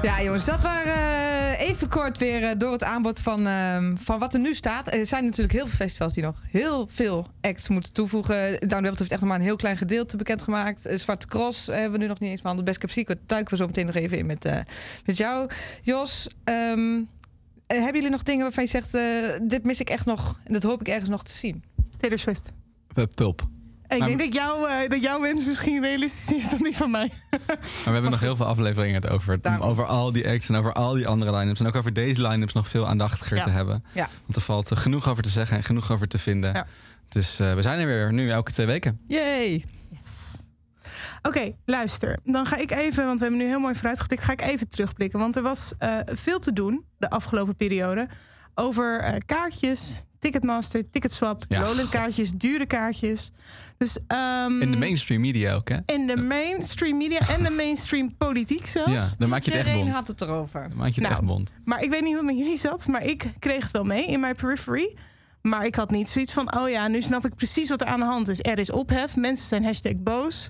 Ja, 0.02 0.22
jongens, 0.22 0.46
dat 0.46 0.62
waren 0.62 0.94
eh, 0.94 1.29
even 1.60 1.90
kort 1.90 2.18
weer 2.18 2.44
eh, 2.44 2.52
door 2.58 2.72
het 2.72 2.84
aanbod 2.84 3.20
van, 3.20 3.48
ehm, 3.48 3.96
van 3.96 4.20
wat 4.20 4.34
er 4.34 4.40
nu 4.40 4.54
staat. 4.56 4.94
Er 4.94 5.06
zijn 5.06 5.24
natuurlijk 5.24 5.52
heel 5.52 5.68
veel 5.68 5.76
festivals 5.78 6.14
die 6.14 6.24
nog 6.24 6.42
heel 6.52 6.88
veel 6.90 7.26
acts 7.42 7.70
moeten 7.70 7.94
toevoegen. 7.94 8.52
Down 8.60 8.68
the 8.68 8.76
Rabbit 8.76 9.00
heeft 9.00 9.12
echt 9.12 9.20
nog 9.22 9.30
maar 9.30 9.40
een 9.40 9.46
heel 9.46 9.56
klein 9.56 9.78
gedeelte 9.78 10.18
bekendgemaakt. 10.18 10.88
Uh, 10.88 10.98
Zwarte 10.98 11.28
Cross 11.28 11.68
eh, 11.68 11.76
hebben 11.76 11.92
we 11.92 11.98
nu 11.98 12.08
nog 12.08 12.20
niet 12.20 12.30
eens 12.30 12.42
behandeld. 12.42 12.68
Best 12.68 12.80
Kept 12.80 12.94
Secret 12.94 13.18
duiken 13.26 13.52
we 13.52 13.58
zo 13.58 13.66
meteen 13.68 13.86
nog 13.86 13.96
even 13.96 14.18
in 14.18 14.26
met, 14.26 14.46
eh, 14.46 14.60
met 15.06 15.18
jou. 15.18 15.50
Jos, 15.82 16.28
ehm, 16.44 16.96
eh, 17.68 17.78
hebben 17.78 17.94
jullie 17.96 18.10
nog 18.10 18.24
dingen 18.24 18.42
waarvan 18.42 18.64
je 18.64 18.70
zegt... 18.70 18.94
eh, 18.94 19.48
dit 19.48 19.64
mis 19.66 19.80
ik 19.80 19.90
echt 19.90 20.06
nog 20.06 20.40
en 20.44 20.54
dat 20.54 20.64
hoop 20.64 20.80
ik 20.82 20.88
ergens 20.88 21.10
nog 21.10 21.24
te 21.24 21.34
zien? 21.34 21.64
Taylor 21.98 22.18
Swift. 22.20 22.52
eh, 22.96 23.04
Pulp. 23.16 23.48
Ik 23.90 23.98
Maar- 24.00 24.08
denk 24.08 24.20
dat, 24.20 24.34
jou, 24.34 24.70
eh, 24.70 24.90
dat 24.90 25.02
jouw 25.02 25.22
wens 25.22 25.46
misschien 25.46 25.82
realistischer 25.82 26.36
is 26.38 26.50
dan 26.50 26.58
die 26.64 26.76
van 26.78 26.92
mij. 26.92 27.12
Maar 27.30 27.58
we 27.86 27.92
hebben 27.92 28.12
nog 28.12 28.20
heel 28.20 28.36
veel 28.36 28.46
afleveringen 28.46 29.02
het 29.02 29.12
over. 29.12 29.42
Daarom. 29.42 29.68
Over 29.70 29.86
al 29.86 30.12
die 30.12 30.30
acts 30.30 30.50
en 30.50 30.56
over 30.56 30.74
al 30.74 30.94
die 30.94 31.08
andere 31.08 31.36
line-ups. 31.38 31.60
En 31.60 31.68
ook 31.68 31.76
over 31.76 31.94
deze 31.94 32.28
line-ups 32.28 32.54
nog 32.54 32.68
veel 32.68 32.88
aandachtiger 32.88 33.38
Ja. 33.38 33.44
te 33.44 33.50
hebben. 33.50 33.84
Ja. 33.94 34.10
Want 34.24 34.36
er 34.36 34.42
valt 34.42 34.78
genoeg 34.78 35.10
over 35.10 35.24
te 35.24 35.30
zeggen 35.30 35.58
en 35.58 35.64
genoeg 35.64 35.92
over 35.92 36.08
te 36.08 36.18
vinden. 36.18 36.54
Ja. 36.54 36.66
Dus 37.10 37.40
eh, 37.40 37.54
we 37.54 37.62
zijn 37.62 37.80
er 37.80 37.86
weer 37.88 38.14
nu 38.14 38.32
elke 38.32 38.52
twee 38.52 38.66
weken. 38.66 39.00
Yay! 39.08 39.66
Yes. 39.90 40.36
Oké, 41.22 41.52
luister. 41.66 42.20
Dan 42.24 42.46
ga 42.46 42.56
ik 42.56 42.72
even, 42.72 43.06
want 43.06 43.20
we 43.20 43.26
hebben 43.26 43.44
nu 43.44 43.50
heel 43.50 43.60
mooi 43.60 43.76
vooruitgeblikt, 43.76 44.24
ga 44.24 44.32
ik 44.32 44.42
even 44.42 44.70
terugblikken. 44.70 45.20
Want 45.20 45.36
er 45.36 45.44
was 45.44 45.74
eh, 45.78 45.98
veel 46.06 46.40
te 46.40 46.54
doen 46.54 46.86
de 46.98 47.10
afgelopen 47.10 47.56
periode 47.56 48.08
over 48.56 49.00
eh, 49.00 49.14
kaartjes, 49.26 50.04
Ticketmaster, 50.20 50.90
Ticketswap, 50.90 51.44
Ja, 51.48 51.62
Lowland 51.62 51.90
kaartjes, 51.90 52.32
dure 52.32 52.66
kaartjes. 52.66 53.32
Dus, 53.80 53.98
ehm, 54.08 54.62
In 54.62 54.72
de 54.72 54.78
mainstream 54.78 55.22
media 55.22 55.54
ook, 55.54 55.70
hè? 55.70 55.78
in 55.86 56.08
de 56.08 56.16
mainstream 56.18 56.98
media 56.98 57.20
en 57.30 57.44
de 57.44 57.50
mainstream 57.50 58.16
politiek 58.18 58.68
zelfs. 58.78 58.92
Ja, 58.92 59.16
dan 59.18 59.30
maak 59.30 59.44
je 59.44 59.52
het 59.52 59.60
echt 59.60 59.68
Iedereen 59.68 59.84
bond. 59.94 59.96
had 59.96 60.08
het 60.08 60.22
erover. 60.22 60.70
Dan 60.70 60.78
maak 60.78 60.88
je 60.88 60.94
het 60.94 61.02
Nou, 61.04 61.14
echt 61.14 61.24
bond. 61.24 61.54
Maar 61.66 61.82
ik 61.84 61.90
weet 61.90 62.02
niet 62.02 62.16
hoe 62.16 62.26
het 62.26 62.36
met 62.36 62.38
jullie 62.44 62.58
zat, 62.58 62.88
maar 62.88 63.04
ik 63.04 63.34
kreeg 63.40 63.64
het 63.64 63.72
wel 63.72 63.84
mee 63.84 64.06
in 64.08 64.20
mijn 64.20 64.36
periphery. 64.36 64.98
Maar 65.42 65.66
ik 65.66 65.76
had 65.76 65.92
niet 65.92 66.10
zoiets 66.10 66.34
van, 66.34 66.58
oh 66.58 66.70
ja, 66.70 66.88
nu 66.88 67.02
snap 67.02 67.26
ik 67.26 67.36
precies 67.36 67.70
wat 67.70 67.82
er 67.82 67.88
aan 67.88 68.00
de 68.00 68.06
hand 68.06 68.28
is. 68.28 68.40
Er 68.42 68.60
is 68.60 68.72
ophef, 68.72 69.16
mensen 69.16 69.48
zijn 69.48 69.64
hashtag 69.64 69.94
boos, 69.96 70.50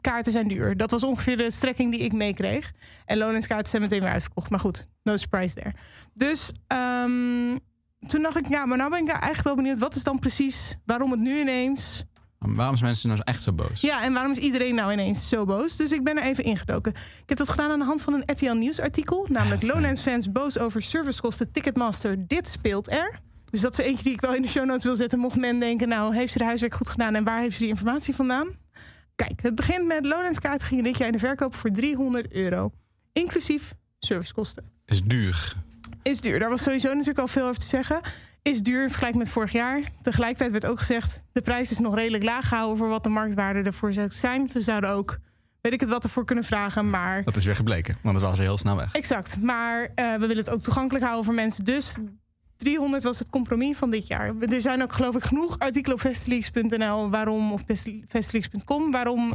kaarten 0.00 0.32
zijn 0.32 0.48
duur. 0.48 0.76
Dat 0.76 0.90
was 0.90 1.04
ongeveer 1.04 1.36
de 1.36 1.50
strekking 1.50 1.90
die 1.90 2.00
ik 2.00 2.12
meekreeg. 2.12 2.72
En 3.04 3.18
Lowlands 3.18 3.46
kaarten 3.46 3.68
zijn 3.68 3.82
meteen 3.82 4.00
weer 4.00 4.10
uitverkocht. 4.10 4.50
Maar 4.50 4.60
goed, 4.60 4.86
no 5.02 5.16
surprise 5.16 5.54
there. 5.54 5.72
Dus 6.14 6.52
ehm, 6.66 7.56
toen 8.06 8.22
dacht 8.22 8.36
ik, 8.36 8.48
ja, 8.48 8.64
maar 8.66 8.76
nou 8.78 8.90
ben 8.90 9.00
ik 9.02 9.08
eigenlijk 9.08 9.42
wel 9.42 9.54
benieuwd... 9.54 9.78
wat 9.78 9.94
is 9.94 10.02
dan 10.04 10.18
precies, 10.18 10.76
waarom 10.84 11.10
het 11.10 11.20
nu 11.20 11.40
ineens... 11.40 12.04
Waarom 12.46 12.76
zijn 12.76 12.88
mensen 12.88 13.08
nou 13.08 13.20
echt 13.24 13.42
zo 13.42 13.52
boos? 13.52 13.80
Ja, 13.80 14.02
en 14.02 14.12
waarom 14.12 14.32
is 14.32 14.38
iedereen 14.38 14.74
nou 14.74 14.92
ineens 14.92 15.28
zo 15.28 15.44
boos? 15.44 15.76
Dus 15.76 15.92
ik 15.92 16.04
ben 16.04 16.16
er 16.16 16.22
even 16.22 16.44
ingedoken. 16.44 16.92
Ik 16.92 17.28
heb 17.28 17.38
dat 17.38 17.48
gedaan 17.48 17.70
aan 17.70 17.78
de 17.78 17.84
hand 17.84 18.02
van 18.02 18.12
een 18.14 18.22
RTL 18.26 18.52
Nieuws 18.52 18.80
artikel. 18.80 19.26
Namelijk. 19.28 19.62
Lowlands 19.62 20.02
fans 20.02 20.32
boos 20.32 20.58
over 20.58 20.82
servicekosten 20.82 21.52
Ticketmaster. 21.52 22.26
Dit 22.26 22.48
speelt 22.48 22.90
er. 22.90 23.20
Dus 23.50 23.60
dat 23.60 23.78
is 23.78 23.84
eentje 23.84 24.04
die 24.04 24.12
ik 24.12 24.20
wel 24.20 24.34
in 24.34 24.42
de 24.42 24.48
show 24.48 24.64
notes 24.64 24.84
wil 24.84 24.96
zetten. 24.96 25.18
Mocht 25.18 25.36
men 25.36 25.58
denken, 25.60 25.88
nou, 25.88 26.14
heeft 26.14 26.32
ze 26.32 26.38
de 26.38 26.44
huiswerk 26.44 26.74
goed 26.74 26.88
gedaan... 26.88 27.14
en 27.14 27.24
waar 27.24 27.40
heeft 27.40 27.54
ze 27.54 27.60
die 27.60 27.68
informatie 27.68 28.14
vandaan? 28.14 28.48
Kijk, 29.14 29.42
het 29.42 29.54
begint 29.54 29.86
met 29.86 30.04
Lowlands 30.04 30.38
kaart 30.38 30.62
gingen 30.62 30.84
dit 30.84 30.98
jaar 30.98 31.06
in 31.06 31.12
de 31.12 31.18
verkoop 31.18 31.54
voor 31.54 31.70
300 31.70 32.32
euro. 32.32 32.72
Inclusief 33.12 33.74
servicekosten. 33.98 34.64
Is 34.84 35.02
duur. 35.02 35.54
Is 36.02 36.20
duur. 36.20 36.38
Daar 36.38 36.48
was 36.48 36.62
sowieso 36.62 36.88
natuurlijk 36.88 37.18
al 37.18 37.28
veel 37.28 37.46
over 37.46 37.60
te 37.60 37.66
zeggen. 37.66 38.00
Is 38.42 38.62
duur 38.62 38.82
in 38.82 38.88
vergelijking 38.88 39.22
met 39.22 39.32
vorig 39.32 39.52
jaar. 39.52 39.80
Tegelijkertijd 40.02 40.50
werd 40.50 40.66
ook 40.66 40.78
gezegd... 40.78 41.22
de 41.32 41.42
prijs 41.42 41.70
is 41.70 41.78
nog 41.78 41.94
redelijk 41.94 42.24
laag 42.24 42.48
gehouden... 42.48 42.76
voor 42.76 42.88
wat 42.88 43.02
de 43.02 43.08
marktwaarde 43.08 43.62
ervoor 43.62 43.92
zou 43.92 44.10
zijn. 44.10 44.50
We 44.52 44.60
zouden 44.60 44.90
ook, 44.90 45.18
weet 45.60 45.72
ik 45.72 45.80
het 45.80 45.88
wat, 45.88 46.04
ervoor 46.04 46.24
kunnen 46.24 46.44
vragen. 46.44 46.90
Maar 46.90 47.24
Dat 47.24 47.36
is 47.36 47.44
weer 47.44 47.56
gebleken, 47.56 47.96
want 48.02 48.16
het 48.16 48.24
was 48.24 48.36
er 48.38 48.44
heel 48.44 48.58
snel 48.58 48.76
weg. 48.76 48.94
exact. 48.94 49.40
Maar 49.42 49.90
eh, 49.94 50.12
we 50.12 50.18
willen 50.26 50.36
het 50.36 50.50
ook 50.50 50.62
toegankelijk 50.62 51.04
houden 51.04 51.24
voor 51.24 51.34
mensen. 51.34 51.64
Dus 51.64 51.96
300 52.56 53.02
was 53.02 53.18
het 53.18 53.30
compromis 53.30 53.76
van 53.76 53.90
dit 53.90 54.06
jaar. 54.06 54.34
Er 54.38 54.60
zijn 54.60 54.82
ook 54.82 54.92
geloof 54.92 55.14
ik 55.16 55.22
genoeg 55.22 55.58
artikelen 55.58 55.96
op 55.96 56.02
festileaks.nl... 56.02 57.10
waarom, 57.10 57.52
of 57.52 57.62
festi- 57.66 58.04
festileaks.com... 58.08 58.90
waarom 58.90 59.32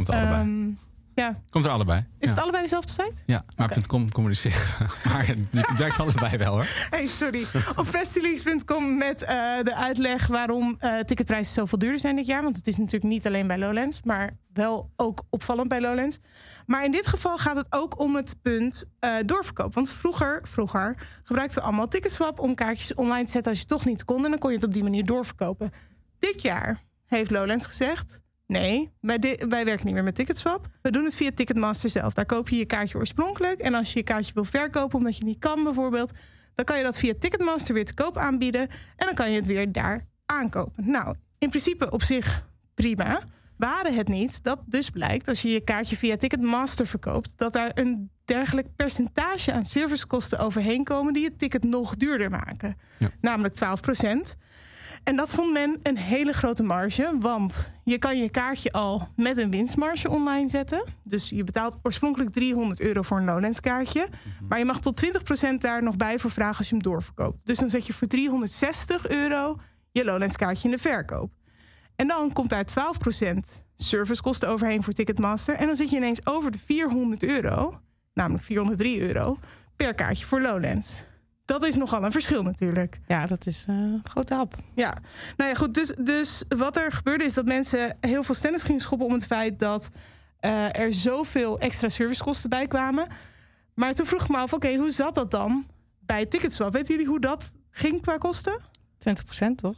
Ja. 1.15 1.41
Komt 1.49 1.65
er 1.65 1.71
allebei. 1.71 1.99
Is 1.99 2.05
ja. 2.19 2.29
het 2.29 2.39
allebei 2.39 2.63
dezelfde 2.63 2.91
site? 2.91 3.13
Ja, 3.25 3.45
maar 3.57 3.87
.com 3.87 4.11
communiceren. 4.11 4.67
maar 5.13 5.27
het 5.51 5.77
werkt 5.77 5.99
allebei 5.99 6.37
wel 6.37 6.53
hoor. 6.53 6.67
Hey, 6.89 7.07
sorry. 7.07 7.45
Op 7.75 7.85
festileaks.com 7.85 8.97
met 8.97 9.21
eh, 9.21 9.27
de 9.63 9.75
uitleg 9.75 10.27
waarom 10.27 10.75
eh, 10.79 10.99
ticketprijzen 10.99 11.53
zoveel 11.53 11.77
duurder 11.77 11.99
zijn 11.99 12.15
dit 12.15 12.25
jaar. 12.25 12.43
Want 12.43 12.55
het 12.55 12.67
is 12.67 12.77
natuurlijk 12.77 13.03
niet 13.03 13.27
alleen 13.27 13.47
bij 13.47 13.57
Lowlands, 13.57 14.01
maar 14.03 14.37
wel 14.53 14.91
ook 14.95 15.23
opvallend 15.29 15.67
bij 15.67 15.81
Lowlands. 15.81 16.19
Maar 16.65 16.85
in 16.85 16.91
dit 16.91 17.07
geval 17.07 17.37
gaat 17.37 17.55
het 17.55 17.67
ook 17.69 17.99
om 17.99 18.15
het 18.15 18.35
punt 18.41 18.85
eh, 18.99 19.15
doorverkoop. 19.25 19.73
Want 19.73 19.91
vroeger, 19.91 20.41
vroeger 20.47 21.07
gebruikten 21.23 21.61
we 21.61 21.67
allemaal 21.67 21.87
Ticketswap 21.87 22.39
om 22.39 22.55
kaartjes 22.55 22.93
online 22.93 23.25
te 23.25 23.31
zetten 23.31 23.51
als 23.51 23.59
je 23.61 23.67
toch 23.67 23.85
niet 23.85 24.05
kon. 24.05 24.23
En 24.23 24.29
dan 24.29 24.39
kon 24.39 24.49
je 24.49 24.55
het 24.55 24.65
op 24.65 24.73
die 24.73 24.83
manier 24.83 25.05
doorverkopen. 25.05 25.71
Dit 26.19 26.41
jaar 26.41 26.83
heeft 27.05 27.31
Lowlands 27.31 27.65
gezegd. 27.65 28.23
Nee, 28.47 28.91
wij, 28.99 29.19
werken 29.47 29.85
niet 29.85 29.93
meer 29.93 30.03
met 30.03 30.15
Ticketswap. 30.15 30.67
We 30.81 30.91
doen 30.91 31.03
het 31.03 31.15
via 31.15 31.31
Ticketmaster 31.35 31.89
zelf. 31.89 32.13
Daar 32.13 32.25
koop 32.25 32.49
je 32.49 32.55
je 32.57 32.65
kaartje 32.65 32.97
oorspronkelijk. 32.97 33.59
En 33.59 33.73
als 33.73 33.93
je 33.93 33.99
je 33.99 34.05
kaartje 34.05 34.33
wil 34.33 34.45
verkopen 34.45 34.97
omdat 34.97 35.17
je 35.17 35.23
niet 35.23 35.39
kan 35.39 35.63
bijvoorbeeld... 35.63 36.11
dan 36.55 36.65
kan 36.65 36.77
je 36.77 36.83
dat 36.83 36.97
via 36.97 37.13
Ticketmaster 37.19 37.73
weer 37.73 37.85
te 37.85 37.93
koop 37.93 38.17
aanbieden. 38.17 38.61
En 38.95 39.05
dan 39.05 39.13
kan 39.13 39.29
je 39.29 39.35
het 39.35 39.45
weer 39.45 39.71
daar 39.71 40.07
aankopen. 40.25 40.89
Nou, 40.89 41.15
in 41.37 41.49
principe 41.49 41.91
op 41.91 42.03
zich 42.03 42.47
prima. 42.73 43.23
Waren 43.57 43.95
het 43.95 44.07
niet 44.07 44.43
dat 44.43 44.59
dus 44.65 44.89
blijkt 44.89 45.27
als 45.27 45.41
je 45.41 45.49
je 45.49 45.61
kaartje 45.61 45.95
via 45.95 46.15
Ticketmaster 46.15 46.87
verkoopt... 46.87 47.37
dat 47.37 47.53
daar 47.53 47.71
een 47.73 48.09
dergelijk 48.25 48.75
percentage 48.75 49.53
aan 49.53 49.65
servicekosten 49.65 50.39
overheen 50.39 50.83
komen... 50.83 51.13
die 51.13 51.25
het 51.25 51.39
ticket 51.39 51.63
nog 51.63 51.95
duurder 51.95 52.29
maken. 52.29 52.77
Ja. 52.97 53.09
Namelijk 53.21 53.53
12 53.53 53.79
en 55.05 55.15
dat 55.15 55.33
vond 55.33 55.51
men 55.53 55.79
een 55.83 55.97
hele 55.97 56.33
grote 56.33 56.63
marge. 56.63 57.15
Want 57.19 57.73
je 57.83 57.97
kan 57.97 58.17
je 58.17 58.29
kaartje 58.29 58.71
al 58.71 59.07
met 59.15 59.37
een 59.37 59.51
winstmarge 59.51 60.09
online 60.09 60.49
zetten. 60.49 60.83
Dus 61.03 61.29
je 61.29 61.43
betaalt 61.43 61.77
oorspronkelijk 61.83 62.31
300 62.31 62.81
euro 62.81 63.01
voor 63.01 63.17
een 63.17 63.25
Lowlands 63.25 63.59
kaartje. 63.59 64.07
Maar 64.49 64.59
je 64.59 64.65
mag 64.65 64.79
tot 64.79 65.05
20% 65.05 65.57
daar 65.57 65.83
nog 65.83 65.95
bij 65.95 66.19
voor 66.19 66.31
vragen 66.31 66.57
als 66.57 66.69
je 66.69 66.73
hem 66.75 66.83
doorverkoopt. 66.83 67.37
Dus 67.43 67.57
dan 67.57 67.69
zet 67.69 67.85
je 67.85 67.93
voor 67.93 68.07
360 68.07 69.07
euro 69.07 69.57
je 69.91 70.05
Lowlands 70.05 70.35
kaartje 70.35 70.69
in 70.69 70.75
de 70.75 70.81
verkoop. 70.81 71.31
En 71.95 72.07
dan 72.07 72.33
komt 72.33 72.49
daar 72.49 72.65
12% 73.25 73.63
servicekosten 73.75 74.49
overheen 74.49 74.83
voor 74.83 74.93
Ticketmaster. 74.93 75.55
En 75.55 75.65
dan 75.65 75.75
zit 75.75 75.89
je 75.89 75.95
ineens 75.95 76.25
over 76.25 76.51
de 76.51 76.57
400 76.65 77.23
euro, 77.23 77.79
namelijk 78.13 78.43
403 78.43 79.01
euro, 79.01 79.37
per 79.75 79.93
kaartje 79.93 80.25
voor 80.25 80.41
Lowlands. 80.41 81.03
Dat 81.45 81.63
is 81.63 81.75
nogal 81.75 82.03
een 82.03 82.11
verschil 82.11 82.43
natuurlijk. 82.43 82.99
Ja, 83.07 83.25
dat 83.25 83.45
is 83.45 83.65
eh, 83.67 83.75
een 83.75 84.01
grote 84.03 84.35
hap. 84.35 84.55
Ja, 84.73 84.97
nou 85.37 85.49
ja, 85.49 85.55
goed. 85.55 85.73
Dus, 85.73 85.93
dus 85.99 86.43
wat 86.49 86.77
er 86.77 86.91
gebeurde 86.91 87.23
is 87.23 87.33
dat 87.33 87.45
mensen 87.45 87.97
heel 88.01 88.23
veel 88.23 88.35
stennis 88.35 88.63
gingen 88.63 88.81
schoppen 88.81 89.07
om 89.07 89.13
het 89.13 89.25
feit 89.25 89.59
dat 89.59 89.89
eh, 90.39 90.79
er 90.79 90.93
zoveel 90.93 91.59
extra 91.59 91.89
servicekosten 91.89 92.49
bij 92.49 92.67
kwamen. 92.67 93.07
Maar 93.73 93.93
toen 93.93 94.05
vroeg 94.05 94.23
ik 94.23 94.29
me 94.29 94.37
af, 94.37 94.53
oké, 94.53 94.75
hoe 94.75 94.91
zat 94.91 95.15
dat 95.15 95.31
dan 95.31 95.65
bij 95.99 96.25
Ticketswap? 96.25 96.73
Weten 96.73 96.93
jullie 96.93 97.09
hoe 97.09 97.19
dat 97.19 97.51
ging 97.71 98.01
qua 98.01 98.17
kosten? 98.17 98.59
20% 98.97 99.55
toch? 99.55 99.75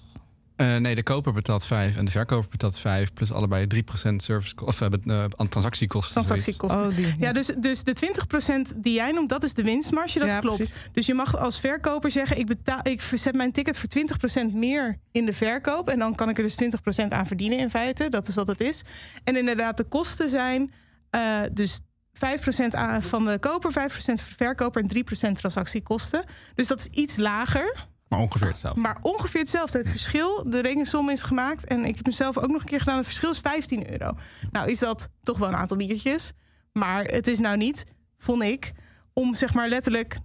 Eh, 0.58 0.76
nee, 0.76 0.96
de 0.96 1.04
koper 1.04 1.34
betaalt 1.34 1.66
5 1.66 1.98
en 1.98 2.06
de 2.06 2.12
verkoper 2.12 2.50
betaalt 2.50 2.80
5, 2.80 3.14
plus 3.14 3.32
allebei 3.32 3.68
3% 3.76 4.16
service 4.16 4.54
of 4.66 4.82
uh, 4.82 4.88
uh, 5.06 5.24
aan 5.36 5.48
transactiekosten. 5.50 6.12
Transactiekosten. 6.24 6.88
Oh, 6.88 6.96
die, 6.96 7.16
ja. 7.20 7.32
dus, 7.34 7.48
dus 7.58 7.84
de 7.84 7.96
20% 8.76 8.78
die 8.78 8.94
jij 8.94 9.12
noemt, 9.12 9.30
dat 9.30 9.44
is 9.44 9.54
de 9.54 9.64
winstmarge. 9.64 10.20
Dat 10.20 10.28
Ja, 10.28 10.40
klopt. 10.40 10.58
precies. 10.58 10.76
Dus 10.92 11.06
je 11.06 11.14
mag 11.14 11.38
als 11.38 11.60
verkoper 11.60 12.12
zeggen: 12.12 12.38
ik, 12.38 12.46
betaal, 12.46 12.80
ik 12.84 13.02
zet 13.02 13.36
mijn 13.36 13.52
ticket 13.52 13.78
voor 13.78 13.90
20% 14.50 14.54
meer 14.54 15.00
in 15.12 15.26
de 15.26 15.34
verkoop. 15.34 15.90
En 15.90 16.00
dan 16.00 16.16
kan 16.16 16.30
ik 16.30 16.38
er 16.38 16.44
dus 16.44 16.58
20% 17.04 17.08
aan 17.10 17.26
verdienen 17.28 17.58
in 17.60 17.70
feite. 17.70 18.10
Dat 18.10 18.28
is 18.28 18.36
wat 18.36 18.48
het 18.48 18.62
is. 18.62 18.82
En 19.24 19.36
inderdaad, 19.36 19.78
de 19.78 19.84
kosten 19.84 20.30
zijn 20.30 20.72
eh, 21.10 21.42
dus 21.52 21.80
5% 22.14 22.76
aan- 22.76 23.04
van 23.04 23.26
de 23.26 23.38
koper, 23.40 23.72
5% 23.72 24.22
voor 24.22 24.30
de 24.30 24.36
verkoper 24.46 24.82
en 24.82 24.88
3% 24.88 25.36
transactiekosten. 25.38 26.24
Dus 26.56 26.68
dat 26.68 26.80
is 26.80 26.86
iets 26.86 27.18
lager. 27.18 27.86
Maar 28.08 28.20
ongeveer 28.20 28.48
hetzelfde. 28.48 28.82
Maar 28.82 28.98
ongeveer 29.02 29.42
hetzelfde. 29.42 29.78
Het 29.78 29.90
verschil, 29.90 30.50
de 30.50 30.60
rekensom 30.60 31.10
is 31.10 31.22
gemaakt. 31.22 31.66
En 31.66 31.86
ik 31.86 31.96
heb 31.96 32.06
mezelf 32.06 32.38
ook 32.38 32.52
nog 32.52 32.62
een 32.62 32.68
keer 32.68 32.80
gedaan. 32.80 32.98
Het 32.98 33.06
verschil 33.06 33.30
is 33.30 33.40
15 33.40 33.92
euro. 33.92 34.14
Nou 34.52 34.70
is 34.70 34.80
dat 34.80 35.10
toch 35.24 35.38
wel 35.38 35.48
een 35.48 35.56
aantal 35.56 35.78
biertjes. 35.78 36.34
Maar 36.74 37.04
het 37.04 37.28
is 37.28 37.40
nou 37.40 37.58
niet, 37.58 37.86
vond 38.18 38.42
ik, 38.42 38.72
om 39.14 39.36
zeg 39.36 39.54
maar 39.54 39.70
letterlijk 39.70 40.18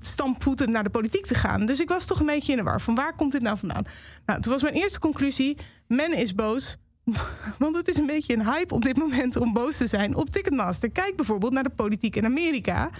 stampvoetend 0.00 0.70
naar 0.70 0.84
de 0.84 0.90
politiek 0.90 1.26
te 1.26 1.34
gaan. 1.34 1.66
Dus 1.66 1.80
ik 1.80 1.88
was 1.88 2.04
toch 2.04 2.20
een 2.20 2.26
beetje 2.26 2.52
in 2.52 2.58
de 2.58 2.64
war. 2.64 2.80
Van 2.80 2.94
waar 2.94 3.14
komt 3.14 3.32
dit 3.32 3.42
nou 3.42 3.58
vandaan? 3.58 3.84
Nou, 4.26 4.40
toen 4.40 4.52
was 4.52 4.62
mijn 4.62 4.74
eerste 4.74 4.98
conclusie. 4.98 5.56
Men 5.86 6.16
is 6.16 6.34
boos. 6.34 6.76
Want 7.58 7.76
het 7.76 7.88
is 7.88 7.96
een 7.96 8.06
beetje 8.06 8.34
een 8.34 8.46
hype 8.46 8.74
op 8.74 8.82
dit 8.82 8.96
moment 8.96 9.36
om 9.36 9.52
boos 9.52 9.76
te 9.76 9.86
zijn 9.86 10.14
op 10.14 10.30
Ticketmaster. 10.30 10.90
Kijk 10.90 11.16
bijvoorbeeld 11.16 11.52
naar 11.52 11.62
de 11.62 11.70
politiek 11.70 12.16
in 12.16 12.24
Amerika 12.24 12.90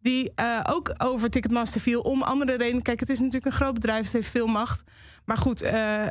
die 0.00 0.32
eh, 0.34 0.60
ook 0.68 0.94
over 0.98 1.30
Ticketmaster 1.30 1.80
viel 1.80 2.00
om 2.00 2.22
andere 2.22 2.56
redenen. 2.56 2.82
Kijk, 2.82 3.00
het 3.00 3.08
is 3.08 3.18
natuurlijk 3.18 3.46
een 3.46 3.52
groot 3.52 3.74
bedrijf, 3.74 4.04
het 4.04 4.12
heeft 4.12 4.30
veel 4.30 4.46
macht. 4.46 4.82
Maar 5.24 5.36
goed, 5.36 5.62
eh, 5.62 6.06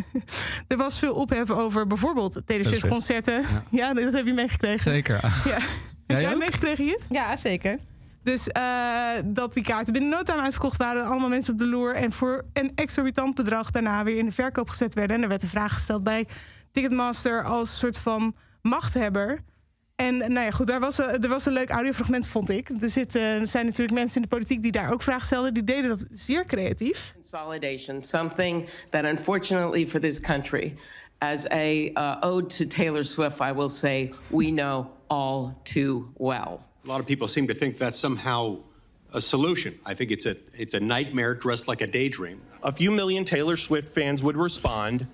er 0.72 0.76
was 0.76 0.98
veel 0.98 1.14
ophef 1.14 1.50
over 1.50 1.86
bijvoorbeeld 1.86 2.42
Taylor 2.44 2.88
concerten. 2.88 3.40
Ja. 3.40 3.62
Ja, 3.70 3.94
dat 3.94 4.12
heb 4.12 4.26
je 4.26 4.32
meegekregen. 4.32 4.92
Zeker. 4.92 5.20
Ja. 5.44 5.58
Heb 6.06 6.20
jij 6.20 6.36
meegekregen 6.36 6.84
hier? 6.84 6.98
Ja, 7.10 7.36
zeker. 7.36 7.78
Dus 8.22 8.48
eh, 8.48 9.10
dat 9.24 9.54
die 9.54 9.62
kaarten 9.62 9.92
binnen 9.92 10.10
no 10.10 10.22
time 10.22 10.40
uitverkocht 10.40 10.76
waren, 10.76 11.04
allemaal 11.04 11.28
mensen 11.28 11.52
op 11.52 11.58
de 11.58 11.66
loer 11.66 11.94
en 11.94 12.12
voor 12.12 12.44
een 12.52 12.72
exorbitant 12.74 13.34
bedrag 13.34 13.70
daarna 13.70 14.04
weer 14.04 14.16
in 14.16 14.24
de 14.24 14.32
verkoop 14.32 14.68
gezet 14.68 14.94
werden. 14.94 15.16
En 15.16 15.22
er 15.22 15.28
werd 15.28 15.42
een 15.42 15.48
vraag 15.48 15.72
gesteld 15.72 16.04
bij 16.04 16.26
Ticketmaster 16.70 17.44
als 17.44 17.78
soort 17.78 17.98
van 17.98 18.34
machthebber. 18.62 19.40
En 19.98 20.18
nou 20.18 20.40
ja, 20.40 20.50
goed, 20.50 20.66
daar 20.66 20.80
was, 20.80 20.98
een- 20.98 21.22
er 21.22 21.28
was 21.28 21.46
een 21.46 21.52
leuk 21.52 21.68
audiofragment, 21.70 22.26
vond 22.26 22.50
ik. 22.50 22.68
Er, 22.80 22.88
zitten, 22.90 23.20
er 23.22 23.46
zijn 23.46 23.64
natuurlijk 23.64 23.98
mensen 23.98 24.16
in 24.16 24.22
de 24.22 24.28
politiek 24.28 24.62
die 24.62 24.72
daar 24.72 24.92
ook 24.92 25.02
vragen 25.02 25.26
stelden. 25.26 25.54
Die 25.54 25.64
deden 25.64 25.88
dat 25.88 26.04
zeer 26.12 26.46
creatief. 26.46 27.12
Consolidation, 27.14 28.02
something 28.02 28.68
that 28.90 29.04
unfortunately 29.04 29.86
for 29.86 30.00
this 30.00 30.20
country, 30.20 30.74
as 31.18 31.50
a 31.50 31.90
uh, 31.94 32.16
ode 32.20 32.46
to 32.46 32.66
Taylor 32.66 33.04
Swift, 33.04 33.40
I 33.40 33.52
will 33.52 33.68
say 33.68 34.12
we 34.28 34.44
know 34.44 34.86
all 35.06 35.54
too 35.62 36.12
well. 36.16 36.60
A 36.84 36.88
lot 36.88 37.00
of 37.00 37.04
people 37.06 37.28
seem 37.28 37.46
to 37.46 37.54
think 37.54 37.78
that's 37.78 37.98
somehow 37.98 38.56
a 39.12 39.20
solution. 39.20 39.72
I 39.90 39.94
think 39.94 40.10
it's 40.10 40.26
a 40.26 40.34
it's 40.52 40.74
a 40.74 40.80
nightmare 40.80 41.34
dressed 41.38 41.66
like 41.68 41.84
a 41.84 41.90
daydream. 41.90 42.40
A 42.62 42.72
few 42.72 42.90
million 42.92 43.24
Taylor 43.24 43.56
Swift 43.56 43.88
fans 43.94 44.22
would 44.22 44.36
respond, 44.36 45.06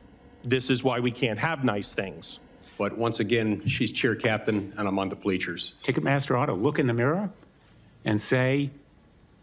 This 0.48 0.68
is 0.68 0.82
why 0.82 1.00
we 1.00 1.10
can't 1.10 1.38
have 1.38 1.64
nice 1.64 1.94
things. 1.94 2.38
But 2.76 2.96
once 2.98 3.20
again, 3.20 3.62
she's 3.66 3.92
cheer 3.92 4.16
captain, 4.16 4.72
and 4.76 4.88
I'm 4.88 4.98
on 4.98 5.08
the 5.08 5.16
bleachers. 5.16 5.74
Ticketmaster 5.82 6.36
ought 6.36 6.46
to 6.46 6.54
look 6.54 6.78
in 6.78 6.86
the 6.86 6.94
mirror 6.94 7.30
and 8.04 8.20
say, 8.20 8.70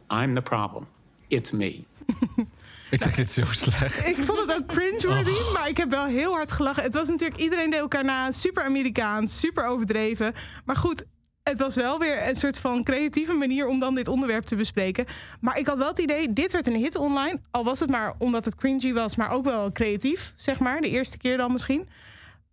I'm 0.10 0.36
the 0.36 0.42
problem. 0.42 0.88
It's 1.30 1.52
me. 1.52 1.86
Ik 2.92 3.02
vind 3.02 3.16
dit 3.16 3.32
zo 3.32 3.42
slecht. 3.46 4.08
Ik 4.08 4.26
vond 4.26 4.40
het 4.40 4.54
ook 4.54 4.66
cringe-worthy, 4.66 5.54
maar 5.54 5.68
ik 5.68 5.78
heb 5.78 5.90
wel 5.90 6.06
heel 6.06 6.32
hard 6.32 6.52
gelachen. 6.52 6.84
Het 6.84 6.94
was 6.94 7.08
natuurlijk, 7.08 7.42
iedereen 7.42 7.70
deed 7.70 7.80
elkaar 7.80 8.04
na. 8.04 8.32
Super 8.32 8.64
Amerikaans, 8.64 9.40
super 9.40 9.66
overdreven. 9.66 10.34
Maar 10.66 10.76
goed, 10.76 11.06
het 11.44 11.60
was 11.60 11.76
wel 11.76 12.00
weer 12.00 12.28
een 12.28 12.36
soort 12.36 12.60
van 12.60 12.84
creatieve 12.84 13.34
manier 13.34 13.68
om 13.68 13.80
dan 13.80 13.96
dit 13.96 14.08
onderwerp 14.08 14.46
te 14.46 14.56
bespreken. 14.56 15.06
Maar 15.40 15.58
ik 15.58 15.68
had 15.68 15.78
wel 15.78 15.88
het 15.88 16.00
idee, 16.00 16.34
dit 16.34 16.52
werd 16.52 16.68
een 16.68 16.76
hit 16.76 16.96
online. 16.96 17.40
Al 17.52 17.64
was 17.64 17.80
het 17.80 17.90
maar 17.90 18.14
omdat 18.18 18.46
het 18.46 18.56
cringy 18.56 18.94
was, 18.94 19.16
maar 19.16 19.30
ook 19.30 19.44
wel 19.44 19.72
creatief, 19.72 20.34
zeg 20.36 20.60
maar. 20.60 20.82
De 20.82 20.90
eerste 20.90 21.18
keer 21.18 21.38
dan 21.38 21.52
misschien. 21.52 21.90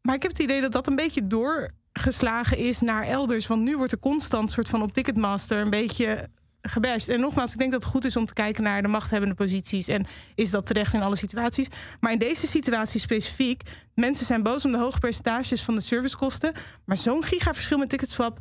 Maar 0.08 0.16
ik 0.16 0.22
heb 0.22 0.32
het 0.32 0.40
idee 0.40 0.60
dat 0.60 0.72
dat 0.72 0.86
een 0.86 0.96
beetje 0.96 1.26
doorgeslagen 1.26 2.56
is 2.56 2.80
naar 2.80 3.02
elders. 3.02 3.46
Want 3.46 3.62
nu 3.62 3.76
wordt 3.76 3.92
er 3.92 3.98
constant 3.98 4.50
soort 4.50 4.68
van 4.68 4.82
op 4.82 4.92
Ticketmaster 4.92 5.58
een 5.58 5.70
beetje 5.70 6.28
gebashed. 6.62 7.08
En 7.08 7.20
nogmaals, 7.20 7.52
ik 7.52 7.58
denk 7.58 7.72
dat 7.72 7.82
het 7.82 7.90
goed 7.92 8.04
is 8.04 8.16
om 8.16 8.26
te 8.26 8.32
kijken 8.32 8.62
naar 8.62 8.82
de 8.82 8.88
machthebbende 8.88 9.34
posities. 9.34 9.88
En 9.88 10.06
is 10.34 10.50
dat 10.50 10.66
terecht 10.66 10.94
in 10.94 11.02
alle 11.02 11.16
situaties? 11.16 11.68
Maar 12.00 12.12
in 12.12 12.18
deze 12.18 12.46
situatie 12.46 13.00
specifiek, 13.00 13.62
mensen 13.94 14.26
zijn 14.26 14.42
boos 14.42 14.64
om 14.64 14.72
de 14.72 14.78
hoge 14.78 14.98
percentages 14.98 15.62
van 15.62 15.74
de 15.74 15.80
servicekosten. 15.80 16.52
Maar 16.84 16.96
zo'n 16.96 17.24
gigaverschil 17.24 17.78
met 17.78 17.88
Ticketswap 17.88 18.38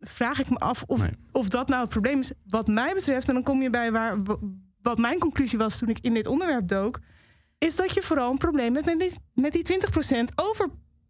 vraag 0.00 0.38
ik 0.38 0.50
me 0.50 0.58
af 0.58 0.82
of, 0.86 1.00
Nee. 1.00 1.10
of 1.32 1.48
dat 1.48 1.68
nou 1.68 1.80
het 1.80 1.90
probleem 1.90 2.18
is. 2.18 2.32
Wat 2.46 2.66
mij 2.66 2.94
betreft, 2.94 3.28
en 3.28 3.34
dan 3.34 3.42
kom 3.42 3.62
je 3.62 3.70
bij 3.70 3.92
waar, 3.92 4.18
wat 4.82 4.98
mijn 4.98 5.18
conclusie 5.18 5.58
was 5.58 5.78
toen 5.78 5.88
ik 5.88 5.98
in 6.00 6.14
dit 6.14 6.26
onderwerp 6.26 6.68
dook, 6.68 7.00
is 7.58 7.76
dat 7.76 7.94
je 7.94 8.02
vooral 8.02 8.30
een 8.30 8.38
probleem 8.38 8.74
hebt 8.74 8.86
met 8.86 8.98
die, 8.98 9.12
met 9.34 9.52
die 9.52 9.62
20% 9.62 10.34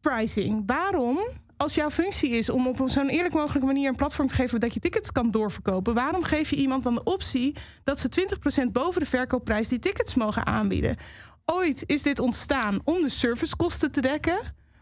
overpricing. 0.01 0.63
Waarom? 0.67 1.19
Als 1.57 1.75
jouw 1.75 1.91
functie 1.91 2.31
is 2.31 2.51
om 2.51 2.67
op 2.67 2.83
zo'n 2.85 3.09
eerlijk 3.09 3.35
mogelijke 3.35 3.67
manier 3.67 3.89
een 3.89 3.97
platform 3.97 4.29
te 4.29 4.35
geven 4.35 4.61
dat 4.61 4.75
je 4.75 4.81
tickets 4.81 5.13
kan 5.13 5.31
doorverkopen, 5.31 5.95
waarom 5.95 6.23
geef 6.23 6.51
je 6.51 6.57
iemand 6.57 6.83
dan 6.83 6.95
de 6.95 7.03
optie 7.03 7.57
dat 7.85 8.01
ze 8.01 8.27
20% 8.69 8.73
boven 8.73 9.01
de 9.01 9.07
verkoopprijs 9.07 9.69
die 9.69 9.79
tickets 9.79 10.15
mogen 10.15 10.47
aanbieden? 10.47 10.97
Ooit 11.45 11.83
is 11.87 12.03
dit 12.03 12.19
ontstaan 12.19 12.81
om 12.85 13.03
de 13.03 13.09
servicekosten 13.09 13.93
te 13.93 14.01
dekken. 14.01 14.39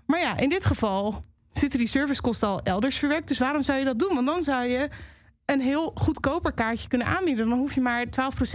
Maar 0.06 0.20
ja, 0.20 0.36
in 0.36 0.48
dit 0.48 0.66
geval 0.66 1.24
zitten 1.50 1.78
die 1.78 1.88
servicekosten 1.88 2.48
al 2.48 2.60
elders 2.62 2.96
verwerkt. 2.96 3.28
Dus 3.28 3.38
waarom 3.38 3.62
zou 3.62 3.78
je 3.78 3.84
dat 3.84 3.98
doen? 3.98 4.14
Want 4.14 4.26
dan 4.26 4.42
zou 4.42 4.64
je 4.64 4.88
een 5.44 5.60
heel 5.60 5.92
goedkoper 5.94 6.52
kaartje 6.52 6.88
kunnen 6.88 7.06
aanbieden. 7.06 7.48
Dan 7.48 7.58
hoef 7.58 7.74
je 7.74 7.80
maar 7.80 8.06
12% 8.06 8.08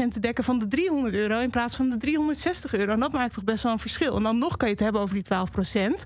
te 0.09 0.19
dekken 0.19 0.43
van 0.43 0.59
de 0.59 0.67
300 0.67 1.13
euro 1.13 1.39
in 1.39 1.49
plaats 1.49 1.75
van 1.75 1.89
de 1.89 1.97
360 1.97 2.73
euro. 2.73 2.91
En 2.91 2.99
dat 2.99 3.11
maakt 3.11 3.33
toch 3.33 3.43
best 3.43 3.63
wel 3.63 3.71
een 3.71 3.79
verschil. 3.79 4.15
En 4.15 4.23
dan 4.23 4.37
nog 4.37 4.57
kan 4.57 4.67
je 4.67 4.73
het 4.73 4.83
hebben 4.83 5.01
over 5.01 5.15
die 5.15 5.25
12%. 5.25 6.05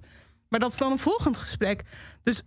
Maar 0.56 0.64
dat 0.64 0.74
is 0.74 0.80
dan 0.80 0.92
een 0.92 1.00
volgend 1.00 1.38
gesprek. 1.38 1.82
Dus 2.24 2.42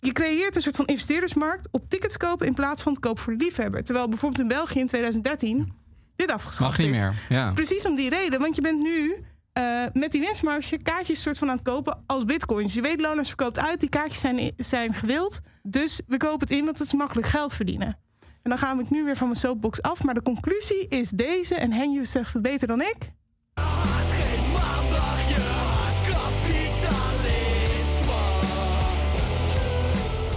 je 0.00 0.12
creëert 0.12 0.56
een 0.56 0.62
soort 0.62 0.76
van 0.76 0.86
investeerdersmarkt 0.86 1.68
op 1.70 1.88
tickets 1.88 2.16
kopen 2.16 2.46
in 2.46 2.54
plaats 2.54 2.82
van 2.82 2.92
het 2.92 3.00
kopen 3.00 3.22
voor 3.22 3.36
de 3.36 3.44
liefhebber. 3.44 3.82
Terwijl 3.82 4.08
bijvoorbeeld 4.08 4.40
in 4.40 4.48
België 4.48 4.78
in 4.78 4.86
2013 4.86 5.72
dit 6.16 6.30
afgeschaft 6.30 6.78
Mag 6.78 6.86
niet 6.86 6.96
is. 6.96 7.02
meer. 7.02 7.14
Ja. 7.28 7.52
Precies 7.52 7.86
om 7.86 7.94
die 7.96 8.10
reden, 8.10 8.40
want 8.40 8.56
je 8.56 8.62
bent 8.62 8.78
nu 8.82 9.24
eh, 9.52 9.84
met 9.92 10.12
die 10.12 10.20
winstmarge 10.20 10.78
kaartjes 10.78 11.22
soort 11.22 11.38
van 11.38 11.48
aan 11.48 11.54
het 11.54 11.64
kopen 11.64 12.02
als 12.06 12.24
bitcoins. 12.24 12.74
Je 12.74 12.80
weet, 12.80 13.00
Loners 13.00 13.28
verkoopt 13.28 13.58
uit, 13.58 13.80
die 13.80 13.88
kaartjes 13.88 14.20
zijn, 14.20 14.52
zijn 14.56 14.94
gewild. 14.94 15.40
Dus 15.62 16.00
we 16.06 16.16
kopen 16.16 16.40
het 16.40 16.50
in, 16.50 16.64
want 16.64 16.78
het 16.78 16.86
is 16.86 16.92
makkelijk 16.92 17.26
geld 17.26 17.54
verdienen. 17.54 17.98
En 18.20 18.50
dan 18.50 18.58
gaan 18.58 18.76
we 18.76 18.84
nu 18.88 19.04
weer 19.04 19.16
van 19.16 19.26
mijn 19.26 19.38
soapbox 19.38 19.82
af. 19.82 20.02
Maar 20.04 20.14
de 20.14 20.22
conclusie 20.22 20.88
is 20.88 21.10
deze, 21.10 21.54
en 21.54 21.72
Henju 21.72 22.04
zegt 22.04 22.32
het 22.32 22.42
beter 22.42 22.68
dan 22.68 22.80
ik. 22.80 23.12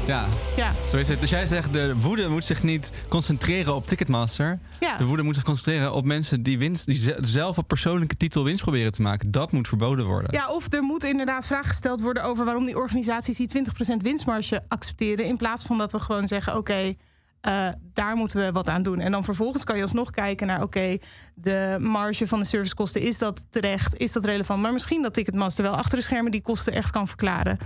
Ja, 0.08 0.26
Ja, 0.58 0.72
zo 0.89 0.97
is 0.97 1.08
het. 1.08 1.20
Dus 1.20 1.30
jij 1.30 1.45
zegt, 1.45 1.74
de 1.74 1.95
woede 1.99 2.28
moet 2.28 2.45
zich 2.45 2.64
niet 2.64 2.91
concentreren 3.10 3.76
op 3.76 3.88
Ticketmaster. 3.88 4.60
ja. 4.80 4.97
De 4.97 5.06
woede 5.06 5.24
moet 5.24 5.36
zich 5.36 5.43
concentreren 5.43 5.93
op 5.93 6.06
mensen 6.06 6.43
die, 6.43 6.58
winst, 6.58 6.86
die 6.86 6.95
ze- 6.95 7.18
zelf 7.22 7.58
op 7.58 7.68
persoonlijke 7.68 8.16
titel 8.16 8.43
winst 8.43 8.62
proberen 8.62 8.91
te 8.91 9.01
maken. 9.01 9.32
Dat 9.32 9.51
moet 9.51 9.68
verboden 9.68 10.06
worden. 10.06 10.34
Ja, 10.34 10.49
of 10.49 10.74
er 10.74 10.84
moet 10.84 11.04
inderdaad 11.04 11.45
vraag 11.45 11.68
gesteld 11.68 12.01
worden 12.01 12.24
over 12.24 12.45
waarom 12.45 12.66
die 12.66 12.78
organisaties 12.78 13.38
die 13.38 13.47
20% 13.47 14.01
winstmarge 14.01 14.62
accepteren. 14.68 15.26
In 15.26 15.38
plaats 15.38 15.64
van 15.66 15.78
dat 15.78 15.91
we 15.91 15.99
gewoon 15.99 16.28
zeggen: 16.28 16.58
oké, 16.58 16.93
eh, 17.41 17.68
daar 17.93 18.16
moeten 18.16 18.45
we 18.45 18.51
wat 18.51 18.68
aan 18.70 18.84
doen. 18.84 18.99
En 18.99 19.12
dan 19.12 19.24
vervolgens 19.24 19.64
kan 19.64 19.76
je 19.76 19.82
alsnog 19.82 20.10
kijken 20.12 20.47
naar: 20.47 20.62
oké, 20.62 20.97
de 21.34 21.78
marge 21.80 22.28
van 22.28 22.39
de 22.39 22.45
servicekosten, 22.45 23.01
is 23.01 23.18
dat 23.18 23.45
terecht? 23.49 23.97
Is 23.97 24.12
dat 24.12 24.26
relevant? 24.26 24.62
Maar 24.62 24.74
misschien 24.74 25.01
dat 25.01 25.14
Ticketmaster 25.14 25.64
wel 25.64 25.76
achter 25.76 25.97
de 25.97 26.04
schermen 26.04 26.32
die 26.32 26.41
kosten 26.41 26.74
echt 26.74 26.89
kan 26.91 27.08
verklaren. 27.08 27.58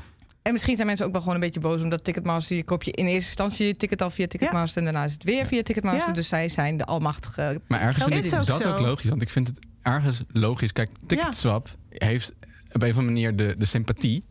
En 0.47 0.53
misschien 0.53 0.75
zijn 0.75 0.87
mensen 0.87 1.05
ook 1.05 1.11
wel 1.11 1.21
gewoon 1.21 1.35
een 1.35 1.41
beetje 1.43 1.59
boos 1.59 1.81
omdat 1.81 2.03
Ticketmaster, 2.03 2.55
je 2.55 2.63
koop 2.63 2.83
je 2.83 2.91
in 2.91 3.05
eerste 3.05 3.27
instantie 3.27 3.67
je 3.67 3.75
ticket 3.75 4.01
al 4.01 4.09
via 4.09 4.27
Ticketmaster 4.27 4.77
en 4.77 4.83
daarna 4.83 5.03
is 5.03 5.13
het 5.13 5.23
weer 5.23 5.45
via 5.45 5.63
Ticketmaster. 5.63 6.07
Ja. 6.07 6.13
Dus 6.13 6.27
zij 6.27 6.49
zijn 6.49 6.77
de 6.77 6.85
almachtige. 6.85 7.61
Maar 7.67 7.81
ergens 7.81 8.03
vind 8.03 8.25
is 8.25 8.31
ik 8.31 8.39
ook 8.39 8.45
dat 8.45 8.61
zo. 8.61 8.73
ook 8.73 8.79
logisch. 8.79 9.09
Want 9.09 9.21
ik 9.21 9.29
vind 9.29 9.47
het 9.47 9.59
ergens 9.81 10.21
logisch. 10.31 10.71
Kijk, 10.73 10.89
Ticketswap 11.07 11.75
heeft 11.89 12.33
op 12.71 12.81
een 12.81 12.89
of 12.89 12.97
andere 12.97 13.13
manier 13.13 13.35
de, 13.35 13.55
de 13.57 13.65
sympathie. 13.65 14.23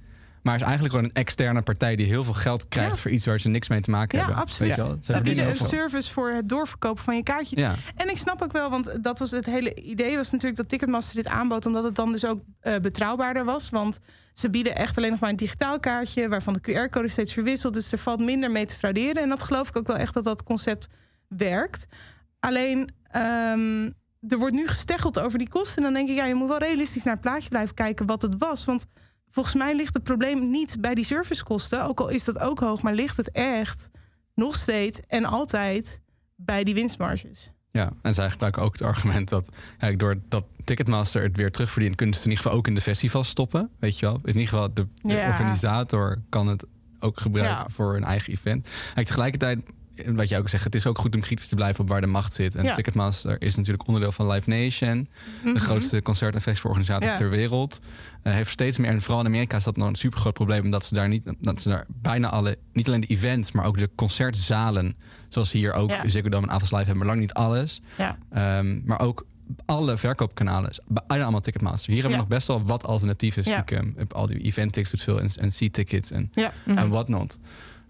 Maar 0.47 0.55
is 0.55 0.63
eigenlijk 0.63 0.95
gewoon 0.95 1.09
een 1.11 1.17
externe 1.23 1.63
partij 1.63 1.97
die 1.97 2.07
heel 2.07 2.25
veel 2.25 2.35
geld 2.35 2.69
krijgt 2.69 2.97
Ja. 2.97 3.03
voor 3.03 3.11
iets 3.11 3.27
waar 3.27 3.41
ze 3.41 3.49
niks 3.49 3.69
mee 3.69 3.81
te 3.81 3.91
maken 3.91 4.19
Ja, 4.19 4.25
hebben. 4.25 4.43
absoluut. 4.43 4.77
Weet 4.77 4.87
je 4.87 4.93
wel? 4.93 4.99
Ze 5.01 5.21
bieden 5.21 5.49
een 5.49 5.57
service 5.57 6.13
voor 6.13 6.31
het 6.31 6.49
doorverkopen 6.49 7.05
van 7.05 7.17
je 7.17 7.23
kaartje. 7.23 7.57
Ja. 7.59 7.75
En 7.97 8.09
ik 8.11 8.17
snap 8.17 8.43
ook 8.43 8.53
wel, 8.53 8.71
want 8.71 8.99
dat 9.05 9.19
was 9.19 9.31
het 9.31 9.47
hele 9.47 9.75
idee 9.75 10.17
was 10.17 10.31
natuurlijk 10.31 10.57
dat 10.57 10.69
Ticketmaster 10.69 11.17
dit 11.17 11.27
aanbood, 11.27 11.67
omdat 11.67 11.85
het 11.85 11.95
dan 11.95 12.13
dus 12.13 12.25
ook 12.27 12.41
eh, 12.61 12.77
betrouwbaarder 12.77 13.45
was. 13.45 13.71
Want 13.71 13.99
ze 14.35 14.51
bieden 14.51 14.77
echt 14.77 14.97
alleen 14.97 15.11
nog 15.11 15.21
maar 15.21 15.31
een 15.31 15.37
digitaal 15.37 15.81
kaartje, 15.81 16.29
waarvan 16.29 16.53
de 16.61 16.61
QR-code 16.73 17.09
steeds 17.09 17.33
verwisselt. 17.33 17.75
Dus 17.75 17.93
er 17.93 17.99
valt 17.99 18.21
minder 18.21 18.51
mee 18.51 18.67
te 18.67 18.75
frauderen. 18.75 19.23
En 19.23 19.29
dat 19.29 19.43
geloof 19.43 19.69
ik 19.69 19.77
ook 19.77 19.87
wel 19.87 19.97
echt 19.97 20.15
dat 20.15 20.25
dat 20.25 20.43
concept 20.43 20.87
werkt. 21.29 21.87
Alleen, 22.41 22.91
ehm, 23.11 23.85
er 24.29 24.39
wordt 24.39 24.55
nu 24.55 24.67
gesteggeld 24.67 25.19
over 25.19 25.39
die 25.39 25.49
kosten. 25.49 25.77
En 25.77 25.83
dan 25.83 25.93
denk 25.93 26.09
ik, 26.09 26.15
ja, 26.15 26.25
je 26.25 26.35
moet 26.35 26.49
wel 26.49 26.59
realistisch 26.59 27.03
naar 27.03 27.13
het 27.15 27.23
plaatje 27.23 27.49
blijven 27.49 27.75
kijken 27.75 28.07
wat 28.07 28.23
het 28.23 28.35
was. 28.39 28.65
Want 28.65 28.87
volgens 29.37 29.55
mij 29.55 29.75
ligt 29.77 29.95
het 29.95 30.03
probleem 30.03 30.51
niet 30.51 30.77
bij 30.81 30.95
die 30.95 31.05
servicekosten. 31.05 31.85
Ook 31.85 32.01
al 32.01 32.09
is 32.09 32.25
dat 32.25 32.39
ook 32.39 32.61
hoog, 32.61 32.83
maar 32.83 32.95
ligt 32.95 33.17
het 33.17 33.31
echt 33.31 33.91
nog 34.35 34.57
steeds 34.57 35.01
en 35.09 35.25
altijd 35.25 36.01
bij 36.37 36.65
die 36.65 36.75
winstmarges. 36.75 37.51
Ja, 37.71 37.93
en 38.03 38.15
zij 38.15 38.31
gebruiken 38.31 38.63
ook 38.63 38.73
het 38.73 38.83
argument 38.83 39.29
dat 39.29 39.49
eigenlijk 39.79 39.99
doordat 39.99 40.45
Ticketmaster 40.65 41.23
het 41.23 41.37
weer 41.37 41.51
terugverdient, 41.53 41.97
kunnen 41.97 42.15
ze 42.15 42.21
het 42.21 42.29
in 42.31 42.35
ieder 42.37 42.47
geval 42.51 42.59
ook 42.61 42.69
in 42.69 42.75
de 42.75 42.91
festivals 42.91 43.29
stoppen. 43.29 43.71
Weet 43.79 43.99
je 43.99 44.07
wel? 44.07 44.15
In 44.25 44.27
ieder 44.33 44.49
geval, 44.49 44.75
de, 44.75 44.87
de 45.03 45.15
Ja. 45.15 45.27
organisator 45.29 46.23
kan 46.29 46.47
het 46.47 46.65
ook 47.01 47.21
gebruiken 47.21 47.57
Ja. 47.57 47.67
voor 47.69 47.97
een 47.97 48.05
eigen 48.05 48.33
event. 48.33 48.67
Eigenlijk 48.67 49.07
tegelijkertijd, 49.07 49.59
wat 50.07 50.29
jij 50.29 50.39
ook 50.39 50.49
zegt, 50.49 50.65
het 50.65 50.75
is 50.75 50.87
ook 50.87 50.99
goed 50.99 51.15
om 51.15 51.21
kritisch 51.21 51.47
te 51.47 51.55
blijven 51.55 51.81
op 51.81 51.89
waar 51.89 52.01
de 52.01 52.07
macht 52.07 52.33
zit. 52.33 52.55
En 52.55 52.65
Ja. 52.65 52.75
Ticketmaster 52.75 53.43
is 53.43 53.57
natuurlijk 53.57 53.87
onderdeel 53.87 54.13
van 54.13 54.31
Live 54.31 54.49
Nation, 54.51 55.09
de 55.45 55.49
Mhm. 55.51 55.57
grootste 55.59 56.03
concert- 56.03 56.35
en 56.35 56.41
festivalorganisatie 56.41 57.09
Ja. 57.09 57.17
ter 57.17 57.31
wereld. 57.31 57.81
Eh, 58.23 58.33
heeft 58.33 58.51
steeds 58.51 58.79
meer, 58.79 58.91
en 58.91 59.03
vooral 59.03 59.21
in 59.21 59.27
Amerika 59.27 59.57
is 59.57 59.65
dat 59.65 59.77
nog 59.77 59.89
een 59.89 59.95
super 59.95 60.21
groot 60.21 60.33
probleem, 60.35 60.65
omdat 60.65 60.85
ze 60.85 60.95
daar 60.95 61.09
niet, 61.09 61.23
dat 61.41 61.61
ze 61.61 61.69
daar 61.69 61.85
bijna 61.89 62.29
alle, 62.31 62.59
niet 62.73 62.89
alleen 62.89 63.01
de 63.01 63.07
events, 63.07 63.53
maar 63.53 63.65
ook 63.65 63.79
de 63.79 63.91
concertzalen, 63.95 64.95
zoals 65.29 65.53
hier 65.53 65.73
ook 65.73 65.91
Ja. 65.91 66.09
Ziggo 66.09 66.29
Dome 66.29 66.47
en 66.47 66.53
Avals 66.53 66.71
Live 66.71 66.85
hebben, 66.85 66.97
maar 66.99 67.07
lang 67.07 67.21
niet 67.21 67.33
alles. 67.33 67.81
Ja. 67.99 68.19
Ehm, 68.31 68.81
maar 68.87 69.01
ook 69.01 69.27
alle 69.67 69.99
verkoopkanalen, 69.99 70.71
bijna 70.89 71.23
allemaal 71.23 71.41
Ticketmaster. 71.41 71.93
Hier 71.93 72.01
hebben 72.03 72.19
we 72.19 72.25
nog 72.27 72.35
best 72.35 72.47
wel 72.49 72.63
wat 72.65 72.85
alternatieven. 72.85 73.45
Stiekem. 73.45 73.97
Al 74.09 74.27
die 74.27 74.39
event 74.41 74.73
tickets 74.73 74.91
doet 74.91 75.03
veel 75.03 75.21
en, 75.21 75.29
en 75.35 75.49
C-tickets 75.49 76.11
en, 76.11 76.31
en 76.65 76.89
whatnot. 76.89 77.39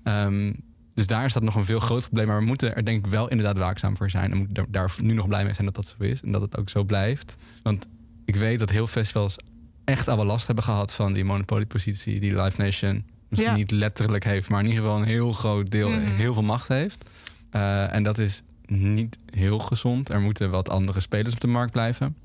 Ehm, 0.02 0.52
dus 0.96 1.06
daar 1.06 1.24
is 1.24 1.32
dat 1.32 1.42
nog 1.42 1.54
een 1.54 1.64
veel 1.64 1.80
groter 1.80 2.08
probleem. 2.08 2.26
Maar 2.28 2.38
we 2.38 2.44
moeten 2.46 2.76
er 2.76 2.84
denk 2.84 3.04
ik 3.06 3.10
wel 3.10 3.28
inderdaad 3.28 3.56
waakzaam 3.58 3.96
voor 3.96 4.10
zijn. 4.10 4.30
En 4.30 4.36
moeten 4.36 4.66
daar- 4.68 4.94
nu 5.00 5.12
nog 5.12 5.28
blij 5.28 5.44
mee 5.44 5.52
zijn 5.54 5.66
dat 5.66 5.74
dat 5.74 5.94
zo 5.98 6.04
is. 6.04 6.20
En 6.22 6.32
dat 6.32 6.40
het 6.40 6.56
ook 6.58 6.68
zo 6.68 6.84
blijft. 6.84 7.36
Want 7.62 7.86
ik 8.24 8.36
weet 8.36 8.58
dat 8.58 8.70
heel 8.70 8.86
festivals 8.86 9.36
echt 9.84 10.08
al 10.08 10.16
wel 10.16 10.24
last 10.26 10.46
hebben 10.46 10.64
gehad 10.64 10.94
van 10.94 11.12
die 11.12 11.24
monopoliepositie 11.24 12.20
die 12.20 12.42
Live 12.42 12.60
Nation 12.62 13.04
misschien 13.28 13.50
Ja. 13.52 13.56
niet 13.56 13.70
letterlijk 13.70 14.24
heeft, 14.24 14.48
maar 14.48 14.60
in 14.60 14.66
ieder 14.66 14.82
geval 14.82 14.98
een 14.98 15.04
heel 15.06 15.32
groot 15.32 15.70
deel 15.70 15.88
Mhm. 15.90 16.00
heel 16.00 16.32
veel 16.34 16.42
macht 16.42 16.68
heeft. 16.68 17.04
Eh, 17.50 17.94
en 17.94 18.02
dat 18.02 18.18
is 18.18 18.42
niet 18.66 19.16
heel 19.30 19.58
gezond. 19.58 20.08
Er 20.08 20.20
moeten 20.20 20.50
wat 20.50 20.68
andere 20.68 21.00
spelers 21.00 21.34
op 21.34 21.40
de 21.40 21.46
markt 21.46 21.72
blijven. 21.72 22.16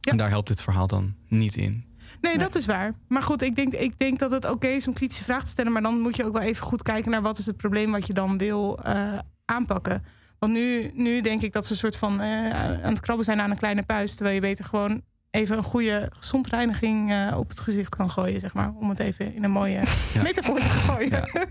Ja. 0.00 0.10
En 0.12 0.16
daar 0.18 0.28
helpt 0.28 0.48
dit 0.48 0.62
verhaal 0.62 0.86
dan 0.86 1.14
niet 1.28 1.56
in. 1.56 1.84
Nee, 2.28 2.38
dat 2.38 2.54
is 2.54 2.66
waar. 2.66 2.92
Maar 3.08 3.22
goed, 3.22 3.42
ik 3.42 3.54
denk, 3.56 3.72
ik 3.72 3.98
denk 3.98 4.18
dat 4.18 4.30
het 4.30 4.50
oké 4.50 4.66
is 4.68 4.86
om 4.86 4.92
kritische 4.92 5.24
vragen 5.24 5.44
te 5.44 5.50
stellen. 5.50 5.72
Maar 5.72 5.82
dan 5.82 6.00
moet 6.00 6.16
je 6.16 6.24
ook 6.24 6.32
wel 6.32 6.42
even 6.42 6.64
goed 6.64 6.82
kijken 6.82 7.10
naar 7.10 7.22
wat 7.22 7.38
is 7.38 7.46
het 7.46 7.56
probleem 7.56 7.90
wat 7.92 8.06
je 8.06 8.12
dan 8.12 8.38
wil 8.38 8.78
eh, 8.82 9.18
aanpakken. 9.44 10.04
Want 10.38 10.52
nu, 10.52 10.90
nu 10.94 11.20
denk 11.20 11.42
ik 11.42 11.52
dat 11.52 11.66
ze 11.66 11.72
een 11.72 11.78
soort 11.78 11.96
van 11.96 12.20
eh, 12.20 12.50
aan 12.84 12.90
het 12.90 13.00
krabben 13.00 13.24
zijn 13.24 13.40
aan 13.40 13.50
een 13.50 13.58
kleine 13.58 13.82
puis. 13.82 14.14
Terwijl 14.14 14.34
je 14.34 14.40
beter 14.40 14.64
gewoon 14.64 15.02
even 15.30 15.56
een 15.56 15.62
goede 15.62 16.10
gezondreiniging 16.18 17.12
eh, 17.12 17.34
op 17.38 17.48
het 17.48 17.60
gezicht 17.60 17.94
kan 17.96 18.10
gooien, 18.10 18.40
zeg 18.40 18.54
maar. 18.54 18.72
Om 18.80 18.88
het 18.88 18.98
even 18.98 19.34
in 19.34 19.44
een 19.44 19.50
mooie 19.50 19.82
Ja. 20.14 20.22
metafoor 20.22 20.58
te 20.58 20.64
gooien. 20.68 21.10
Ja. 21.10 21.26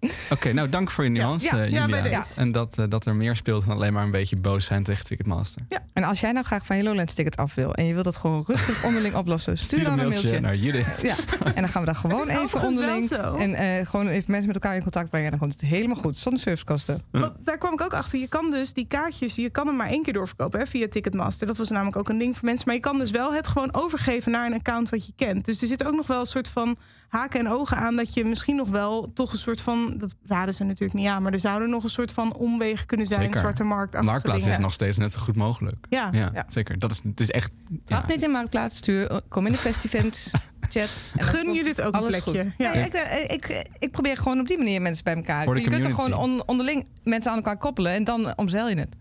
Oké, 0.30 0.52
nou 0.52 0.68
dank 0.68 0.90
voor 0.90 1.04
je 1.04 1.10
nuance, 1.10 1.44
Ja, 1.44 1.62
eh, 1.62 1.70
ja, 1.70 1.86
Julia. 1.86 2.24
En 2.36 2.52
dat, 2.52 2.78
eh, 2.78 2.84
dat 2.88 3.06
er 3.06 3.16
meer 3.16 3.36
speelt 3.36 3.66
dan 3.66 3.74
alleen 3.74 3.92
maar 3.92 4.04
een 4.04 4.10
beetje 4.10 4.36
boos 4.36 4.64
zijn 4.64 4.82
tegen 4.82 5.04
Ticketmaster. 5.04 5.62
En 5.92 6.04
als 6.04 6.20
jij 6.20 6.32
nou 6.32 6.44
graag 6.44 6.66
van 6.66 6.76
je 6.76 6.82
Lowlands 6.82 7.14
ticket 7.14 7.36
af 7.36 7.54
wil 7.54 7.74
en 7.74 7.84
je 7.84 7.92
wilt 7.92 8.04
dat 8.04 8.16
gewoon 8.16 8.44
rustig 8.46 8.84
onderling 8.88 9.14
oplossen, 9.14 9.58
stuur, 9.58 9.84
dan 9.84 9.98
een 9.98 10.08
mailtje. 10.08 10.40
naar 10.40 10.56
Judith. 10.56 11.00
Ja, 11.10 11.14
en 11.44 11.54
dan 11.54 11.68
gaan 11.68 11.80
we 11.80 11.86
daar 11.86 11.94
gewoon 11.94 12.18
Het 12.18 12.28
is 12.28 12.36
even 12.36 12.62
onderling. 12.62 13.04
zo. 13.04 13.36
En 13.36 13.54
eh, 13.54 13.86
gewoon 13.86 14.08
even 14.08 14.24
mensen 14.30 14.46
met 14.46 14.54
elkaar 14.62 14.76
in 14.76 14.82
contact 14.82 15.08
brengen. 15.08 15.32
En 15.32 15.38
dan 15.38 15.48
komt 15.48 15.60
het 15.60 15.70
helemaal 15.70 15.96
goed, 15.96 16.16
zonder 16.16 16.40
servicekosten. 16.40 17.02
Want 17.10 17.32
daar 17.38 17.58
kwam 17.58 17.72
ik 17.72 17.80
ook 17.80 17.94
achter. 17.94 18.18
Je 18.18 18.28
kan 18.28 18.50
dus 18.50 18.72
die 18.72 18.86
kaartjes, 18.86 19.36
je 19.36 19.50
kan 19.50 19.66
hem 19.66 19.76
maar 19.76 19.88
één 19.88 20.02
keer 20.02 20.12
doorverkopen 20.12 20.58
hè, 20.60 20.66
via 20.66 20.88
Ticketmaster. 20.88 21.46
Dat 21.46 21.56
was 21.56 21.68
namelijk 21.70 21.96
ook 21.96 22.08
een 22.08 22.18
ding 22.18 22.36
voor 22.36 22.44
mensen. 22.44 22.66
Maar 22.66 22.74
je 22.76 22.80
kan 22.80 22.98
dus 22.98 23.10
wel 23.10 23.32
het 23.32 23.46
gewoon 23.46 23.74
overgeven 23.74 24.32
naar 24.32 24.46
een 24.46 24.54
account 24.54 24.88
wat 24.88 25.06
je 25.06 25.12
kent. 25.16 25.44
Dus 25.44 25.62
er 25.62 25.68
zit 25.68 25.84
ook 25.84 25.94
nog 25.94 26.06
wel 26.06 26.20
een 26.20 26.26
soort 26.26 26.48
van 26.48 26.76
haken 27.10 27.40
en 27.40 27.48
ogen 27.48 27.76
aan 27.76 27.96
dat 27.96 28.14
je 28.14 28.24
misschien 28.24 28.56
nog 28.56 28.68
wel 28.68 29.12
toch 29.12 29.32
een 29.32 29.38
soort 29.38 29.60
van. 29.60 29.94
Dat 29.98 30.14
raden 30.26 30.54
ze 30.54 30.64
natuurlijk 30.64 30.92
niet 30.92 31.06
aan, 31.08 31.22
maar 31.22 31.32
er 31.32 31.38
zouden 31.40 31.70
nog 31.70 31.84
een 31.84 31.90
soort 31.90 32.12
van 32.12 32.34
omwegen 32.34 32.86
kunnen 32.86 33.06
zijn. 33.06 33.20
Zeker. 33.22 33.38
Zwarte 33.38 33.64
markt. 33.64 34.00
Marktplaats 34.02 34.46
is 34.46 34.58
nog 34.58 34.72
steeds 34.72 34.98
net 34.98 35.12
zo 35.12 35.20
goed 35.20 35.36
mogelijk. 35.36 35.86
Ja. 35.88 36.08
Ja, 36.12 36.30
Ja. 36.34 36.44
zeker. 36.48 36.78
Dat 36.78 36.90
is, 36.90 37.00
het 37.04 37.20
is 37.20 37.30
echt... 37.30 37.52
Trap 37.84 38.02
Ja. 38.08 38.08
niet 38.14 38.22
in 38.22 38.30
Marktplaats, 38.30 38.76
stuur, 38.76 39.20
kom 39.28 39.46
in 39.46 39.52
de 39.52 39.58
festivents, 39.58 40.30
chat. 40.70 41.04
Gun 41.16 41.52
je 41.52 41.62
dit 41.62 41.80
ook 41.80 41.94
een 41.94 42.00
alles 42.00 42.20
plekje? 42.22 42.42
goed. 42.42 42.52
Ja. 42.58 42.72
Nee, 42.74 42.84
ik, 42.84 42.94
eh, 42.94 43.22
ik, 43.24 43.68
ik 43.78 43.90
probeer 43.90 44.16
gewoon 44.16 44.40
op 44.40 44.46
die 44.48 44.58
manier 44.58 44.82
mensen 44.82 45.04
bij 45.04 45.14
elkaar. 45.14 45.56
Je 45.56 45.68
kunt 45.68 45.84
er 45.84 45.90
gewoon 45.94 46.14
on- 46.14 46.42
onderling 46.46 46.86
mensen 47.04 47.30
aan 47.30 47.36
elkaar 47.36 47.56
koppelen 47.56 47.92
en 47.92 48.04
dan 48.04 48.36
omzeil 48.36 48.68
je 48.68 48.76
het. 48.78 48.96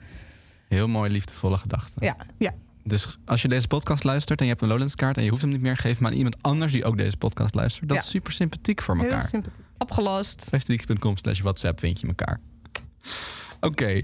Heel 0.67 0.87
mooi, 0.87 1.11
liefdevolle 1.11 1.57
gedachte. 1.57 2.05
Ja. 2.05 2.15
Ja. 2.37 2.51
Dus 2.89 3.17
als 3.25 3.41
je 3.41 3.47
deze 3.47 3.67
podcast 3.67 4.03
luistert 4.03 4.39
en 4.39 4.45
je 4.45 4.51
hebt 4.51 4.63
een 4.63 4.69
Lowlands 4.69 4.95
kaart 4.95 5.17
en 5.17 5.23
je 5.23 5.29
hoeft 5.29 5.41
hem 5.41 5.51
niet 5.51 5.61
meer, 5.61 5.77
geef 5.77 5.97
hem 5.97 6.07
aan 6.07 6.13
iemand 6.13 6.37
anders 6.41 6.71
die 6.71 6.85
ook 6.85 6.97
deze 6.97 7.17
podcast 7.17 7.55
luistert. 7.55 7.87
Dat 7.89 7.97
Ja. 7.97 8.03
is 8.03 8.09
super 8.09 8.31
sympathiek 8.33 8.81
voor 8.81 8.95
Heel 8.95 9.03
elkaar. 9.05 9.21
sympathiek. 9.27 9.65
Opgelost. 9.77 10.45
Festileaks.com 10.49 11.17
slash 11.17 11.39
WhatsApp 11.41 11.79
vind 11.79 11.99
je 11.99 12.07
elkaar. 12.07 12.39
Oké, 13.61 14.01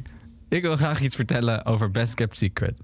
ik 0.50 0.62
wil 0.62 0.76
graag 0.76 1.02
iets 1.02 1.16
vertellen 1.16 1.66
over 1.66 1.92
Best 1.92 2.14
Kept 2.14 2.38
Secret. 2.38 2.78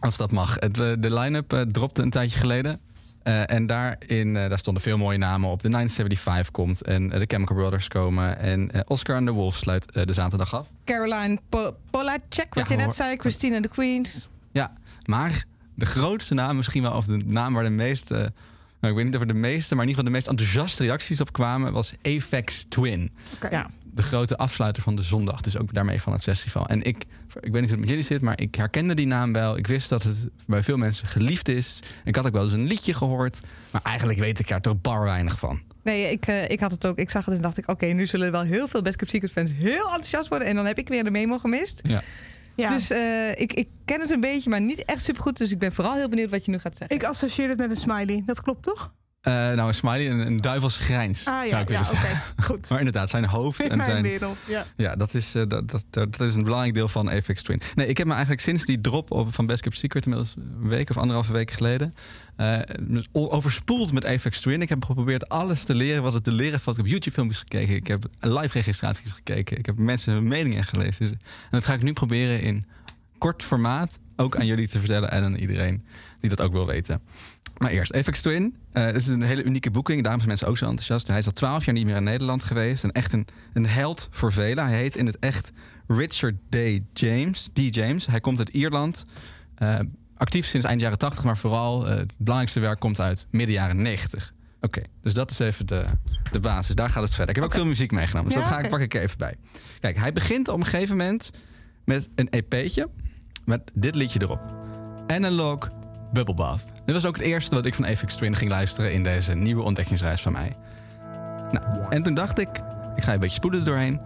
Als 0.00 0.16
dat 0.16 0.32
mag. 0.32 0.54
Het, 0.58 0.78
eh, 0.78 0.92
de 0.98 1.14
line-up 1.14 1.52
eh, 1.52 1.60
dropte 1.60 2.02
een 2.02 2.10
tijdje 2.10 2.38
geleden. 2.38 2.80
Eh, 3.22 3.50
en 3.50 3.66
daarin, 3.66 4.36
eh, 4.36 4.48
daar 4.48 4.58
stonden 4.58 4.82
veel 4.82 4.98
mooie 4.98 5.18
namen 5.18 5.50
op. 5.50 5.62
De 5.62 5.68
975 5.68 6.50
komt 6.50 6.82
en 6.82 7.08
de 7.08 7.24
Chemical 7.26 7.56
Brothers 7.56 7.88
komen. 7.88 8.38
En 8.38 8.70
eh, 8.72 8.80
Oscar 8.86 9.16
and 9.16 9.26
the 9.26 9.32
Wolf 9.32 9.56
sluit 9.56 9.90
eh, 9.92 10.04
de 10.04 10.12
zaterdag 10.12 10.54
af. 10.54 10.68
Caroline 10.84 11.38
Po- 11.48 11.76
Polacek, 11.90 12.54
wat 12.54 12.68
Ja, 12.68 12.76
je 12.76 12.82
net 12.82 12.94
zei. 12.94 13.16
Christine 13.18 13.54
and 13.54 13.62
the 13.62 13.68
Queens. 13.70 14.28
Ja, 14.52 14.72
maar 15.06 15.44
de 15.74 15.86
grootste 15.86 16.34
naam 16.34 16.56
misschien 16.56 16.82
wel, 16.82 16.92
of 16.92 17.04
de 17.04 17.16
naam 17.24 17.54
waar 17.54 17.64
de 17.64 17.70
meeste... 17.70 18.32
Nou, 18.80 18.92
ik 18.92 18.94
weet 18.94 19.04
niet 19.04 19.14
of 19.14 19.20
er 19.20 19.26
de 19.34 19.34
meeste, 19.34 19.74
maar 19.74 19.84
in 19.84 19.90
ieder 19.90 20.04
geval 20.04 20.04
de 20.04 20.10
meest 20.10 20.28
enthousiaste 20.28 20.82
reacties 20.84 21.20
op 21.20 21.32
kwamen... 21.32 21.72
was 21.72 21.94
Apex 22.02 22.64
Twin. 22.68 23.12
Ja. 23.50 23.70
de 23.92 24.02
grote 24.02 24.36
afsluiter 24.36 24.82
van 24.82 24.94
de 24.94 25.02
zondag. 25.02 25.40
Dus 25.40 25.58
ook 25.58 25.72
daarmee 25.72 26.00
van 26.00 26.12
het 26.12 26.22
festival. 26.22 26.66
En 26.66 26.82
ik, 26.82 27.04
ik 27.40 27.52
weet 27.52 27.52
niet 27.52 27.52
hoe 27.52 27.70
het 27.70 27.78
met 27.78 27.88
jullie 27.88 28.04
zit, 28.04 28.20
maar 28.20 28.40
ik 28.40 28.54
herkende 28.54 28.94
die 28.94 29.06
naam 29.06 29.32
wel. 29.32 29.56
Ik 29.56 29.66
wist 29.66 29.88
dat 29.88 30.02
het 30.02 30.28
bij 30.46 30.62
veel 30.62 30.76
mensen 30.76 31.06
geliefd 31.06 31.48
is. 31.48 31.80
Ik 32.04 32.16
had 32.16 32.26
ook 32.26 32.32
wel 32.32 32.42
eens 32.42 32.52
een 32.52 32.66
liedje 32.66 32.94
gehoord. 32.94 33.40
Maar 33.70 33.82
eigenlijk 33.82 34.18
weet 34.18 34.38
ik 34.38 34.50
er 34.50 34.60
toch 34.60 34.80
bar 34.80 35.02
weinig 35.04 35.38
van. 35.38 35.60
Nee, 35.82 36.10
ik, 36.10 36.26
eh, 36.26 36.48
ik 36.48 36.60
had 36.60 36.70
het 36.70 36.86
ook. 36.86 36.98
Ik 36.98 37.10
zag 37.10 37.24
het 37.24 37.34
en 37.34 37.40
dacht 37.40 37.58
ik, 37.58 37.68
oké, 37.68 37.86
nu 37.86 38.06
zullen 38.06 38.26
er 38.26 38.32
wel 38.32 38.42
heel 38.42 38.68
veel 38.68 38.82
Best 38.82 38.96
Kept 38.96 39.10
Secret 39.10 39.32
fans 39.32 39.50
heel 39.54 39.86
enthousiast 39.86 40.28
worden. 40.28 40.48
En 40.48 40.54
dan 40.54 40.66
heb 40.66 40.78
ik 40.78 40.88
weer 40.88 41.04
de 41.04 41.10
memo 41.10 41.38
gemist. 41.38 41.80
Ja. 41.82 42.02
Ja. 42.54 42.68
Dus 42.68 42.90
eh, 42.90 43.40
ik, 43.40 43.52
ik 43.52 43.68
ken 43.84 44.00
het 44.00 44.10
een 44.10 44.20
beetje, 44.20 44.50
maar 44.50 44.60
niet 44.60 44.84
echt 44.84 45.04
supergoed. 45.04 45.38
Dus 45.38 45.52
ik 45.52 45.58
ben 45.58 45.72
vooral 45.72 45.94
heel 45.94 46.08
benieuwd 46.08 46.30
wat 46.30 46.44
je 46.44 46.50
nu 46.50 46.58
gaat 46.58 46.76
zeggen. 46.76 46.96
Ik 46.96 47.04
associeer 47.04 47.48
het 47.48 47.58
met 47.58 47.70
een 47.70 47.76
smiley. 47.76 48.22
Dat 48.26 48.42
klopt 48.42 48.62
toch? 48.62 48.92
Eh, 49.20 49.32
nou, 49.32 49.68
een 49.68 49.74
smiley, 49.74 50.10
een, 50.10 50.26
een 50.26 50.36
duivels 50.36 50.76
grijns, 50.76 51.26
Ah, 51.26 51.42
ja, 51.42 51.48
zou 51.48 51.62
ik 51.62 51.68
willen 51.68 51.82
ja, 51.84 51.90
oké, 51.90 52.00
zeggen. 52.00 52.44
goed. 52.44 52.68
Maar 52.70 52.78
inderdaad, 52.78 53.10
zijn 53.10 53.26
hoofd 53.26 53.60
In 53.64 53.70
en 53.70 53.84
zijn... 53.84 54.02
wereld, 54.02 54.36
ja. 54.46 54.66
Ja, 54.76 54.96
dat 54.96 55.14
is, 55.14 55.34
eh, 55.34 55.42
dat, 55.48 55.68
dat, 55.68 55.84
dat 55.90 56.20
is 56.20 56.34
een 56.34 56.42
belangrijk 56.44 56.74
deel 56.74 56.88
van 56.88 57.10
Apex 57.10 57.42
Twin. 57.42 57.60
Nee, 57.74 57.86
ik 57.86 57.96
heb 57.98 58.06
me 58.06 58.12
eigenlijk 58.12 58.42
sinds 58.42 58.64
die 58.64 58.80
drop 58.80 59.10
op, 59.10 59.34
van 59.34 59.46
Best 59.46 59.62
Kept 59.62 59.76
Secret... 59.76 60.04
inmiddels 60.04 60.34
een 60.36 60.68
week 60.68 60.90
of 60.90 60.96
anderhalve 60.96 61.32
week 61.32 61.50
geleden... 61.50 61.92
eh, 62.36 62.58
overspoeld 63.12 63.92
met 63.92 64.04
Apex 64.06 64.40
Twin. 64.40 64.62
Ik 64.62 64.68
heb 64.68 64.84
geprobeerd 64.84 65.28
alles 65.28 65.64
te 65.64 65.74
leren 65.74 66.02
wat 66.02 66.12
het 66.12 66.24
te 66.24 66.32
leren 66.32 66.60
valt. 66.60 66.76
Ik 66.76 66.82
heb 66.82 66.92
YouTube-filmpjes 66.92 67.38
gekeken. 67.38 67.74
Ik 67.74 67.86
heb 67.86 68.04
live 68.20 68.52
registraties 68.52 69.12
gekeken. 69.12 69.58
Ik 69.58 69.66
heb 69.66 69.76
mensen 69.78 70.12
hun 70.12 70.28
meningen 70.28 70.64
gelezen. 70.64 70.98
Dus- 71.06 71.10
en 71.10 71.18
dat 71.50 71.64
ga 71.64 71.72
ik 71.72 71.82
nu 71.82 71.92
proberen 71.92 72.40
in 72.40 72.66
kort 73.18 73.42
formaat... 73.42 73.98
ook 74.16 74.36
aan 74.36 74.46
jullie 74.46 74.68
te 74.68 74.78
vertellen 74.78 75.10
en 75.10 75.24
aan 75.24 75.34
iedereen 75.34 75.84
die 76.20 76.30
dat 76.30 76.40
ook 76.40 76.52
wil 76.52 76.66
weten. 76.66 77.00
Maar 77.58 77.70
eerst, 77.70 77.94
Apex 77.94 78.20
Twin. 78.20 78.54
Eh 78.72 78.84
het 78.84 78.96
is 78.96 79.06
een 79.06 79.22
hele 79.22 79.42
unieke 79.42 79.70
boeking. 79.70 80.02
Daarom 80.02 80.20
zijn 80.20 80.28
mensen 80.28 80.48
ook 80.48 80.58
zo 80.58 80.64
enthousiast. 80.64 81.06
Hij 81.08 81.18
is 81.18 81.26
al 81.26 81.32
twaalf 81.32 81.64
jaar 81.64 81.74
niet 81.74 81.86
meer 81.86 81.96
in 81.96 82.04
Nederland 82.04 82.44
geweest. 82.44 82.84
En 82.84 82.92
echt 82.92 83.12
een, 83.12 83.26
een 83.52 83.66
held 83.66 84.08
voor 84.10 84.32
velen. 84.32 84.66
Hij 84.66 84.76
heet 84.76 84.96
in 84.96 85.06
het 85.06 85.18
echt 85.18 85.52
Richard 85.86 86.34
D. 86.48 86.56
James. 86.92 87.48
D. 87.52 87.74
James. 87.74 88.06
Hij 88.06 88.20
komt 88.20 88.38
uit 88.38 88.48
Ierland. 88.48 89.04
Eh, 89.54 89.78
actief 90.16 90.46
sinds 90.46 90.66
eind 90.66 90.80
jaren 90.80 90.98
80, 90.98 91.24
maar 91.24 91.36
vooral 91.36 91.88
eh, 91.88 91.96
het 91.96 92.14
belangrijkste 92.16 92.60
werk 92.60 92.80
komt 92.80 93.00
uit 93.00 93.26
midden 93.30 93.54
jaren 93.54 93.82
90. 93.82 94.32
Oké, 94.60 94.82
dus 95.02 95.14
dat 95.14 95.30
is 95.30 95.38
even 95.38 95.66
de, 95.66 95.84
de 96.32 96.40
basis. 96.40 96.74
Daar 96.74 96.90
gaat 96.90 97.02
het 97.02 97.14
verder. 97.14 97.28
Ik 97.28 97.34
heb 97.34 97.44
ook 97.44 97.54
veel 97.56 97.66
muziek 97.66 97.92
meegenomen, 97.92 98.32
dus 98.32 98.42
Ja, 98.42 98.48
dat 98.48 98.58
ga 98.58 98.64
ik, 98.64 98.70
pak 98.70 98.80
ik 98.80 98.94
even 98.94 99.18
bij. 99.18 99.36
Kijk, 99.80 99.96
hij 99.96 100.12
begint 100.12 100.48
op 100.48 100.58
een 100.58 100.64
gegeven 100.64 100.96
moment 100.96 101.30
met 101.84 102.08
een 102.14 102.28
EP'tje 102.30 102.88
met 103.44 103.70
dit 103.74 103.94
liedje 103.94 104.22
erop. 104.22 104.40
Analog 105.06 105.70
Bubble 106.12 106.34
Bath. 106.34 106.62
Dit 106.90 107.02
was 107.02 107.10
ook 107.10 107.16
het 107.16 107.26
eerste 107.26 107.54
wat 107.54 107.66
ik 107.66 107.74
van 107.74 107.86
Apex 107.86 108.14
Twin 108.14 108.36
ging 108.36 108.50
luisteren 108.50 108.92
in 108.92 109.02
deze 109.02 109.34
nieuwe 109.34 109.62
ontdekkingsreis 109.62 110.22
van 110.22 110.32
mij. 110.32 110.52
Nou, 111.50 111.90
en 111.90 112.02
toen 112.02 112.14
dacht 112.14 112.38
ik, 112.38 112.48
ik 112.96 113.02
ga 113.02 113.12
een 113.12 113.20
beetje 113.20 113.34
spoeden 113.34 113.64
doorheen. 113.64 114.00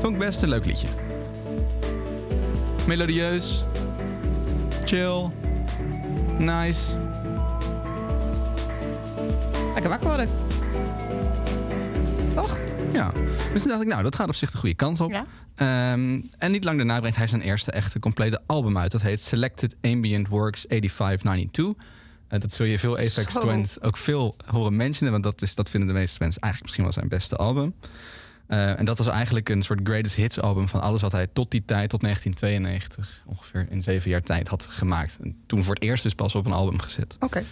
Vond 0.00 0.12
ik 0.14 0.18
best 0.18 0.42
een 0.42 0.48
leuk 0.48 0.64
liedje. 0.64 0.88
Melodieus, 2.86 3.64
chill, 4.84 5.30
nice. 6.38 6.94
Lekker 9.72 9.88
wakker 9.88 10.08
worden. 10.08 10.28
Toch? 12.34 12.58
Ja, 12.92 13.12
dus 13.52 13.62
toen 13.62 13.70
dacht 13.70 13.82
ik, 13.82 13.88
nou, 13.88 14.02
dat 14.02 14.14
gaat 14.14 14.28
op 14.28 14.34
zich 14.34 14.50
de 14.50 14.58
goede 14.58 14.74
kant 14.74 15.00
op. 15.00 15.10
Ja. 15.10 15.26
Ehm, 15.54 16.20
en 16.38 16.50
niet 16.50 16.64
lang 16.64 16.76
daarna 16.76 16.98
brengt 16.98 17.16
hij 17.16 17.26
zijn 17.26 17.40
eerste 17.40 17.70
echte 17.70 17.98
complete 17.98 18.40
album 18.46 18.78
uit. 18.78 18.90
Dat 18.90 19.02
heet 19.02 19.20
Selected 19.20 19.76
Ambient 19.80 20.28
Works 20.28 20.68
8592. 20.68 21.84
Eh, 22.28 22.40
dat 22.40 22.52
zul 22.52 22.66
je 22.66 22.78
veel 22.78 22.98
Apex. 22.98 23.34
Twins 23.34 23.80
ook 23.80 23.96
veel 23.96 24.36
horen 24.46 24.76
mentionen. 24.76 25.12
Want 25.12 25.24
dat, 25.24 25.42
is, 25.42 25.54
dat 25.54 25.70
vinden 25.70 25.88
de 25.88 25.94
meeste 25.94 26.16
mensen 26.20 26.40
eigenlijk 26.40 26.62
misschien 26.62 26.82
wel 26.82 26.92
zijn 26.92 27.08
beste 27.08 27.36
album. 27.36 27.74
Eh, 28.46 28.78
en 28.78 28.84
dat 28.84 28.98
was 28.98 29.06
eigenlijk 29.06 29.48
een 29.48 29.62
soort 29.62 29.80
greatest 29.82 30.14
hits 30.14 30.40
album 30.40 30.68
van 30.68 30.80
alles 30.80 31.00
wat 31.00 31.12
hij 31.12 31.26
tot 31.32 31.50
die 31.50 31.64
tijd, 31.64 31.90
tot 31.90 32.00
1992, 32.00 33.22
ongeveer 33.26 33.66
in 33.70 33.82
zeven 33.82 34.10
jaar 34.10 34.22
tijd 34.22 34.48
had 34.48 34.66
gemaakt. 34.70 35.18
En 35.22 35.36
toen 35.46 35.64
voor 35.64 35.74
het 35.74 35.82
eerst 35.82 36.02
dus 36.02 36.14
pas 36.14 36.34
op 36.34 36.46
een 36.46 36.52
album 36.52 36.80
gezet. 36.80 37.16
Oké. 37.20 37.44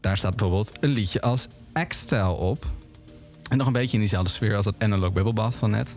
Daar 0.00 0.16
staat 0.16 0.36
bijvoorbeeld 0.36 0.72
een 0.80 0.90
liedje 0.90 1.20
als 1.20 1.48
X-Style 1.88 2.32
op. 2.32 2.66
En 3.50 3.56
nog 3.56 3.66
een 3.66 3.72
beetje 3.72 3.92
in 3.92 3.98
diezelfde 3.98 4.30
sfeer 4.30 4.56
als 4.56 4.64
dat 4.64 4.74
Analog 4.78 5.12
Bubble 5.12 5.32
Bath 5.32 5.56
van 5.56 5.70
net. 5.70 5.94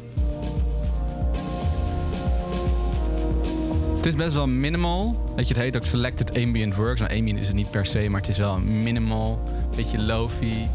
Het 3.96 4.08
is 4.08 4.16
best 4.16 4.34
wel 4.34 4.48
minimal. 4.48 5.34
Weet 5.36 5.48
je, 5.48 5.54
het 5.54 5.64
heet 5.64 5.76
ook 5.76 5.86
Selected 5.86 6.38
Ambient 6.38 6.76
Works. 6.76 7.00
Nou, 7.00 7.18
ambient 7.18 7.40
is 7.40 7.48
het 7.48 7.56
niet 7.56 7.72
per 7.72 7.86
se, 7.86 8.10
maar 8.10 8.20
het 8.22 8.30
is 8.30 8.38
wel 8.38 8.60
minimal. 8.60 9.44
Beetje 9.76 10.00
lofi. 10.02 10.68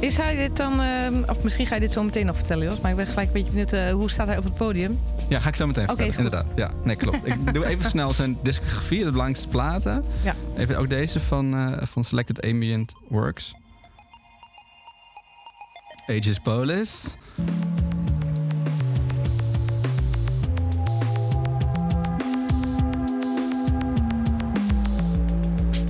Is 0.00 0.16
hij 0.16 0.36
dit 0.36 0.56
dan, 0.56 0.80
ehm, 0.80 1.22
of 1.26 1.42
misschien 1.42 1.66
ga 1.66 1.74
je 1.74 1.80
dit 1.80 1.90
zo 1.92 2.02
meteen 2.02 2.26
nog 2.26 2.36
vertellen, 2.36 2.64
Jos, 2.66 2.80
maar 2.80 2.90
ik 2.90 2.96
ben 2.96 3.06
gelijk 3.06 3.26
een 3.26 3.32
beetje 3.32 3.50
benieuwd, 3.50 3.72
eh, 3.72 3.92
hoe 3.92 4.10
staat 4.10 4.26
hij 4.26 4.38
op 4.38 4.44
het 4.44 4.54
podium? 4.54 5.00
Ja, 5.28 5.40
ga 5.40 5.48
ik 5.48 5.56
zo 5.56 5.66
meteen 5.66 5.86
vertellen. 5.86 6.16
Inderdaad. 6.16 6.46
Ja, 6.54 6.70
nee, 6.84 6.96
klopt. 6.96 7.26
ik 7.26 7.54
doe 7.54 7.66
even 7.66 7.90
snel 7.90 8.12
zijn 8.12 8.38
discografie, 8.42 8.98
de 8.98 9.10
belangrijkste 9.10 9.48
platen. 9.48 10.04
Ja. 10.22 10.34
Even 10.56 10.78
ook 10.78 10.88
deze 10.88 11.20
van, 11.20 11.54
eh, 11.54 11.86
van 11.86 12.04
Selected 12.04 12.42
Ambient 12.42 12.92
Works. 13.08 13.54
Aegis 16.06 16.38
Polis. 16.38 17.16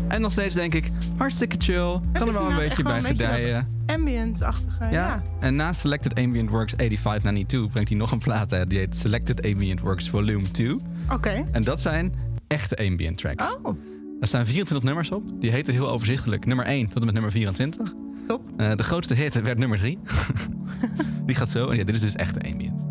En 0.08 0.20
nog 0.20 0.32
steeds 0.32 0.54
denk 0.54 0.74
ik, 0.74 0.90
hartstikke 1.18 1.56
chill. 1.58 1.92
Het 1.92 2.00
Kan 2.12 2.28
er 2.28 2.32
wel 2.32 2.50
een 2.50 2.56
beetje 2.56 2.82
bij 2.82 3.02
gedijen. 3.02 3.66
Ambient-achtige, 3.86 4.84
ja. 4.84 4.90
Ja. 4.90 5.22
En 5.40 5.56
na 5.56 5.72
Selected 5.72 6.14
Ambient 6.14 6.48
Works 6.48 6.76
8592 6.76 7.70
brengt 7.70 7.88
hij 7.88 7.98
nog 7.98 8.12
een 8.12 8.18
plaat 8.18 8.52
uit. 8.52 8.70
Die 8.70 8.78
heet 8.78 8.96
Selected 8.96 9.44
Ambient 9.46 9.80
Works 9.80 10.10
Volume 10.10 10.50
2. 10.50 10.76
Oké. 11.12 11.44
En 11.52 11.62
dat 11.64 11.80
zijn 11.80 12.14
echte 12.46 12.76
ambient 12.76 13.18
tracks. 13.18 13.56
Oh, 13.62 13.76
Daar 14.18 14.28
staan 14.28 14.46
24 14.46 14.86
nummers 14.86 15.10
op. 15.10 15.40
Die 15.40 15.50
heten 15.50 15.72
heel 15.72 15.90
overzichtelijk. 15.90 16.46
Nummer 16.46 16.64
1 16.64 16.86
tot 16.86 16.98
en 16.98 17.04
met 17.04 17.14
nummer 17.14 17.32
24. 17.32 17.92
top. 18.26 18.42
Eh, 18.56 18.74
de 18.74 18.82
grootste 18.82 19.14
hit 19.14 19.42
werd 19.42 19.58
nummer 19.58 19.78
3. 19.78 19.98
die 21.26 21.36
gaat 21.36 21.50
zo. 21.50 21.68
En 21.68 21.76
ja, 21.76 21.84
dit 21.84 21.94
is 21.94 22.00
dus 22.00 22.14
echte 22.14 22.40
ambient. 22.50 22.84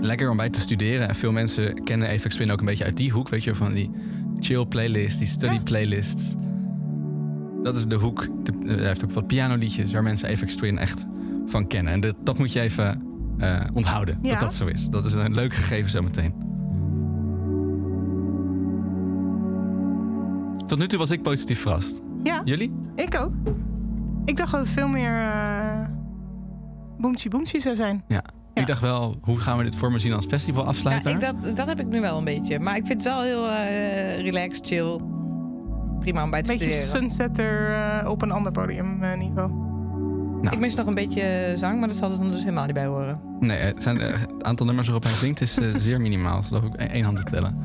Lekker 0.00 0.30
om 0.30 0.36
bij 0.36 0.50
te 0.50 0.60
studeren. 0.60 1.08
En 1.08 1.14
veel 1.14 1.32
mensen 1.32 1.84
kennen 1.84 2.08
Apex 2.08 2.34
Twin 2.34 2.50
ook 2.52 2.58
een 2.60 2.66
beetje 2.66 2.84
uit 2.84 2.96
die 2.96 3.10
hoek. 3.10 3.28
Weet 3.28 3.44
je, 3.44 3.54
van 3.54 3.72
die 3.72 3.90
chill 4.44 4.64
playlist, 4.66 5.18
die 5.18 5.26
study 5.26 5.60
playlists. 5.60 6.34
Dat 7.62 7.76
is 7.76 7.86
de 7.86 7.94
hoek. 7.94 8.22
Eh, 8.22 8.28
hij 8.76 8.84
heeft 8.86 9.04
ook 9.04 9.12
wat 9.12 9.26
pianoliedjes 9.26 9.92
waar 9.92 10.02
mensen 10.02 10.28
Apex 10.28 10.54
Twin 10.56 10.78
echt 10.78 11.06
van 11.46 11.66
kennen. 11.66 11.92
En 11.92 12.00
dat, 12.00 12.14
dat 12.24 12.38
moet 12.38 12.52
je 12.52 12.60
even 12.60 13.02
eh, 13.38 13.60
onthouden, 13.72 14.18
Ja. 14.22 14.30
dat 14.30 14.40
dat 14.40 14.54
zo 14.54 14.66
is. 14.66 14.86
Dat 14.88 15.04
is 15.04 15.12
een 15.12 15.34
leuk 15.34 15.54
gegeven 15.54 15.90
zometeen. 15.90 16.34
Tot 20.66 20.78
nu 20.78 20.86
toe 20.86 20.98
was 20.98 21.10
ik 21.10 21.22
positief 21.22 21.60
verrast. 21.60 22.00
Ja, 22.22 22.42
Jullie? 22.44 22.70
ik 22.94 23.20
ook. 23.20 23.32
Ik 24.24 24.36
dacht 24.36 24.50
dat 24.52 24.60
het 24.60 24.70
veel 24.70 24.88
meer 24.88 25.12
uh, 25.20 25.86
boomtje 26.98 27.28
boomtje 27.28 27.60
zou 27.60 27.76
zijn. 27.76 28.04
Ja. 28.08 28.24
Ja. 28.54 28.60
Ik 28.60 28.66
dacht 28.66 28.80
wel, 28.80 29.16
hoe 29.22 29.38
gaan 29.38 29.58
we 29.58 29.64
dit 29.64 29.76
voor 29.76 29.92
me 29.92 29.98
zien 29.98 30.12
als 30.12 30.24
festival 30.26 30.62
Ja, 30.62 30.68
afsluiter? 30.68 31.10
ik, 31.10 31.20
dat, 31.20 31.56
dat 31.56 31.66
heb 31.66 31.80
ik 31.80 31.86
nu 31.86 32.00
wel 32.00 32.18
een 32.18 32.24
beetje. 32.24 32.58
Maar 32.60 32.76
ik 32.76 32.86
vind 32.86 33.04
het 33.04 33.12
wel 33.12 33.22
heel 33.22 33.48
eh, 33.50 34.20
relaxed, 34.20 34.66
chill. 34.66 35.00
Prima 36.00 36.22
om 36.24 36.30
bij 36.30 36.42
te 36.42 36.52
Beetje 36.52 36.72
studeren. 36.72 37.00
sunsetter 37.00 37.72
eh, 37.74 38.08
op 38.10 38.22
een 38.22 38.30
ander 38.30 38.52
podiumniveau. 38.52 39.52
Nou. 40.42 40.56
Ik 40.56 40.58
mis 40.62 40.74
nog 40.74 40.86
een 40.86 40.94
beetje 40.94 41.52
zang, 41.56 41.78
maar 41.78 41.88
dat 41.88 41.96
zal 41.96 42.10
er 42.10 42.18
dan 42.18 42.30
dus 42.30 42.40
helemaal 42.42 42.64
niet 42.64 42.74
bij 42.74 42.86
horen. 42.86 43.20
Nee, 43.40 43.58
het, 43.58 43.82
zijn, 43.82 44.00
eh, 44.00 44.20
het 44.20 44.44
aantal 44.44 44.66
nummers 44.66 44.86
waarop 44.86 45.04
hij 45.04 45.12
zingt 45.12 45.40
is 45.40 45.58
eh, 45.58 45.74
zeer 45.86 46.00
minimaal. 46.00 46.36
Dat 46.36 46.44
geloof 46.44 46.64
ik 46.64 46.74
één 46.76 46.90
één 46.90 47.04
hand 47.04 47.16
te 47.16 47.22
tellen. 47.22 47.58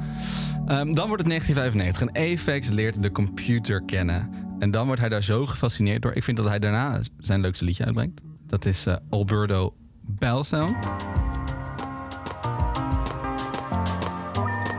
Ehm, 0.65 0.93
dan 0.93 1.07
wordt 1.07 1.23
het 1.23 1.27
1995 1.29 2.01
en 2.01 2.31
Apex 2.31 2.69
leert 2.69 3.03
de 3.03 3.11
computer 3.11 3.81
kennen. 3.85 4.29
En 4.59 4.71
dan 4.71 4.85
wordt 4.85 5.01
hij 5.01 5.09
daar 5.09 5.23
zo 5.23 5.45
gefascineerd 5.45 6.01
door. 6.01 6.13
Ik 6.13 6.23
vind 6.23 6.37
dat 6.37 6.47
hij 6.47 6.59
daarna 6.59 7.01
zijn 7.17 7.41
leukste 7.41 7.65
liedje 7.65 7.85
uitbrengt. 7.85 8.21
Dat 8.47 8.65
is 8.65 8.85
eh, 8.85 8.95
Alberto 9.09 9.73
Balsam. 10.17 10.77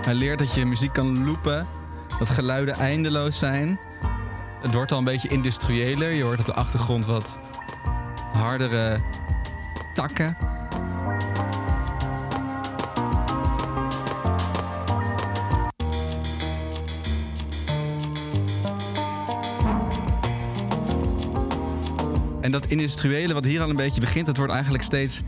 Hij 0.04 0.14
leert 0.14 0.38
dat 0.38 0.54
je 0.54 0.64
muziek 0.64 0.92
kan 0.92 1.24
loopen. 1.24 1.66
Dat 2.18 2.28
geluiden 2.28 2.74
eindeloos 2.74 3.38
zijn. 3.38 3.80
Het 4.60 4.72
wordt 4.74 4.92
al 4.92 4.98
een 4.98 5.04
beetje 5.04 5.28
industriëler. 5.28 6.10
Je 6.10 6.24
hoort 6.24 6.40
op 6.40 6.46
de 6.46 6.54
achtergrond 6.54 7.04
wat 7.06 7.38
hardere 8.32 9.00
takken. 9.94 10.36
En 22.50 22.60
dat 22.60 22.70
industriële 22.70 23.34
wat 23.34 23.44
hier 23.44 23.62
al 23.62 23.70
een 23.70 23.76
beetje 23.76 24.00
begint, 24.00 24.26
dat 24.26 24.36
wordt 24.36 24.52
eigenlijk 24.52 24.82
steeds 24.82 25.22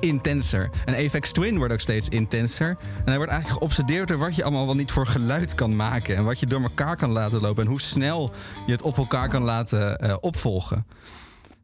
intenser. 0.00 0.70
En 0.84 0.94
Apex 1.06 1.32
Twin 1.32 1.56
wordt 1.56 1.72
ook 1.72 1.80
steeds 1.80 2.08
intenser. 2.08 2.68
En 2.68 3.04
hij 3.04 3.16
wordt 3.16 3.30
eigenlijk 3.32 3.60
geobsedeerd 3.60 4.08
door 4.08 4.18
wat 4.18 4.36
je 4.36 4.42
allemaal 4.42 4.66
wel 4.66 4.74
niet 4.74 4.90
voor 4.90 5.06
geluid 5.06 5.54
kan 5.54 5.76
maken. 5.76 6.16
En 6.16 6.24
wat 6.24 6.40
je 6.40 6.46
door 6.46 6.62
elkaar 6.62 6.96
kan 6.96 7.10
laten 7.10 7.40
lopen. 7.40 7.64
En 7.64 7.70
hoe 7.70 7.80
snel 7.80 8.30
je 8.66 8.72
het 8.72 8.82
op 8.82 8.96
elkaar 8.96 9.28
kan 9.28 9.42
laten 9.42 9.98
eh, 9.98 10.16
opvolgen. 10.20 10.86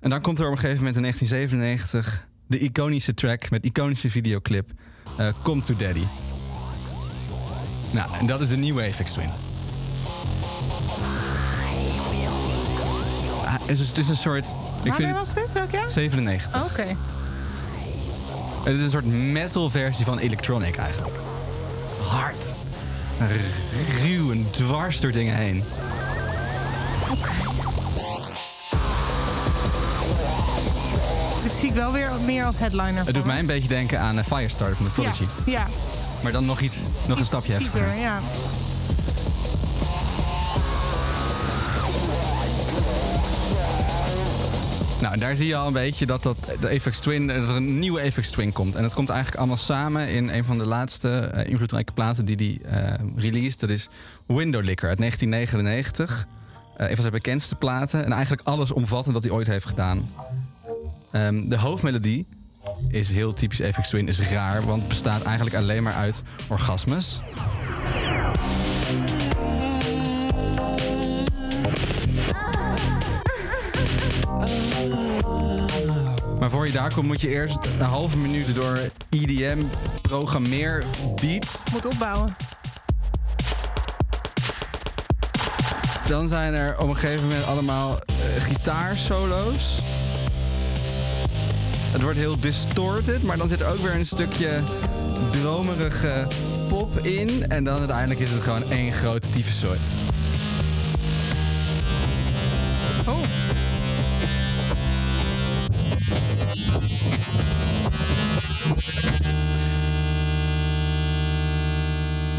En 0.01 0.11
dan 0.11 0.21
komt 0.21 0.39
er 0.39 0.47
op 0.47 0.53
een 0.53 0.59
gegeven 0.59 0.79
moment 0.79 0.97
in 0.97 1.03
1997 1.03 2.27
de 2.47 2.59
iconische 2.59 3.15
track 3.15 3.51
met 3.51 3.65
iconische 3.65 4.11
videoclip 4.11 4.71
eh 5.17 5.29
Come 5.43 5.63
to 5.63 5.75
Daddy. 5.77 6.05
Nou, 7.93 8.11
en 8.19 8.27
dat 8.27 8.41
is 8.41 8.49
de 8.49 8.57
nieuwe 8.57 8.83
Apex 8.83 9.13
Twin. 9.13 9.31
Ah, 13.45 13.61
het, 13.61 13.79
is, 13.79 13.89
het 13.89 13.99
is 13.99 14.09
een 14.09 14.17
soort. 14.17 14.55
Ik 14.85 14.91
Wanneer 14.91 15.15
vind 15.15 15.27
was 15.27 15.35
dit? 15.35 15.53
Welk 15.53 15.71
jaar? 15.71 15.91
97. 15.91 16.55
Oh, 16.55 16.65
Oké. 16.71 16.97
Het 18.65 18.77
is 18.77 18.83
een 18.83 18.91
soort 18.91 19.05
metal 19.05 19.71
versie 19.71 20.05
van 20.05 20.19
electronic 20.19 20.77
eigenlijk. 20.77 21.17
Hard. 22.07 22.55
Ruw 24.03 24.31
en 24.31 24.47
dwars 24.51 25.01
door 25.01 25.13
dingen 25.13 25.35
heen. 25.37 25.65
Dit 31.43 31.53
zie 31.53 31.69
ik 31.69 31.75
wel 31.75 31.93
weer 31.93 32.11
meer 32.25 32.45
als 32.45 32.59
headliner. 32.59 33.05
Het 33.05 33.15
doet 33.15 33.25
mij 33.25 33.39
een 33.39 33.47
beetje 33.47 33.69
denken 33.69 34.01
aan 34.01 34.19
eh, 34.19 34.25
Firestarter 34.25 34.77
van 34.77 34.85
de. 34.85 34.91
Prodigy. 34.91 35.25
Ja, 35.45 35.53
ja. 35.53 35.67
Maar 36.23 36.33
dan 36.33 36.45
nog 36.45 36.61
iets, 36.61 36.77
nog 37.07 37.19
een 37.19 37.25
stapje 37.25 37.53
heftiger. 37.53 37.99
Ja. 37.99 38.21
Nou, 45.05 45.19
daar 45.19 45.37
zie 45.37 45.47
je 45.47 45.57
al 45.57 45.67
een 45.67 45.73
beetje 45.73 46.07
dat, 46.07 46.23
dat 46.23 46.37
de 46.61 46.67
Apex 46.69 46.99
Twin, 46.99 47.27
dat 47.27 47.37
er 47.37 47.49
een 47.49 47.79
nieuwe 47.79 48.01
Apex 48.01 48.31
Twin 48.31 48.53
komt. 48.53 48.75
En 48.75 48.83
dat 48.83 48.95
komt 48.95 49.09
eigenlijk 49.09 49.39
allemaal 49.39 49.57
samen 49.57 50.09
in 50.09 50.29
een 50.29 50.45
van 50.45 50.59
de 50.59 50.67
laatste 50.67 51.09
eh, 51.09 51.51
invloedrijke 51.51 51.93
platen 51.93 52.25
die 52.25 52.59
hij 52.63 52.73
eh 52.73 53.01
released. 53.17 53.61
Dat 53.61 53.71
is 53.71 53.89
Window 54.27 54.65
Licker 54.65 54.89
uit 54.89 54.99
1999. 54.99 56.27
Eh, 56.77 56.89
een 56.89 56.93
van 56.95 57.01
zijn 57.01 57.13
bekendste 57.13 57.55
platen. 57.55 58.05
En 58.05 58.13
eigenlijk 58.13 58.49
alles 58.49 58.73
omvattend 58.73 59.15
wat 59.15 59.25
hij 59.25 59.33
ooit 59.33 59.47
heeft 59.47 59.67
gedaan. 59.67 60.11
Ehm, 61.11 61.49
de 61.49 61.59
hoofdmelodie 61.59 62.27
is 62.89 63.11
heel 63.11 63.33
typisch 63.33 63.63
Apex 63.63 63.89
Twin, 63.89 64.09
is 64.09 64.21
raar, 64.21 64.67
want 64.67 64.89
bestaat 64.89 65.23
eigenlijk 65.23 65.57
alleen 65.57 65.83
maar 65.83 65.95
uit 65.95 66.35
orgasmes. 66.49 67.19
Maar 76.45 76.53
voor 76.53 76.67
je 76.67 76.73
daar 76.73 76.95
komt, 76.95 77.07
moet 77.07 77.21
je 77.21 77.29
eerst 77.29 77.57
een 77.79 77.87
halve 77.87 78.19
minuut 78.19 78.55
door 78.55 78.79
EDM 79.11 79.59
programmeer 80.03 80.85
beats. 81.21 81.63
Moet 81.73 81.87
opbouwen. 81.87 82.37
Dan 86.09 86.29
zijn 86.29 86.55
er 86.55 86.79
op 86.79 86.89
een 86.89 86.97
gegeven 86.97 87.23
moment 87.23 87.47
allemaal 87.47 87.99
eh, 87.99 88.15
gitaarsolo's. 88.43 89.81
Het 91.93 92.03
wordt 92.03 92.19
heel 92.19 92.41
distorted, 92.41 93.23
maar 93.23 93.37
dan 93.37 93.49
zit 93.49 93.61
er 93.61 93.73
ook 93.73 93.81
weer 93.81 93.95
een 93.95 94.07
stukje 94.07 94.63
dromerige 95.31 96.27
pop 96.69 96.99
in. 96.99 97.49
En 97.49 97.65
dan 97.65 97.79
uiteindelijk 97.79 98.21
is 98.21 98.31
het 98.31 98.43
gewoon 98.43 98.71
één 98.71 98.93
grote 98.93 99.29
tyfuszooi. 99.29 99.79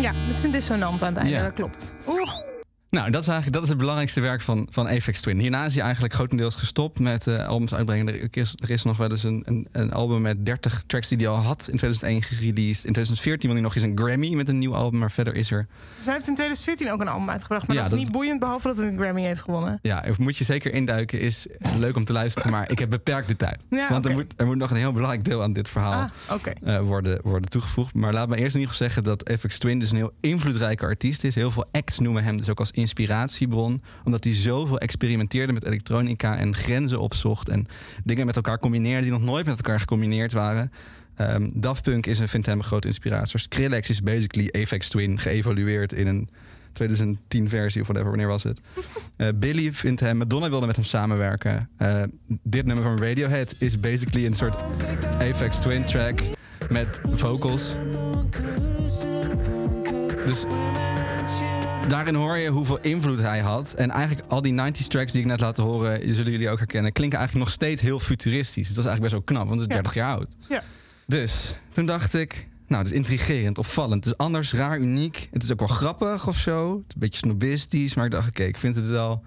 Ja, 0.06 0.14
het 0.16 0.38
is 0.38 0.44
een 0.44 0.52
dissonant 0.52 1.02
aan 1.02 1.08
het 1.14 1.18
einde, 1.18 1.34
Ja. 1.34 1.44
dat 1.44 1.54
klopt. 1.54 1.94
Oeh. 2.08 2.30
Nou, 2.96 3.10
dat 3.10 3.22
is 3.22 3.28
eigenlijk 3.28 3.54
dat 3.54 3.64
is 3.64 3.70
het 3.70 3.78
belangrijkste 3.78 4.22
werk 4.22 4.42
van, 4.42 4.68
van 4.72 4.88
Apex 4.88 5.22
Twin. 5.22 5.40
Hierna 5.40 5.66
is 5.66 5.74
hij 5.74 5.84
eigenlijk 5.84 6.14
grotendeels 6.14 6.56
gestopt 6.56 7.00
met 7.00 7.28
eh, 7.28 7.48
albums 7.48 7.74
uitbrengen. 7.74 8.08
Er 8.08 8.28
is, 8.32 8.54
er 8.56 8.70
is 8.70 8.84
nog 8.84 8.98
wel 8.98 9.12
eens 9.12 9.24
een, 9.24 9.42
een, 9.46 9.68
een 9.72 9.94
album 9.94 10.22
met 10.22 10.46
30 10.46 10.84
tracks 10.88 11.08
die 11.08 11.18
hij 11.18 11.28
al 11.28 11.38
had 11.38 11.60
in 11.72 11.78
2001 11.78 12.22
gereleased. 12.22 12.86
In 12.86 12.92
2014 12.94 13.40
wil 13.50 13.52
hij 13.60 13.62
nog 13.68 13.76
eens 13.76 13.84
een 13.84 13.98
Grammy 13.98 14.34
met 14.34 14.50
een 14.50 14.58
nieuw 14.60 14.76
album, 14.76 15.00
maar 15.00 15.12
verder 15.12 15.36
is 15.36 15.52
er... 15.52 15.68
Dus 15.96 16.06
hij 16.06 16.14
heeft 16.14 16.28
in 16.28 16.36
2014 16.36 16.92
ook 16.92 17.02
een 17.02 17.08
album 17.08 17.30
uitgebracht. 17.30 17.68
Maar 17.68 17.76
Ja, 17.76 17.82
dat 17.82 17.92
is 17.92 17.98
dat- 17.98 18.06
niet 18.08 18.16
boeiend, 18.18 18.40
behalve 18.40 18.68
dat 18.68 18.78
hij 18.78 18.88
een 18.88 18.98
Grammy 18.98 19.22
heeft 19.22 19.42
gewonnen. 19.42 19.80
Ja, 19.82 20.06
of 20.10 20.20
moet 20.20 20.38
je 20.38 20.44
zeker 20.44 20.74
induiken, 20.74 21.20
is 21.20 21.48
leuk 21.78 21.96
om 21.96 22.06
te 22.06 22.14
luisteren, 22.14 22.52
maar 22.52 22.72
ik 22.72 22.80
heb 22.80 22.90
beperkte 22.90 23.36
tijd. 23.36 23.64
Ja, 23.70 23.90
Want 23.90 24.06
er, 24.06 24.12
moet, 24.12 24.34
er 24.38 24.46
moet 24.46 24.58
nog 24.58 24.70
een 24.72 24.78
heel 24.78 24.92
belangrijk 24.92 25.26
deel 25.26 25.42
aan 25.44 25.54
dit 25.54 25.70
verhaal 25.70 26.10
Ah, 26.28 26.40
eh, 26.64 26.80
worden, 26.80 27.20
worden 27.24 27.50
toegevoegd. 27.50 27.94
Maar 27.94 28.14
laat 28.14 28.28
me 28.30 28.36
eerst 28.38 28.56
in 28.56 28.60
ieder 28.60 28.74
geval 28.76 28.88
zeggen 28.88 29.04
dat 29.04 29.32
Apex 29.32 29.58
Twin 29.58 29.80
dus 29.80 29.90
een 29.92 29.98
heel 29.98 30.14
invloedrijke 30.20 30.86
artiest 30.86 31.24
is. 31.24 31.36
Heel 31.36 31.52
veel 31.52 31.66
acts 31.72 32.00
noemen 32.00 32.24
hem 32.24 32.38
dus 32.38 32.50
ook 32.50 32.60
als 32.60 32.72
inspiratiebron. 32.86 33.82
Omdat 34.04 34.24
hij 34.24 34.34
zoveel 34.34 34.78
experimenteerde 34.78 35.54
met 35.54 35.66
elektronica 35.66 36.38
en 36.38 36.56
grenzen 36.56 37.00
opzocht. 37.00 37.50
En 37.50 37.68
dingen 38.04 38.26
met 38.26 38.36
elkaar 38.36 38.60
combineerde 38.60 39.02
die 39.02 39.12
nog 39.12 39.22
nooit 39.22 39.46
met 39.46 39.58
elkaar 39.58 39.80
gecombineerd 39.80 40.32
waren. 40.32 40.72
Ehm, 41.16 41.50
Daft 41.54 41.84
Punk 41.84 42.06
is, 42.06 42.20
vindt 42.26 42.46
hem 42.46 42.58
een 42.58 42.64
grote 42.64 42.88
inspirator. 42.88 43.40
Skrillex 43.40 43.90
is 43.90 44.02
basically 44.02 44.62
Apex 44.62 44.90
Twin 44.90 45.20
geëvolueerd 45.20 45.94
in 45.94 46.08
een 46.08 46.30
2010 46.74 47.50
versie 47.50 47.82
of 47.82 47.88
whatever. 47.88 48.10
Wanneer 48.10 48.28
was 48.28 48.44
het? 48.44 48.60
Eh, 49.16 49.28
Billy 49.36 49.74
vindt 49.74 50.00
hem... 50.00 50.18
Madonna 50.18 50.50
wilde 50.50 50.66
met 50.66 50.76
hem 50.76 50.86
samenwerken. 50.86 51.70
Eh, 51.78 52.04
dit 52.44 52.66
nummer 52.66 52.84
van 52.84 53.00
Radiohead 53.00 53.56
is 53.58 53.80
basically 53.80 54.26
een 54.26 54.34
soort 54.34 54.62
Apex 55.20 55.60
Twin 55.60 55.86
track 55.86 56.22
met 56.70 57.02
vocals. 57.12 57.72
Dus 60.26 60.46
daarin 61.90 62.16
hoor 62.16 62.38
je 62.38 62.50
hoeveel 62.50 62.80
invloed 62.82 63.20
hij 63.20 63.40
had. 63.40 63.74
En 63.74 63.90
eigenlijk 63.92 64.32
al 64.32 64.42
die 64.42 64.54
90s 64.54 64.88
tracks 64.88 65.12
die 65.12 65.22
ik 65.22 65.28
net 65.28 65.40
laat 65.40 65.58
horen, 65.58 66.16
zullen 66.16 66.32
jullie 66.32 66.50
ook 66.50 66.58
herkennen, 66.58 66.92
klinken 66.92 67.18
eigenlijk 67.20 67.48
nog 67.48 67.56
steeds 67.58 67.82
heel 67.82 68.00
futuristisch. 68.00 68.68
Dat 68.68 68.78
is 68.78 68.86
eigenlijk 68.86 69.02
best 69.02 69.14
wel 69.14 69.22
knap, 69.22 69.48
want 69.48 69.62
het 69.62 69.70
is 69.70 69.76
Ja. 69.76 69.82
30 69.82 69.94
jaar 70.02 70.16
oud. 70.18 70.36
Ja. 70.50 70.64
Dus 71.08 71.56
toen 71.74 71.86
dacht 71.86 72.14
ik, 72.14 72.48
nou, 72.68 72.84
het 72.84 72.92
is 72.92 72.98
intrigerend, 72.98 73.58
opvallend. 73.58 74.04
Het 74.06 74.14
is 74.14 74.20
anders, 74.26 74.54
raar, 74.54 74.80
uniek. 74.80 75.28
Het 75.32 75.44
is 75.44 75.52
ook 75.52 75.60
wel 75.60 75.68
grappig 75.68 76.28
of 76.28 76.38
zo. 76.38 76.72
Het 76.74 76.86
is 76.88 76.94
een 76.94 77.00
beetje 77.00 77.18
snobistisch, 77.20 77.94
maar 77.94 78.06
ik 78.06 78.12
dacht, 78.12 78.28
oké, 78.28 78.44
ik 78.44 78.58
vind 78.58 78.76
het 78.76 78.88
wel 78.88 79.24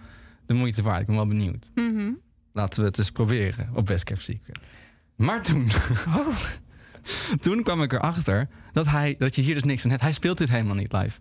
de 0.47 0.55
moeite 0.55 0.83
waard. 0.83 1.01
Ik 1.01 1.07
ben 1.07 1.17
wel 1.17 1.27
benieuwd. 1.27 1.71
Mhm. 1.75 2.11
Laten 2.53 2.81
we 2.81 2.87
het 2.87 2.99
eens 2.99 3.11
proberen 3.11 3.69
op 3.75 3.87
Best 3.87 4.05
Kept 4.05 4.23
Secret. 4.23 4.59
Maar 5.17 5.43
toen, 5.43 5.69
Oh. 6.09 6.37
toen 7.41 7.63
kwam 7.63 7.83
ik 7.83 7.93
erachter 7.93 8.49
dat, 8.73 8.87
hij, 8.87 9.15
dat 9.19 9.35
je 9.35 9.43
hier 9.43 9.55
dus 9.55 9.65
niks 9.65 9.85
aan 9.85 9.91
hebt. 9.91 10.03
Hij 10.03 10.13
speelt 10.13 10.39
dit 10.39 10.51
helemaal 10.51 10.75
niet 10.75 10.93
live. 10.93 11.19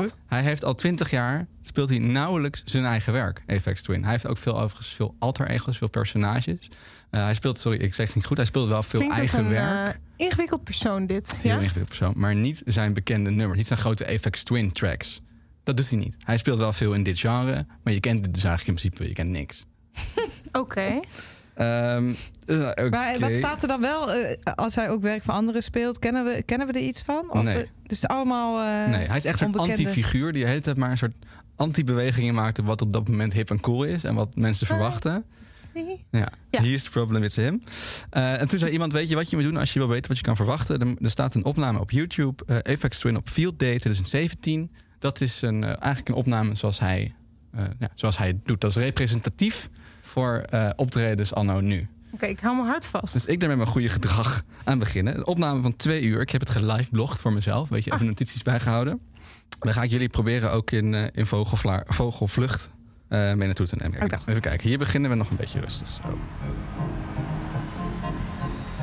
Wat? 0.00 0.14
Hij 0.26 0.42
heeft 0.42 0.64
al 0.64 0.74
twintig 0.74 1.10
jaar, 1.10 1.46
speelt 1.62 1.88
hij 1.88 1.98
nauwelijks 1.98 2.62
zijn 2.64 2.84
eigen 2.84 3.12
werk, 3.12 3.42
Apex 3.46 3.82
Twin. 3.82 4.02
Hij 4.02 4.12
heeft 4.12 4.26
ook 4.26 4.38
veel 4.38 4.54
overigens 4.60 4.88
veel 4.94 5.14
alter 5.18 5.48
egos, 5.48 5.78
veel 5.78 5.88
personages. 5.88 6.68
Eh, 7.10 7.22
hij 7.22 7.34
speelt, 7.34 7.58
sorry, 7.58 7.78
ik 7.78 7.94
zeg 7.94 8.06
het 8.06 8.14
niet 8.14 8.24
goed, 8.26 8.36
hij 8.36 8.46
speelt 8.46 8.68
wel 8.68 8.82
veel 8.82 8.98
Klinkt 9.00 9.16
eigen 9.18 9.38
een 9.44 9.50
werk. 9.50 9.94
eh, 9.94 10.26
ingewikkeld 10.26 10.64
persoon 10.64 11.06
dit. 11.06 11.32
Heel 11.32 11.50
Ja? 11.50 11.52
ingewikkeld 11.56 11.88
persoon. 11.88 12.12
Maar 12.16 12.34
niet 12.34 12.62
zijn 12.66 12.92
bekende 12.92 13.30
nummer. 13.30 13.56
Niet 13.56 13.66
zijn 13.66 13.78
grote 13.78 14.06
Apex 14.06 14.42
Twin 14.42 14.72
tracks. 14.72 15.20
Dat 15.62 15.76
doet 15.76 15.88
hij 15.90 15.98
niet. 15.98 16.16
Hij 16.24 16.36
speelt 16.36 16.58
wel 16.58 16.72
veel 16.72 16.92
in 16.92 17.02
dit 17.02 17.18
genre. 17.18 17.66
Maar 17.82 17.92
je 17.92 18.00
kent 18.00 18.24
het 18.24 18.34
dus 18.34 18.44
eigenlijk 18.44 18.82
in 18.82 18.90
principe. 18.90 19.08
Je 19.08 19.14
kent 19.14 19.30
niks. 19.30 19.64
Oké. 20.52 21.00
Ehm, 21.54 22.12
eh. 22.46 22.88
Maar 22.90 23.18
wat 23.18 23.36
staat 23.36 23.62
er 23.62 23.68
dan 23.68 23.80
wel 23.80 24.10
als 24.54 24.74
hij 24.74 24.90
ook 24.90 25.02
werk 25.02 25.22
van 25.22 25.34
anderen 25.34 25.62
speelt? 25.62 25.98
Kennen 25.98 26.24
we, 26.24 26.42
kennen 26.42 26.66
we 26.66 26.72
er 26.72 26.80
iets 26.80 27.02
van? 27.02 27.30
Of, 27.30 27.42
Nee. 27.42 27.66
Dus 28.00 28.06
allemaal. 28.08 28.58
eh, 28.84 28.90
Nee, 28.90 29.06
hij 29.06 29.16
is 29.16 29.24
echt 29.24 29.40
een 29.40 29.54
anti-figuur. 29.56 30.32
Die 30.32 30.42
de 30.42 30.48
hele 30.48 30.60
tijd 30.60 30.76
maar 30.76 30.90
een 30.90 30.98
soort 30.98 31.14
anti-bewegingen 31.56 32.34
maakt... 32.34 32.58
op 32.58 32.66
wat 32.66 32.82
op 32.82 32.92
dat 32.92 33.08
moment 33.08 33.32
hip 33.32 33.50
en 33.50 33.60
cool 33.60 33.84
is. 33.84 34.04
En 34.04 34.14
wat 34.14 34.36
mensen 34.36 34.66
verwachten. 34.66 35.24
Ja, 36.10 36.28
Ja. 36.50 36.62
hier 36.62 36.72
is 36.72 36.84
de 36.84 36.90
problem 36.90 37.20
with 37.20 37.34
him. 37.36 37.62
Eh, 38.10 38.40
en 38.40 38.48
toen 38.48 38.58
zei 38.58 38.72
iemand, 38.72 38.92
weet 38.92 39.08
je 39.08 39.14
wat 39.14 39.30
je 39.30 39.36
moet 39.36 39.44
doen 39.44 39.56
als 39.56 39.72
je 39.72 39.78
wil 39.78 39.88
weten 39.88 40.08
wat 40.08 40.16
je 40.18 40.24
kan 40.24 40.36
verwachten? 40.36 40.80
Er, 40.80 40.94
er 41.00 41.10
staat 41.10 41.34
een 41.34 41.44
opname 41.44 41.80
op 41.80 41.90
YouTube, 41.90 42.44
eh 42.46 42.56
Apex 42.56 42.98
Twin 42.98 43.16
op 43.16 43.28
Field 43.28 43.58
Day 43.58 43.78
2017. 43.78 44.70
Dat 44.98 45.20
is 45.20 45.42
een, 45.42 45.64
eigenlijk 45.64 46.08
een 46.08 46.14
opname 46.14 46.54
zoals 46.54 46.78
hij, 46.80 47.14
ja, 47.78 47.88
zoals 47.94 48.18
hij 48.18 48.26
het 48.26 48.46
doet. 48.46 48.60
Dat 48.60 48.70
is 48.70 48.76
representatief 48.76 49.68
voor 50.00 50.44
optredens 50.76 51.34
anno 51.34 51.60
nu. 51.60 51.88
Oké, 52.12 52.26
ik 52.26 52.40
hou 52.40 52.56
mijn 52.56 52.68
hart 52.68 52.84
vast. 52.84 53.12
Dus 53.12 53.24
ik 53.24 53.40
daar 53.40 53.48
met 53.48 53.58
mijn 53.58 53.70
goede 53.70 53.88
gedrag 53.88 54.42
aan 54.64 54.78
beginnen. 54.78 55.16
Een 55.16 55.26
opname 55.26 55.62
van 55.62 55.76
twee 55.76 56.02
uur. 56.02 56.20
Ik 56.20 56.30
heb 56.30 56.40
het 56.40 56.50
geliveblogd 56.50 57.20
voor 57.20 57.32
mezelf. 57.32 57.68
Weet 57.68 57.84
je, 57.84 57.92
even 57.92 58.06
notities 58.06 58.42
bijgehouden. 58.42 59.00
Dan 59.58 59.72
ga 59.72 59.82
ik 59.82 59.90
jullie 59.90 60.08
proberen 60.08 60.52
ook 60.52 60.70
in, 60.70 60.94
eh, 60.94 61.06
in 61.12 61.26
vogelvlucht 61.86 62.70
eh, 63.08 63.18
mee 63.18 63.46
naartoe 63.46 63.66
te 63.66 63.76
nemen. 63.76 64.02
Even 64.26 64.40
kijken. 64.40 64.68
Hier 64.68 64.78
beginnen 64.78 65.10
we 65.10 65.16
nog 65.16 65.30
een 65.30 65.36
beetje 65.36 65.60
rustig. 65.60 65.92
Zo. 65.92 66.18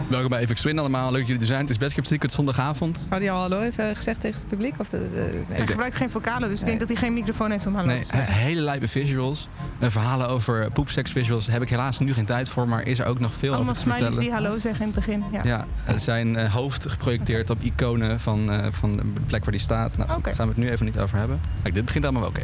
Welkom 0.10 0.30
bij 0.30 0.42
Apex 0.44 0.62
Twin 0.62 0.80
allemaal. 0.80 1.06
Leuk 1.12 1.18
dat 1.20 1.26
jullie 1.28 1.42
er 1.42 1.48
zijn. 1.48 1.60
Het 1.62 1.70
is 1.70 1.78
Best 1.78 2.08
Secret 2.08 2.32
zondagavond. 2.32 3.08
Had 3.10 3.20
hij 3.20 3.32
al 3.32 3.40
hallo 3.40 3.62
even 3.62 3.96
gezegd 3.96 4.22
tegen 4.22 4.40
het 4.40 4.48
publiek? 4.50 4.74
Of 4.80 4.90
de, 4.90 4.98
de- 5.14 5.30
nee. 5.48 5.58
Hij 5.58 5.68
gebruikt 5.68 5.96
geen 5.96 6.10
vocalen, 6.10 6.50
dus 6.50 6.60
ik 6.60 6.66
denk 6.66 6.80
dat 6.80 6.88
hij 6.88 6.98
geen 6.98 7.14
microfoon 7.14 7.52
heeft 7.52 7.66
om 7.66 7.76
hallo 7.76 7.88
Nee, 7.88 8.00
te 8.00 8.06
zeggen. 8.06 8.34
he- 8.34 8.40
hele 8.42 8.62
lijpe 8.62 8.88
visuals. 8.88 9.48
Eh, 9.80 9.90
verhalen 9.90 10.30
over 10.30 10.72
poepseks 10.72 11.12
visuals 11.12 11.48
heb 11.48 11.62
ik 11.62 11.70
helaas 11.70 12.00
nu 12.00 12.14
geen 12.14 12.26
tijd 12.26 12.50
voor. 12.50 12.68
Maar 12.68 12.82
is 12.84 13.00
er 13.00 13.06
ook 13.06 13.20
nog 13.20 13.34
veel 13.34 13.54
Allemaal 13.54 13.70
over 13.72 13.84
te 13.84 13.90
smileys 13.90 14.04
vertellen. 14.16 14.38
die 14.38 14.44
hallo 14.46 14.60
zeggen 14.60 14.82
in 14.86 14.92
het 14.92 14.96
begin. 15.06 15.24
Ja. 15.32 15.42
Ja, 15.44 15.66
er 15.86 16.00
zijn 16.00 16.36
eh, 16.36 16.54
hoofd 16.54 16.90
geprojecteerd 16.90 17.50
op 17.50 17.62
iconen 17.62 18.20
van, 18.20 18.52
eh, 18.52 18.68
van 18.72 18.96
de 18.98 19.04
plek 19.26 19.42
waar 19.44 19.52
die 19.52 19.60
staat. 19.62 19.98
Nou, 19.98 20.22
daar 20.22 20.34
gaan 20.36 20.48
we 20.48 20.54
het 20.54 20.64
nu 20.64 20.70
even 20.70 20.86
niet 20.86 21.00
over 21.00 21.18
hebben. 21.18 21.40
Maar 21.64 21.72
dit 21.72 21.86
begint 21.86 22.04
allemaal 22.04 22.22
wel 22.22 22.32
oké. 22.32 22.42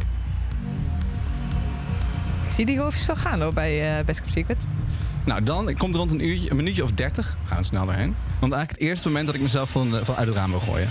Ik 2.46 2.52
zie 2.52 2.66
die 2.66 2.80
hoofdjes 2.80 3.06
wel 3.06 3.16
gaan 3.16 3.40
hoor, 3.42 3.52
bij 3.52 3.98
eh 3.98 4.04
Best 4.04 4.22
Secret. 4.28 4.56
Nou, 5.26 5.42
dan 5.42 5.76
komt 5.76 5.94
er 5.94 6.00
rond 6.00 6.12
een, 6.12 6.26
uurtje, 6.26 6.50
een 6.50 6.56
minuutje 6.56 6.82
of 6.82 6.92
dertig. 6.92 7.36
Gaan 7.44 7.58
we 7.58 7.64
snel 7.64 7.84
doorheen. 7.84 8.16
Want 8.40 8.52
eigenlijk 8.52 8.70
het 8.70 8.90
eerste 8.90 9.08
moment 9.08 9.26
dat 9.26 9.34
ik 9.34 9.40
mezelf 9.40 9.70
van, 9.70 9.96
eh, 9.96 10.04
van 10.04 10.14
uit 10.14 10.26
het 10.26 10.36
raam 10.36 10.50
wil 10.50 10.60
gooien. 10.60 10.90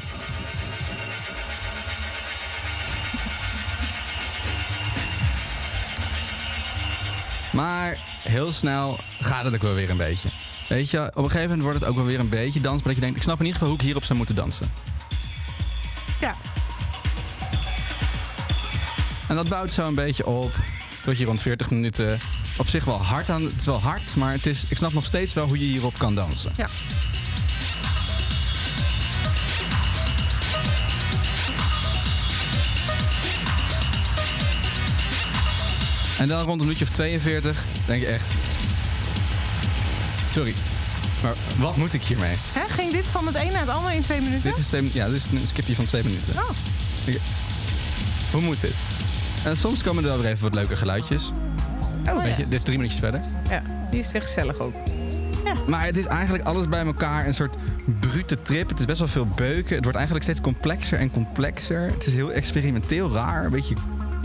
Maar 7.52 7.98
heel 8.24 8.52
snel 8.52 8.98
gaat 9.20 9.46
het 9.46 9.54
ook 9.54 9.62
wel 9.62 9.74
weer 9.74 9.90
een 9.90 9.98
beetje. 9.98 10.30
Weet 10.70 10.90
je, 10.90 11.02
op 11.02 11.16
een 11.16 11.24
gegeven 11.24 11.42
moment 11.42 11.62
wordt 11.62 11.80
het 11.80 11.90
ook 11.90 11.96
wel 11.96 12.06
weer 12.06 12.20
een 12.20 12.30
beetje 12.30 12.62
dans. 12.62 12.76
Maar 12.76 12.86
dat 12.86 12.96
je 12.96 13.02
denkt, 13.02 13.18
ik 13.18 13.24
snap 13.24 13.40
in 13.40 13.46
ieder 13.46 13.60
geval 13.60 13.70
hoe 13.70 13.80
ik 13.80 13.86
hierop 13.86 14.04
zou 14.04 14.18
moeten 14.18 14.36
dansen. 14.36 14.72
Ja. 16.20 16.34
En 19.28 19.36
dat 19.36 19.48
bouwt 19.48 19.72
zo 19.72 19.88
een 19.88 19.96
beetje 19.96 20.26
op. 20.26 20.52
Tot 21.04 21.18
je 21.18 21.26
rond 21.26 21.42
40 21.42 21.70
minuten 21.70 22.20
op 22.58 22.68
zich 22.68 22.84
wel 22.86 23.04
hard 23.04 23.30
aan. 23.30 23.44
Het 23.44 23.60
is 23.60 23.66
wel 23.66 23.82
hard, 23.82 24.16
maar 24.16 24.32
het 24.32 24.46
is, 24.46 24.64
ik 24.68 24.78
snap 24.78 24.94
nog 24.94 25.06
steeds 25.06 25.34
wel 25.34 25.48
hoe 25.48 25.60
je 25.60 25.66
hierop 25.66 25.98
kan 25.98 26.16
dansen. 26.16 26.52
Ja. 26.58 26.68
En 36.18 36.28
dan 36.28 36.46
rond 36.46 36.60
een 36.60 36.66
minuutje 36.66 36.86
of 36.86 36.92
42 36.92 37.64
denk 37.86 38.02
je 38.02 38.08
echt. 38.08 38.26
Sorry, 40.32 40.54
maar 41.22 41.34
wat 41.58 41.76
moet 41.76 41.94
ik 41.94 42.04
hiermee? 42.04 42.36
Hè? 42.38 42.74
Ging 42.74 42.92
dit 42.92 43.06
van 43.06 43.26
het 43.26 43.36
een 43.36 43.52
naar 43.52 43.62
het 43.62 43.70
ander 43.70 43.94
in 43.94 44.02
twee 44.02 44.22
minuten? 44.22 44.50
Dit 44.50 44.60
is, 44.60 44.68
twee, 44.68 44.90
ja, 44.94 45.06
dit 45.06 45.16
is 45.16 45.26
een 45.32 45.48
skipje 45.48 45.76
van 45.76 45.86
twee 45.86 46.04
minuten. 46.04 46.34
Oh. 46.34 46.50
Hoe 48.32 48.42
moet 48.42 48.62
dit? 48.62 48.74
En 49.44 49.58
soms 49.58 49.84
komen 49.84 50.04
er 50.04 50.10
wel 50.10 50.20
weer 50.20 50.32
even 50.32 50.44
wat 50.44 50.54
leuke 50.54 50.76
geluidjes. 50.76 51.32
Oh, 52.10 52.22
Weet 52.24 52.30
ja. 52.32 52.38
je, 52.38 52.44
dit 52.44 52.54
is 52.54 52.64
drie 52.64 52.76
minuutjes 52.78 53.00
verder. 53.02 53.22
ja, 53.50 53.62
die 53.92 54.00
is 54.00 54.12
weer 54.12 54.22
gezellig 54.22 54.60
ook. 54.60 54.74
Maar 55.68 55.86
het 55.86 55.98
is 55.98 56.06
eigenlijk 56.06 56.44
alles 56.44 56.70
bij 56.70 56.86
elkaar 56.86 57.26
een 57.28 57.34
soort 57.34 57.56
brute 58.00 58.36
trip. 58.42 58.70
Het 58.70 58.80
is 58.80 58.86
best 58.86 59.00
wel 59.00 59.08
veel 59.08 59.28
beuken. 59.36 59.74
Het 59.74 59.84
wordt 59.84 59.96
eigenlijk 59.98 60.26
steeds 60.26 60.42
complexer 60.42 61.00
en 61.00 61.12
complexer. 61.12 61.80
Het 61.92 62.06
is 62.08 62.14
heel 62.14 62.32
experimenteel 62.32 63.14
raar, 63.14 63.46
een 63.46 63.52
beetje 63.52 63.76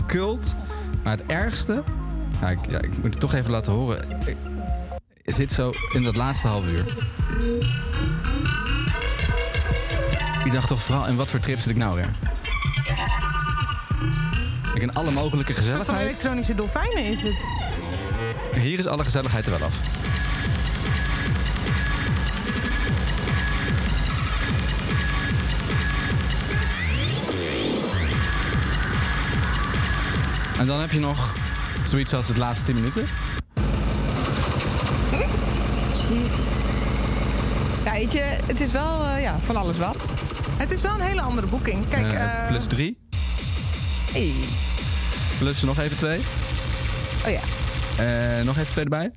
cult. 0.07 0.55
Maar 1.03 1.17
het 1.17 1.25
ergste, 1.25 1.83
ja, 2.41 2.49
ik, 2.49 2.59
ja, 2.69 2.77
ik 2.81 2.95
moet 2.97 3.03
het 3.11 3.19
toch 3.19 3.33
even 3.33 3.51
laten 3.51 3.73
horen. 3.73 4.05
Ik- 4.25 4.35
zit 5.25 5.51
zo 5.51 5.71
in 5.93 6.03
dat 6.03 6.15
laatste 6.15 6.47
half 6.47 6.65
uur. 6.67 6.85
Ik 10.45 10.51
dacht 10.51 10.67
toch 10.67 10.81
vooral, 10.81 11.07
in 11.07 11.15
wat 11.15 11.29
voor 11.29 11.39
trip 11.39 11.59
zit 11.59 11.69
ik 11.69 11.77
nou 11.77 11.95
weer? 11.95 12.09
Ik 14.75 14.81
in 14.81 14.93
alle 14.93 15.11
mogelijke 15.11 15.53
Wat 15.53 15.63
van 15.63 15.71
gezelligheid. 15.73 16.01
elektronische 16.07 16.55
dolfijnen 16.55 17.03
is 17.05 17.21
het? 17.21 17.33
Hier 18.55 18.79
is 18.79 18.87
alle 18.87 19.03
gezelligheid 19.03 19.45
er 19.45 19.51
wel 19.51 19.67
af. 19.67 19.79
En 30.59 30.67
dan 30.67 30.79
heb 30.79 30.91
je 30.91 30.99
nog 30.99 31.33
zoiets 31.83 32.13
als 32.13 32.27
het 32.27 32.37
laatste 32.37 32.65
10 32.65 32.75
minuten. 32.75 33.05
Ja, 37.85 37.91
weet 37.91 38.13
je, 38.13 38.19
het 38.45 38.59
is 38.61 38.71
wel 38.71 39.05
eh, 39.07 39.21
ja, 39.21 39.39
van 39.45 39.55
alles 39.55 39.77
wat. 39.77 40.05
Het 40.57 40.71
is 40.71 40.81
wel 40.81 40.93
een 40.93 41.01
hele 41.01 41.21
andere 41.21 41.47
boeking. 41.47 41.89
Kijk, 41.89 42.05
Eh, 42.05 42.41
eh, 42.41 42.47
plus 42.47 42.65
3. 42.65 42.97
Hey. 44.11 44.33
Plus 45.37 45.61
nog 45.61 45.79
even 45.79 45.97
2. 45.97 46.19
Oh 47.25 47.31
ja. 47.31 47.39
Eh, 48.01 48.45
nog 48.45 48.57
even 48.57 48.71
twee 48.71 48.83
erbij. 48.83 49.11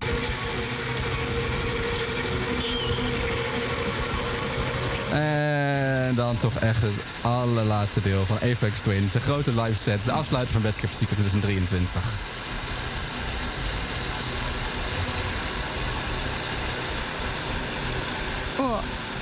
En 5.12 6.14
dan 6.14 6.36
toch 6.36 6.54
echt 6.54 6.82
het 6.82 6.92
allerlaatste 7.20 8.00
deel 8.00 8.24
van 8.24 8.36
Apex 8.36 8.80
Twin. 8.80 9.10
Zijn 9.10 9.22
grote 9.22 9.62
live 9.62 9.74
set. 9.74 10.04
De 10.04 10.12
afsluiter 10.12 10.52
van 10.52 10.62
Best 10.62 10.78
Kept 10.78 10.94
Secret 10.94 11.18
2023. 11.18 12.02
oh, 18.58 18.78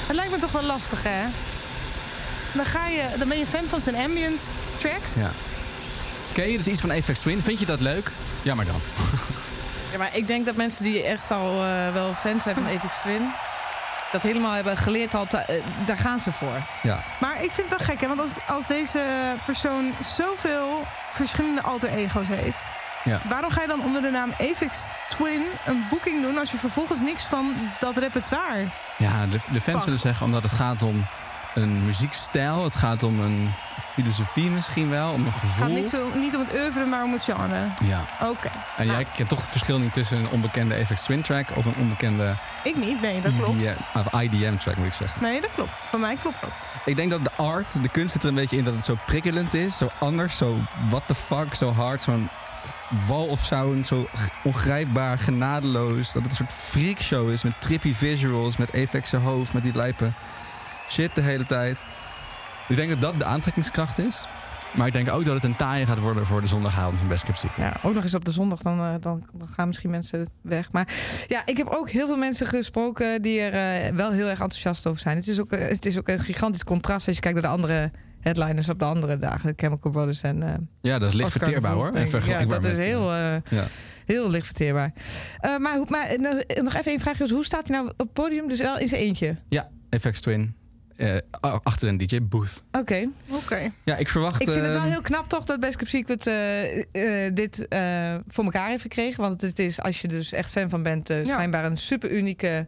het 0.07 0.17
lijkt 0.17 0.31
me 0.33 0.39
toch 0.39 0.53
wel 0.53 0.63
lastig, 0.63 1.03
hè? 1.03 1.25
Dan, 2.53 2.65
ga 2.65 2.87
je, 2.87 3.05
dan 3.19 3.29
ben 3.29 3.39
je 3.39 3.47
fan 3.47 3.65
van 3.69 3.81
zijn 3.81 3.97
ambient 3.97 4.41
tracks. 4.79 5.15
Ja. 5.15 5.31
Ken 6.33 6.51
je 6.51 6.57
dus 6.57 6.67
iets 6.67 6.81
van 6.81 6.93
Apex 6.93 7.21
Twin? 7.21 7.43
Vind 7.43 7.59
je 7.59 7.67
dat 7.67 7.81
leuk? 7.81 8.11
Jammer 8.43 8.67
dan. 8.67 8.81
Ja, 9.93 9.99
maar 9.99 10.11
ik 10.17 10.27
denk 10.27 10.47
dat 10.47 10.57
mensen 10.57 10.85
die 10.85 11.03
echt 11.03 11.31
al 11.31 11.65
eh, 11.65 11.93
wel 11.93 12.15
fan 12.15 12.41
zijn 12.41 12.55
van 12.55 12.67
Apex 12.69 12.97
Twin... 12.99 13.33
dat 14.13 14.23
helemaal 14.23 14.53
hebben 14.53 14.77
geleerd, 14.77 15.15
al 15.15 15.27
te- 15.27 15.37
eh, 15.39 15.63
daar 15.87 15.97
gaan 15.97 16.21
ze 16.21 16.33
voor. 16.33 16.63
Ja. 16.83 17.03
Maar 17.21 17.43
ik 17.43 17.51
vind 17.51 17.69
het 17.71 17.79
wel 17.79 17.87
gek, 17.87 18.01
hè? 18.01 18.07
Want 18.09 18.21
als, 18.21 18.33
als 18.47 18.67
deze 18.67 19.01
persoon 19.47 19.95
zoveel 20.01 20.83
verschillende 21.11 21.63
alter 21.63 21.89
ego's 21.89 22.29
heeft... 22.29 22.63
Ja. 23.05 23.21
waarom 23.29 23.51
ga 23.51 23.61
je 23.61 23.67
dan 23.69 23.83
onder 23.85 24.03
de 24.03 24.11
naam 24.11 24.33
Apex 24.33 24.85
Twin 25.09 25.43
een 25.67 25.85
boeking 25.91 26.23
doen... 26.23 26.39
als 26.39 26.51
je 26.51 26.57
vervolgens 26.57 27.01
niks 27.01 27.25
van 27.25 27.55
dat 27.81 27.97
repertoire... 27.97 28.67
Ja, 28.99 29.27
de, 29.27 29.31
de 29.31 29.61
fans 29.61 29.65
Pakt. 29.65 29.83
zullen 29.85 29.99
zeggen 29.99 30.27
omdat 30.27 30.43
het 30.43 30.53
gaat 30.53 30.83
om 30.83 31.07
een 31.55 31.85
muziekstijl. 31.85 32.65
Het 32.65 32.75
gaat 32.75 33.03
om 33.03 33.21
een 33.21 33.51
filosofie 33.93 34.51
misschien 34.51 34.91
wel. 34.91 35.13
Om 35.13 35.21
een 35.21 35.27
Het 35.33 35.35
gevoel. 35.35 35.67
gaat 35.67 35.75
niet, 35.75 35.89
zo, 35.89 36.11
niet 36.15 36.35
om 36.35 36.41
het 36.41 36.55
oeuvre, 36.55 36.85
maar 36.87 37.05
om 37.05 37.13
het 37.13 37.23
genre. 37.25 37.67
Ja. 37.85 38.07
Oké. 38.21 38.51
En 38.77 38.87
jij 38.87 39.07
kent 39.17 39.29
toch 39.29 39.41
het 39.41 39.51
verschil 39.51 39.79
niet 39.79 39.93
tussen 39.93 40.19
een 40.19 40.29
onbekende 40.29 40.81
Apex 40.81 41.03
Twin 41.03 41.23
track 41.23 41.49
of 41.57 41.65
een 41.65 41.75
onbekende 41.79 42.37
Ik 42.65 42.77
niet, 42.77 43.01
nee, 43.01 43.21
dat 43.21 43.37
klopt. 43.37 43.61
EDM, 43.61 43.75
of 43.95 44.21
IDM 44.23 44.57
track 44.57 44.77
moet 44.77 44.87
ik 44.87 44.93
zeggen. 44.93 45.23
Nee, 45.23 45.41
dat 45.41 45.51
klopt. 45.55 45.73
Voor 45.89 46.01
mij 46.01 46.17
klopt 46.17 46.41
dat. 46.41 46.51
Ik 46.85 46.97
denk 46.97 47.11
dat 47.11 47.25
de 47.25 47.33
art, 47.37 47.83
de 47.83 47.89
kunst 47.89 48.13
zit 48.13 48.23
er 48.23 48.29
een 48.29 48.35
beetje 48.35 48.57
in 48.57 48.65
dat 48.65 48.75
het 48.75 48.85
zo 48.85 48.99
prikkelend 49.07 49.55
is. 49.55 49.77
Zo 49.77 49.89
anders, 49.99 50.37
zo 50.37 50.59
what 50.89 51.03
the 51.07 51.15
fuck, 51.15 51.55
zo 51.55 51.73
hard, 51.73 52.03
zo'n 52.03 52.29
wal 53.07 53.27
of 53.27 53.41
sound, 53.41 53.87
zo 53.87 54.09
ongrijpbaar, 54.43 55.19
genadeloos. 55.19 56.13
Dat 56.13 56.23
het 56.23 56.31
een 56.31 56.37
soort 56.37 56.53
freakshow 56.53 57.31
is 57.31 57.43
met 57.43 57.61
trippy 57.61 57.95
visuals, 57.95 58.57
met 58.57 58.89
zijn 59.03 59.23
hoofd, 59.23 59.53
met 59.53 59.63
die 59.63 59.75
lijpen 59.75 60.15
shit 60.89 61.15
de 61.15 61.21
hele 61.21 61.47
tijd. 61.47 61.85
Ik 62.69 62.77
denk 62.77 62.91
dat 62.91 63.01
dat 63.01 63.19
de 63.19 63.25
aantrekkingskracht 63.25 63.99
is. 63.99 64.27
Maar 64.75 64.87
ik 64.87 64.93
denk 64.93 65.11
ook 65.11 65.25
dat 65.25 65.35
het 65.35 65.45
een 65.45 65.57
taaie 65.57 65.87
gaat 65.87 65.99
worden 65.99 66.27
voor 66.27 66.41
de 66.41 66.47
zondagavond 66.47 66.99
van 66.99 67.09
Best 67.09 67.25
Kept. 67.25 67.45
Ja, 67.57 67.77
ook 67.83 67.95
nog 67.95 68.03
eens 68.03 68.15
op 68.15 68.25
de 68.25 68.31
zondag, 68.31 68.59
dan, 68.59 68.79
eh, 68.79 68.95
dan, 69.01 69.25
dan 69.35 69.49
gaan 69.49 69.67
misschien 69.67 69.91
mensen 69.91 70.29
weg. 70.41 70.73
Maar 70.73 70.89
ja, 71.29 71.43
ik 71.47 71.57
heb 71.57 71.69
ook 71.69 71.91
heel 71.91 72.07
veel 72.07 72.17
mensen 72.17 72.47
gesproken 72.47 73.23
die 73.23 73.41
er 73.41 73.85
eh, 73.85 73.95
wel 73.97 74.11
heel 74.11 74.29
erg 74.29 74.41
enthousiast 74.41 74.87
over 74.87 75.01
zijn. 75.01 75.17
Het 75.17 75.29
is, 75.29 75.41
ook, 75.41 75.53
eh, 75.53 75.69
het 75.69 75.87
is 75.87 75.99
ook 75.99 76.09
een 76.09 76.19
gigantisch 76.19 76.65
contrast 76.65 77.07
als 77.07 77.17
je 77.17 77.23
kijkt 77.23 77.41
naar 77.41 77.51
de 77.51 77.57
andere 77.57 77.91
headliners 78.21 78.69
op 78.69 78.79
de 78.79 78.85
andere 78.85 79.19
dagen. 79.19 79.49
De 79.49 79.55
Chemical 79.57 79.91
Brothers 79.91 80.23
en 80.23 80.69
Ja, 80.81 80.99
dat 80.99 81.09
is 81.09 81.15
licht 81.15 81.27
Oscar 81.27 81.43
verteerbaar 81.43 81.73
hoor. 81.73 81.91
En. 81.91 82.11
Ja, 82.25 82.45
dat 82.45 82.65
is 82.65 82.79
heel, 82.79 83.15
ja. 83.15 83.43
heel 84.07 84.31
licht 84.31 84.47
verteerbaar. 84.47 84.93
Maar 85.41 85.81
maar 85.89 86.19
nog 86.63 86.75
even 86.75 86.91
één 86.91 87.01
vraag. 87.01 87.19
Jos. 87.19 87.31
Hoe 87.31 87.45
staat 87.45 87.69
hij 87.69 87.77
nou 87.77 87.89
op 87.91 87.99
het 87.99 88.13
podium? 88.13 88.49
Dus 88.49 88.59
wel 88.59 88.79
in 88.79 88.89
zijn 88.89 89.01
eentje? 89.01 89.37
ja, 89.49 89.69
Apex 89.91 90.21
Twin. 90.21 90.62
Eh, 91.03 91.57
achter 91.63 91.89
een 91.89 91.97
DJ 91.97 92.21
booth. 92.23 92.63
Oké. 92.73 93.09
Oké. 93.31 93.71
Ja, 93.85 93.97
ik 93.97 94.09
verwacht... 94.09 94.41
Ik 94.41 94.51
vind 94.51 94.65
het 94.67 94.75
wel 94.75 94.85
eh, 94.85 94.91
heel 94.91 95.01
knap 95.01 95.29
toch 95.29 95.45
dat 95.45 95.61
Best 95.61 95.77
Kept 95.77 95.91
Secret 95.91 96.27
eh, 96.27 97.27
eh, 97.27 97.35
dit 97.35 97.69
eh, 97.69 98.15
voor 98.29 98.45
elkaar 98.45 98.69
heeft 98.69 98.83
gekregen. 98.83 99.21
Want 99.23 99.41
het 99.41 99.59
is, 99.59 99.81
als 99.81 100.01
je 100.01 100.09
dus 100.09 100.33
echt 100.33 100.51
fan 100.51 100.71
van 100.71 100.83
bent, 100.83 101.11
eh, 101.11 101.19
Ja. 101.25 101.27
schijnbaar 101.33 101.65
een 101.65 101.77
super 101.77 102.11
unieke 102.11 102.67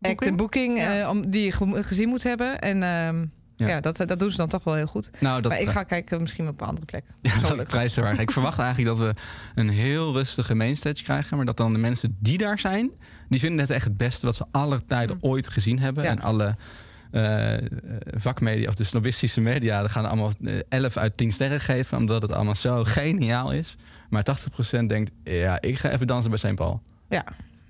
act 0.00 0.14
Boeking. 0.16 0.30
en 0.30 0.36
boeking 0.36 0.78
Ja. 0.78 1.10
om, 1.10 1.30
die 1.30 1.42
je 1.44 1.52
ge- 1.52 1.82
gezien 1.82 2.08
moet 2.08 2.22
hebben. 2.22 2.58
En 2.58 2.82
ehm, 2.82 3.24
Ja. 3.56 3.68
ja, 3.68 3.80
dat, 3.80 3.96
dat 3.96 4.18
doen 4.18 4.30
ze 4.30 4.36
dan 4.36 4.48
toch 4.48 4.64
wel 4.64 4.74
heel 4.74 4.86
goed. 4.86 5.10
Nou, 5.20 5.40
dat, 5.42 5.50
maar 5.52 5.60
ik 5.60 5.68
ga 5.68 5.82
kijken 5.82 6.20
misschien 6.20 6.48
op 6.48 6.60
een 6.60 6.66
andere 6.66 6.86
plek. 6.86 7.04
Ja, 7.22 7.54
dat 7.54 7.64
prijswaardig. 7.68 8.20
Ik 8.20 8.30
verwacht 8.30 8.58
eigenlijk 8.58 8.96
dat 8.96 9.06
we 9.06 9.14
een 9.54 9.68
heel 9.68 10.12
rustige 10.12 10.54
mainstage 10.54 11.02
krijgen. 11.02 11.36
Maar 11.36 11.46
dat 11.46 11.56
dan 11.56 11.72
de 11.72 11.78
mensen 11.78 12.16
die 12.20 12.38
daar 12.38 12.58
zijn, 12.58 12.90
die 13.28 13.40
vinden 13.40 13.60
het 13.60 13.70
echt 13.70 13.84
het 13.84 13.96
beste 13.96 14.26
wat 14.26 14.36
ze 14.36 14.44
aller 14.50 14.84
tijden 14.84 15.18
ooit 15.20 15.48
gezien 15.48 15.78
hebben. 15.78 16.04
Ja. 16.04 16.10
En 16.10 16.20
alle 16.20 16.56
eh, 17.10 17.54
eh, 17.54 17.62
vakmedia 18.16 18.68
of 18.68 18.74
de 18.74 18.84
snobistische 18.84 19.40
media, 19.40 19.80
die 19.80 19.88
gaan 19.88 20.04
allemaal 20.06 20.32
eh, 20.44 20.54
11 20.68 20.96
uit 20.96 21.16
10 21.16 21.32
sterren 21.32 21.60
geven. 21.60 21.98
Omdat 21.98 22.22
het 22.22 22.32
allemaal 22.32 22.54
zo 22.54 22.84
geniaal 22.84 23.52
is. 23.52 23.76
Maar 24.10 24.22
80% 24.22 24.86
denkt, 24.86 25.10
ja, 25.24 25.60
ik 25.60 25.78
ga 25.78 25.90
even 25.90 26.06
dansen 26.06 26.30
bij 26.30 26.38
St. 26.38 26.54
Paul. 26.54 26.82
Ja. 27.08 27.24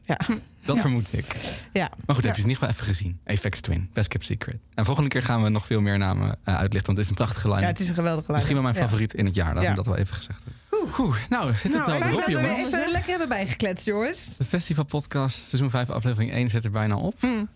Ja. 0.05 0.19
Dat 0.65 0.77
Ja. 0.77 0.83
vermoed 0.83 1.09
ik. 1.13 1.25
Ja. 1.73 1.91
Maar 2.07 2.15
goed, 2.17 2.25
heb 2.25 2.35
je 2.35 2.41
ze 2.41 2.47
in 2.47 2.53
ieder 2.55 2.69
geval 2.69 2.69
even 2.69 2.85
gezien. 2.95 3.21
Apex 3.25 3.61
Twin, 3.61 3.91
Best 3.93 4.09
Kept 4.09 4.25
Secret. 4.25 4.57
En 4.75 4.85
volgende 4.85 5.09
keer 5.11 5.23
gaan 5.23 5.43
we 5.43 5.49
nog 5.49 5.67
veel 5.67 5.81
meer 5.81 5.99
namen 5.99 6.37
eh, 6.45 6.55
uitlichten. 6.57 6.87
Want 6.95 6.97
het 6.99 6.99
is 6.99 7.09
een 7.09 7.15
prachtige 7.15 7.49
lijn. 7.49 7.61
Ja, 7.63 7.67
het 7.69 7.81
is 7.81 7.89
een 7.89 7.95
geweldige 7.95 8.23
lijn. 8.27 8.35
Misschien 8.35 8.55
wel 8.55 8.73
mijn 8.73 8.85
favoriet 8.85 9.15
in 9.15 9.25
het 9.25 9.35
jaar. 9.35 9.47
Laten 9.47 9.63
Ja. 9.63 9.71
we 9.71 9.77
dat 9.77 9.87
wel 9.87 9.97
even 9.97 10.15
gezegd 10.15 10.39
hebben. 10.45 10.99
Oeh, 11.01 11.17
nou, 11.29 11.53
zit 11.57 11.63
het 11.63 11.73
Nou, 11.73 11.91
al 11.91 11.97
ik 11.97 12.05
erop, 12.05 12.15
dat 12.17 12.25
we 12.27 12.33
jongens. 12.33 12.59
even 12.59 12.91
lekker 12.91 13.11
hebben 13.11 13.29
bijgekletst, 13.29 13.87
jongens. 13.87 14.37
De 14.37 14.45
festivalpodcast, 14.45 15.39
seizoen 15.49 15.71
5, 15.71 15.91
aflevering 15.91 16.33
1 16.33 16.49
zit 16.49 16.65
er 16.65 16.71
bijna 16.71 16.97
op. 16.97 17.15
Hmm. 17.21 17.49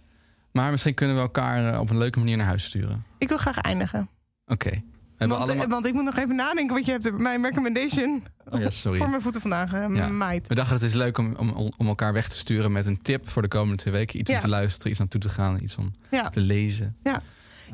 Maar 0.52 0.70
misschien 0.70 0.94
kunnen 0.94 1.16
we 1.16 1.22
elkaar 1.22 1.72
eh, 1.74 1.80
op 1.80 1.90
een 1.90 1.98
leuke 1.98 2.18
manier 2.18 2.36
naar 2.36 2.46
huis 2.46 2.64
sturen. 2.64 3.04
Ik 3.18 3.28
wil 3.28 3.36
graag 3.38 3.58
eindigen. 3.58 4.08
Oké. 4.46 4.70
Want, 5.18 5.32
allemaal... 5.32 5.64
eh, 5.64 5.70
want 5.70 5.86
ik 5.86 5.92
moet 5.92 6.04
nog 6.04 6.16
even 6.16 6.34
nadenken, 6.36 6.74
want 6.74 6.86
je 6.86 6.92
hebt 6.92 7.18
mijn 7.18 7.42
recommendation 7.42 8.22
Oh 8.50 8.60
ja, 8.60 8.70
sorry. 8.70 8.98
voor 8.98 9.08
mijn 9.08 9.22
voeten 9.22 9.40
vandaag 9.40 9.72
eh, 9.72 9.86
Ja. 9.94 10.08
maaid. 10.08 10.48
We 10.48 10.54
dachten 10.54 10.74
het 10.74 10.82
is 10.82 10.94
leuk 10.94 11.18
om, 11.18 11.34
om, 11.36 11.72
om 11.76 11.86
elkaar 11.86 12.12
weg 12.12 12.28
te 12.28 12.36
sturen 12.38 12.72
met 12.72 12.86
een 12.86 13.02
tip 13.02 13.28
voor 13.30 13.42
de 13.42 13.48
komende 13.48 13.76
twee 13.76 13.92
weken. 13.94 14.18
Iets 14.20 14.30
Ja. 14.30 14.36
om 14.36 14.42
te 14.42 14.48
luisteren, 14.48 14.90
iets 14.90 14.98
naartoe 14.98 15.20
te 15.20 15.28
gaan, 15.28 15.58
iets 15.62 15.76
om 15.76 15.92
te 16.30 16.40
lezen. 16.40 16.96
Ja. 17.02 17.22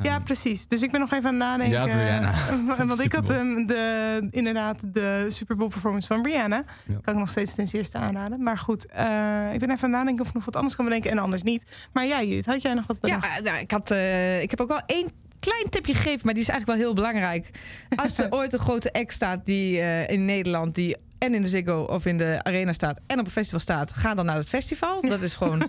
Ja, 0.02 0.18
precies. 0.18 0.66
Dus 0.66 0.82
ik 0.82 0.90
ben 0.90 1.00
nog 1.00 1.12
even 1.12 1.26
aan 1.26 1.34
het 1.34 1.42
nadenken. 1.42 1.86
Ja, 1.86 1.96
Brianna. 1.96 2.32
Eh, 2.32 2.86
Want 2.88 3.04
ik 3.04 3.12
had 3.12 3.28
hem 3.28 3.66
de, 3.66 4.26
inderdaad 4.30 4.94
de 4.94 5.26
Super 5.28 5.56
Bowl 5.56 5.70
performance 5.70 6.06
van 6.06 6.22
Brianna. 6.22 6.64
Ja. 6.84 6.98
Kan 7.02 7.14
ik 7.14 7.20
nog 7.20 7.28
steeds 7.28 7.54
ten 7.54 7.66
zeerste 7.66 7.98
aanraden. 7.98 8.42
Maar 8.42 8.58
goed, 8.58 8.86
eh, 8.86 9.52
ik 9.52 9.58
ben 9.58 9.70
even 9.70 9.84
aan 9.84 9.90
het 9.90 9.90
nadenken 9.90 10.20
of 10.22 10.28
ik 10.28 10.34
nog 10.34 10.44
wat 10.44 10.56
anders 10.56 10.76
kan 10.76 10.84
bedenken 10.84 11.10
en 11.10 11.18
anders 11.18 11.42
niet. 11.42 11.64
Maar 11.92 12.06
jij, 12.06 12.28
Jut, 12.28 12.46
had 12.46 12.62
jij 12.62 12.74
nog 12.74 12.86
wat 12.86 13.00
bedacht? 13.00 13.26
Ja, 13.26 13.40
nou, 13.40 13.58
ik, 13.58 13.70
had, 13.70 13.90
eh, 13.90 14.42
ik 14.42 14.50
heb 14.50 14.60
ook 14.60 14.68
wel 14.68 14.82
één 14.86 15.10
klein 15.40 15.68
tipje 15.70 15.94
gegeven, 15.94 16.20
maar 16.24 16.34
die 16.34 16.42
is 16.42 16.48
eigenlijk 16.48 16.78
wel 16.78 16.86
heel 16.88 16.94
belangrijk. 16.94 17.50
Als 17.96 18.18
er 18.18 18.32
ooit 18.38 18.52
een 18.52 18.58
grote 18.58 18.92
act 18.92 19.12
staat 19.12 19.44
die 19.46 19.80
eh, 19.80 20.08
in 20.08 20.24
Nederland, 20.24 20.74
die 20.74 20.96
en 21.18 21.34
in 21.34 21.42
de 21.42 21.48
Ziggo 21.48 21.80
of 21.82 22.06
in 22.06 22.18
de 22.18 22.40
Arena 22.42 22.72
staat 22.72 22.98
en 23.06 23.18
op 23.18 23.24
een 23.24 23.30
festival 23.32 23.60
staat, 23.60 23.92
ga 23.92 24.14
dan 24.14 24.24
naar 24.26 24.36
het 24.36 24.48
festival. 24.48 25.00
Dat 25.00 25.20
is 25.22 25.34
gewoon 25.34 25.62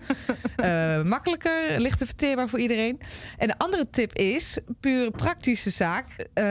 eh, 0.55 1.01
makkelijker, 1.03 1.79
lichter 1.79 2.05
verteerbaar 2.05 2.49
voor 2.49 2.59
iedereen. 2.59 2.99
En 3.37 3.47
de 3.47 3.57
andere 3.57 3.89
tip 3.89 4.13
is, 4.13 4.57
puur 4.79 5.11
praktische 5.11 5.69
zaak. 5.69 6.05
Eh, 6.33 6.45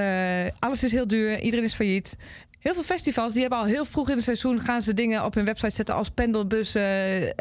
alles 0.58 0.84
is 0.84 0.92
heel 0.92 1.06
duur, 1.06 1.40
iedereen 1.40 1.64
is 1.64 1.74
failliet. 1.74 2.16
Heel 2.58 2.74
veel 2.74 2.82
festivals 2.82 3.32
die 3.32 3.40
hebben 3.40 3.58
al 3.58 3.64
heel 3.64 3.84
vroeg 3.84 4.08
in 4.08 4.14
het 4.14 4.24
seizoen 4.24 4.60
gaan 4.60 4.82
ze 4.82 4.94
dingen 4.94 5.24
op 5.24 5.34
hun 5.34 5.44
website 5.44 5.74
zetten 5.74 5.94
als 5.94 6.08
pendelbussen, 6.10 7.34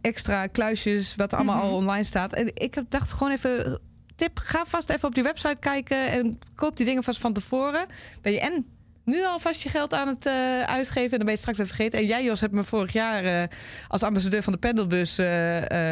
extra 0.00 0.46
kluisjes, 0.46 1.14
wat 1.16 1.34
allemaal 1.34 1.56
Mhm. 1.56 1.64
al 1.66 1.74
online 1.74 2.04
staat. 2.04 2.32
En 2.32 2.50
ik 2.54 2.74
heb 2.74 2.84
dacht 2.88 3.12
gewoon 3.12 3.32
even 3.32 3.80
tip, 4.16 4.38
ga 4.38 4.64
vast 4.64 4.90
even 4.90 5.08
op 5.08 5.14
die 5.14 5.22
website 5.22 5.56
kijken 5.60 6.10
en 6.10 6.38
koop 6.54 6.76
die 6.76 6.86
dingen 6.86 7.02
vast 7.02 7.20
van 7.20 7.32
tevoren. 7.32 7.86
Ben 8.22 8.32
je 8.32 8.40
en 8.40 8.66
nu 9.04 9.24
alvast 9.24 9.62
je 9.62 9.68
geld 9.68 9.94
aan 9.94 10.08
het 10.08 10.26
eh, 10.26 10.60
uitgeven 10.60 11.10
en 11.10 11.16
dan 11.16 11.18
ben 11.18 11.26
je 11.26 11.30
het 11.30 11.38
straks 11.38 11.58
weer 11.58 11.66
vergeten. 11.66 11.98
En 11.98 12.06
jij, 12.06 12.24
Jos, 12.24 12.40
hebt 12.40 12.52
me 12.52 12.64
vorig 12.64 12.92
jaar 12.92 13.24
eh, 13.24 13.48
als 13.88 14.02
ambassadeur 14.02 14.42
van 14.42 14.52
de 14.52 14.58
pendelbus 14.58 15.18
eh, 15.18 15.26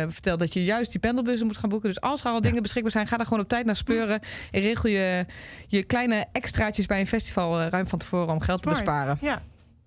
verteld 0.09 0.39
dat 0.39 0.53
je 0.53 0.65
juist 0.65 0.91
die 0.91 1.01
pendelbussen 1.01 1.47
moet 1.47 1.57
gaan 1.57 1.69
boeken. 1.69 1.89
Dus 1.89 2.01
als 2.01 2.25
er 2.25 2.31
al 2.31 2.41
dingen 2.41 2.63
beschikbaar 2.63 2.93
zijn, 2.93 3.07
ga 3.07 3.17
daar 3.17 3.27
gewoon 3.27 3.43
op 3.43 3.49
tijd 3.49 3.67
naar 3.67 3.77
speuren. 3.77 4.21
En 4.51 4.61
regel 4.61 4.89
je 4.89 5.27
je 5.67 5.85
kleine 5.85 6.27
extraatjes 6.33 6.87
bij 6.87 7.01
een 7.01 7.07
festival 7.07 7.63
ruim 7.63 7.87
van 7.87 7.99
tevoren 7.99 8.33
om 8.33 8.41
geld 8.41 8.63
Smart. 8.63 8.77
te 8.77 8.83
besparen. 8.83 9.19
Ja, 9.21 9.43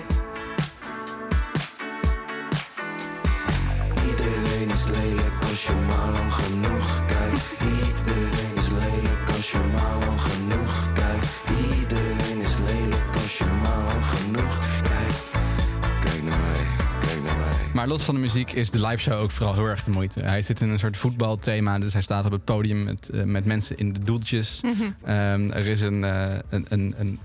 Van 18.02 18.16
de 18.16 18.22
muziek 18.22 18.52
is 18.52 18.70
de 18.70 18.82
live 18.88 18.98
show 18.98 19.22
ook 19.22 19.32
vooral 19.32 19.54
heel 19.54 19.66
erg 19.66 19.84
de 19.84 19.92
moeite. 19.92 20.22
Hij 20.22 20.42
zit 20.42 20.62
in 20.62 20.70
een 20.70 20.80
soort 20.80 20.98
voetbalthema. 20.98 21.80
Dus 21.80 21.94
hij 21.94 22.02
staat 22.02 22.26
op 22.26 22.32
het 22.32 22.44
podium 22.44 22.84
met, 22.84 23.10
eh, 23.10 23.24
met 23.24 23.46
mensen 23.46 23.78
in 23.78 23.94
de 23.94 24.00
doeltjes. 24.00 24.62
Ehm, 25.04 25.50
er 25.50 25.68
is 25.68 25.82
een, 25.82 26.04
eh, 26.04 26.36
een, 26.50 26.66
een, 26.70 26.94
een, 26.98 27.20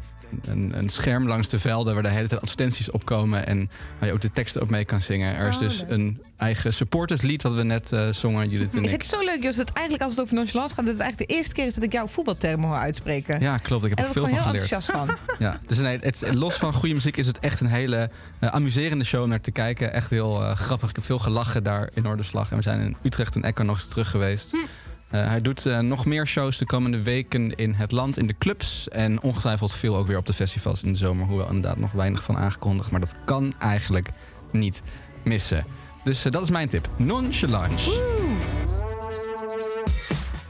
een, 0.45 0.72
een 0.79 0.89
scherm 0.89 1.26
langs 1.29 1.49
de 1.49 1.59
velden 1.59 1.95
waar 1.95 2.03
de 2.03 2.09
hele 2.09 2.29
tijd 2.29 2.41
advertenties 2.41 2.91
opkomen. 2.91 3.47
En 3.47 3.70
waar 3.99 4.09
je 4.09 4.14
ook 4.14 4.20
de 4.20 4.33
teksten 4.33 4.62
op 4.62 4.70
mee 4.70 4.85
kan 4.85 5.01
zingen. 5.03 5.37
Er 5.37 5.49
is 5.49 5.55
Oh, 5.55 5.61
dus 5.61 5.85
een 5.89 6.22
eigen 6.37 6.74
supporterslied 6.74 7.43
wat 7.43 7.55
we 7.55 7.62
net 7.62 7.93
eh, 7.93 8.09
zongen, 8.12 8.49
Judith 8.49 8.72
en 8.72 8.79
Ik 8.79 8.85
ik. 8.85 8.91
vind 8.91 9.03
het 9.03 9.11
zo 9.11 9.24
leuk, 9.24 9.43
Jos, 9.43 9.57
dat 9.57 9.70
eigenlijk 9.72 10.05
als 10.05 10.12
het 10.12 10.20
over 10.22 10.35
nonchalance 10.35 10.74
gaat... 10.74 10.85
dat 10.85 10.93
het 10.95 11.03
eigenlijk 11.03 11.31
de 11.31 11.37
eerste 11.37 11.55
keer 11.55 11.66
is 11.66 11.74
dat 11.74 11.83
ik 11.83 11.93
jouw 11.93 12.07
voetbaltermen 12.07 12.68
hoor 12.68 12.76
uitspreken. 12.79 13.41
Ja, 13.41 13.57
klopt. 13.59 13.85
Ik 13.85 13.91
heb 13.91 13.99
en 13.99 14.05
er 14.05 14.12
veel 14.12 14.22
ik 14.26 14.29
van 14.29 14.39
geleerd. 14.39 14.62
enthousiast 14.62 14.99
van. 14.99 15.16
Ja, 15.47 15.61
dus 15.66 15.79
nee, 15.79 15.99
het, 16.01 16.24
los 16.35 16.55
van 16.55 16.72
goede 16.72 16.95
muziek 16.95 17.16
is 17.16 17.26
het 17.26 17.39
echt 17.39 17.61
een 17.61 17.66
hele 17.66 18.11
eh, 18.39 18.49
amuserende 18.49 19.05
show 19.05 19.22
om 19.22 19.29
naar 19.29 19.41
te 19.41 19.51
kijken. 19.51 19.93
Echt 19.93 20.11
heel 20.11 20.43
eh, 20.43 20.57
grappig. 20.57 20.89
Ik 20.89 20.97
heb 20.97 21.05
veel 21.05 21.18
gelachen 21.18 21.62
daar 21.62 21.91
in 21.95 22.03
Noorderslag. 22.03 22.51
En 22.51 22.57
we 22.57 22.62
zijn 22.62 22.81
in 22.81 22.97
Utrecht 23.03 23.35
en 23.35 23.43
Echo 23.43 23.62
nog 23.62 23.76
eens 23.76 23.89
terug 23.89 24.11
geweest. 24.11 24.55
Eh, 24.55 24.61
hij 25.09 25.40
doet 25.40 25.66
eh, 25.66 25.78
nog 25.78 26.04
meer 26.04 26.26
shows 26.26 26.59
de 26.59 26.66
komende 26.66 27.02
weken 27.02 27.54
in 27.54 27.72
het 27.72 27.92
land, 27.92 28.18
in 28.18 28.26
de 28.26 28.38
clubs. 28.38 28.88
En 28.88 29.22
ongetwijfeld 29.22 29.72
veel 29.72 29.96
ook 29.96 30.06
weer 30.06 30.16
op 30.16 30.26
de 30.26 30.32
festivals 30.32 30.82
in 30.82 30.92
de 30.92 30.98
zomer. 30.98 31.26
Hoewel 31.26 31.46
inderdaad 31.46 31.78
nog 31.78 31.92
weinig 31.92 32.22
van 32.22 32.36
aangekondigd. 32.36 32.90
Maar 32.90 33.00
dat 33.00 33.16
kan 33.24 33.52
eigenlijk 33.59 34.11
niet 34.50 34.82
missen. 35.22 35.64
Dus 36.04 36.24
eh, 36.24 36.32
dat 36.32 36.42
is 36.42 36.50
mijn 36.50 36.68
tip. 36.68 36.88
Nonchalance. 36.96 38.18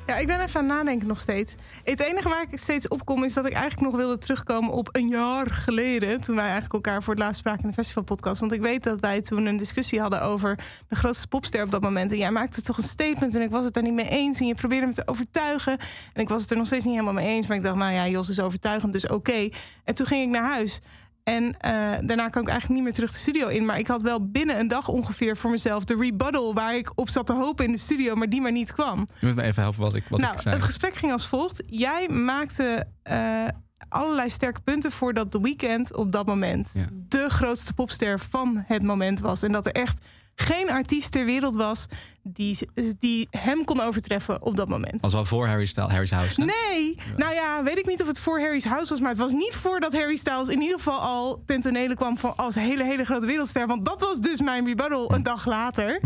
Ja, 0.09 0.17
ik 0.17 0.27
ben 0.27 0.41
even 0.41 0.61
aan 0.61 0.69
het 0.69 0.77
nadenken 0.77 1.09
nog 1.09 1.21
steeds. 1.21 1.55
Het 1.85 2.01
enige 2.01 2.29
waar 2.29 2.47
ik 2.51 2.59
steeds 2.59 2.89
op 2.89 3.05
kom 3.05 3.25
is 3.25 3.35
dat 3.35 3.47
ik 3.47 3.53
eigenlijk 3.53 3.91
nog 3.91 3.97
wilde 3.97 4.19
terugkomen 4.19 4.71
op 4.71 4.89
een 4.93 5.09
jaar 5.09 5.51
geleden. 5.51 6.21
Toen 6.21 6.35
wij 6.35 6.45
eigenlijk 6.45 6.75
elkaar 6.75 7.03
voor 7.03 7.15
het 7.15 7.23
laatst 7.23 7.39
spraken 7.39 7.63
in 7.63 7.69
de 7.69 7.75
festivalpodcast. 7.75 8.41
Want 8.41 8.53
ik 8.53 8.61
weet 8.61 8.83
dat 8.85 9.01
wij 9.01 9.21
toen 9.21 9.47
een 9.47 9.57
discussie 9.57 10.01
hadden 10.01 10.23
over 10.23 10.59
de 10.89 10.95
grootste 10.95 11.29
popster 11.29 11.65
op 11.65 11.71
dat 11.71 11.81
moment. 11.81 12.13
En 12.13 12.19
jij 12.19 12.31
maakte 12.31 12.63
toch 12.63 12.77
een 12.77 12.83
statement 12.83 13.35
en 13.35 13.43
ik 13.43 13.51
was 13.51 13.65
het 13.65 13.75
daar 13.75 13.83
niet 13.83 13.93
mee 13.93 14.09
eens. 14.09 14.41
En 14.41 14.47
je 14.47 14.55
probeerde 14.55 14.87
me 14.87 14.93
te 14.93 15.07
overtuigen. 15.07 15.79
En 16.13 16.23
ik 16.23 16.29
was 16.29 16.43
het 16.43 16.51
er 16.51 16.57
nog 16.57 16.67
steeds 16.67 16.85
niet 16.85 16.95
helemaal 16.95 17.15
mee 17.15 17.29
eens. 17.29 17.47
Maar 17.47 17.57
ik 17.57 17.63
dacht, 17.63 17.77
nou 17.77 17.93
ja, 17.93 18.09
Jos 18.09 18.29
is 18.29 18.41
overtuigend, 18.41 18.93
dus 18.93 19.09
oké. 19.09 19.49
En 19.85 19.95
toen 19.95 20.07
ging 20.07 20.23
ik 20.23 20.29
naar 20.29 20.51
huis. 20.51 20.81
En 21.29 21.61
eh, 21.61 21.73
daarna 22.01 22.29
kwam 22.29 22.43
ik 22.43 22.49
eigenlijk 22.49 22.69
niet 22.69 22.83
meer 22.83 22.93
terug 22.93 23.13
de 23.13 23.19
studio 23.19 23.47
in. 23.47 23.65
Maar 23.65 23.79
ik 23.79 23.87
had 23.87 24.03
wel 24.03 24.31
binnen 24.31 24.59
een 24.59 24.69
dag 24.69 24.89
ongeveer 24.89 25.37
voor 25.37 25.51
mezelf 25.51 25.85
de 25.85 25.97
rebuttal... 25.97 26.55
waar 26.55 26.77
ik 26.77 26.93
op 26.95 27.09
zat 27.09 27.27
te 27.27 27.33
hopen 27.33 27.65
in 27.65 27.73
de 27.73 27.79
studio, 27.79 28.15
maar 28.15 28.29
die 28.29 28.41
maar 28.41 28.53
niet 28.53 28.73
kwam. 28.73 29.09
Je 29.21 29.27
moet 29.27 29.35
me 29.35 29.43
even 29.43 29.63
helpen 29.63 29.81
wat 29.81 29.95
ik, 29.95 30.05
wat 30.09 30.21
nou, 30.21 30.33
ik 30.33 30.41
zei. 30.41 30.55
het 30.55 30.65
gesprek 30.65 30.95
ging 30.95 31.13
als 31.13 31.27
volgt. 31.27 31.63
Jij 31.67 32.09
maakte 32.09 32.87
eh, 33.03 33.49
allerlei 33.89 34.31
sterke 34.31 34.61
punten 34.61 34.93
voor 34.93 35.15
dat 35.15 35.31
The 35.31 35.41
Weeknd 35.41 35.95
op 35.95 36.13
dat 36.13 36.27
moment... 36.27 36.71
Ja. 36.75 36.87
de 36.93 37.29
grootste 37.29 37.75
popster 37.75 38.21
van 38.21 38.65
het 38.67 38.83
moment 38.83 39.21
was. 39.21 39.43
En 39.43 39.53
dat 39.53 39.67
er 39.67 39.73
echt 39.73 40.05
geen 40.41 40.71
artiest 40.71 41.13
ter 41.13 41.25
wereld 41.25 41.55
was 41.55 41.87
die, 42.23 42.59
die 42.99 43.29
hem 43.31 43.65
kon 43.65 43.81
overtreffen 43.81 44.43
op 44.43 44.57
dat 44.57 44.69
moment. 44.69 45.03
Was 45.03 45.15
al 45.15 45.25
voor 45.25 45.47
Harry 45.47 45.67
Styles, 45.67 45.91
Harry's 45.91 46.11
House. 46.11 46.41
hè? 46.41 46.47
Nee, 46.47 46.99
nou 47.17 47.35
ja, 47.35 47.63
weet 47.63 47.79
ik 47.79 47.87
niet 47.87 48.01
of 48.01 48.07
het 48.07 48.19
voor 48.19 48.41
Harry's 48.41 48.65
House 48.65 48.91
was, 48.91 49.01
maar 49.01 49.11
het 49.11 49.19
was 49.19 49.33
niet 49.33 49.55
voordat 49.55 49.93
Harry 49.93 50.17
Styles 50.17 50.49
in 50.49 50.61
ieder 50.61 50.77
geval 50.77 51.01
al 51.01 51.43
ten 51.47 51.61
tonele 51.61 51.95
kwam 51.95 52.19
van 52.19 52.37
als 52.37 52.55
hele 52.55 52.85
hele 52.85 53.05
grote 53.05 53.27
wereldster. 53.27 53.67
Want 53.67 53.85
dat 53.85 54.01
was 54.01 54.21
dus 54.21 54.41
mijn 54.41 54.65
rebuttal 54.67 55.13
een 55.15 55.23
dag 55.23 55.47
later. 55.47 56.01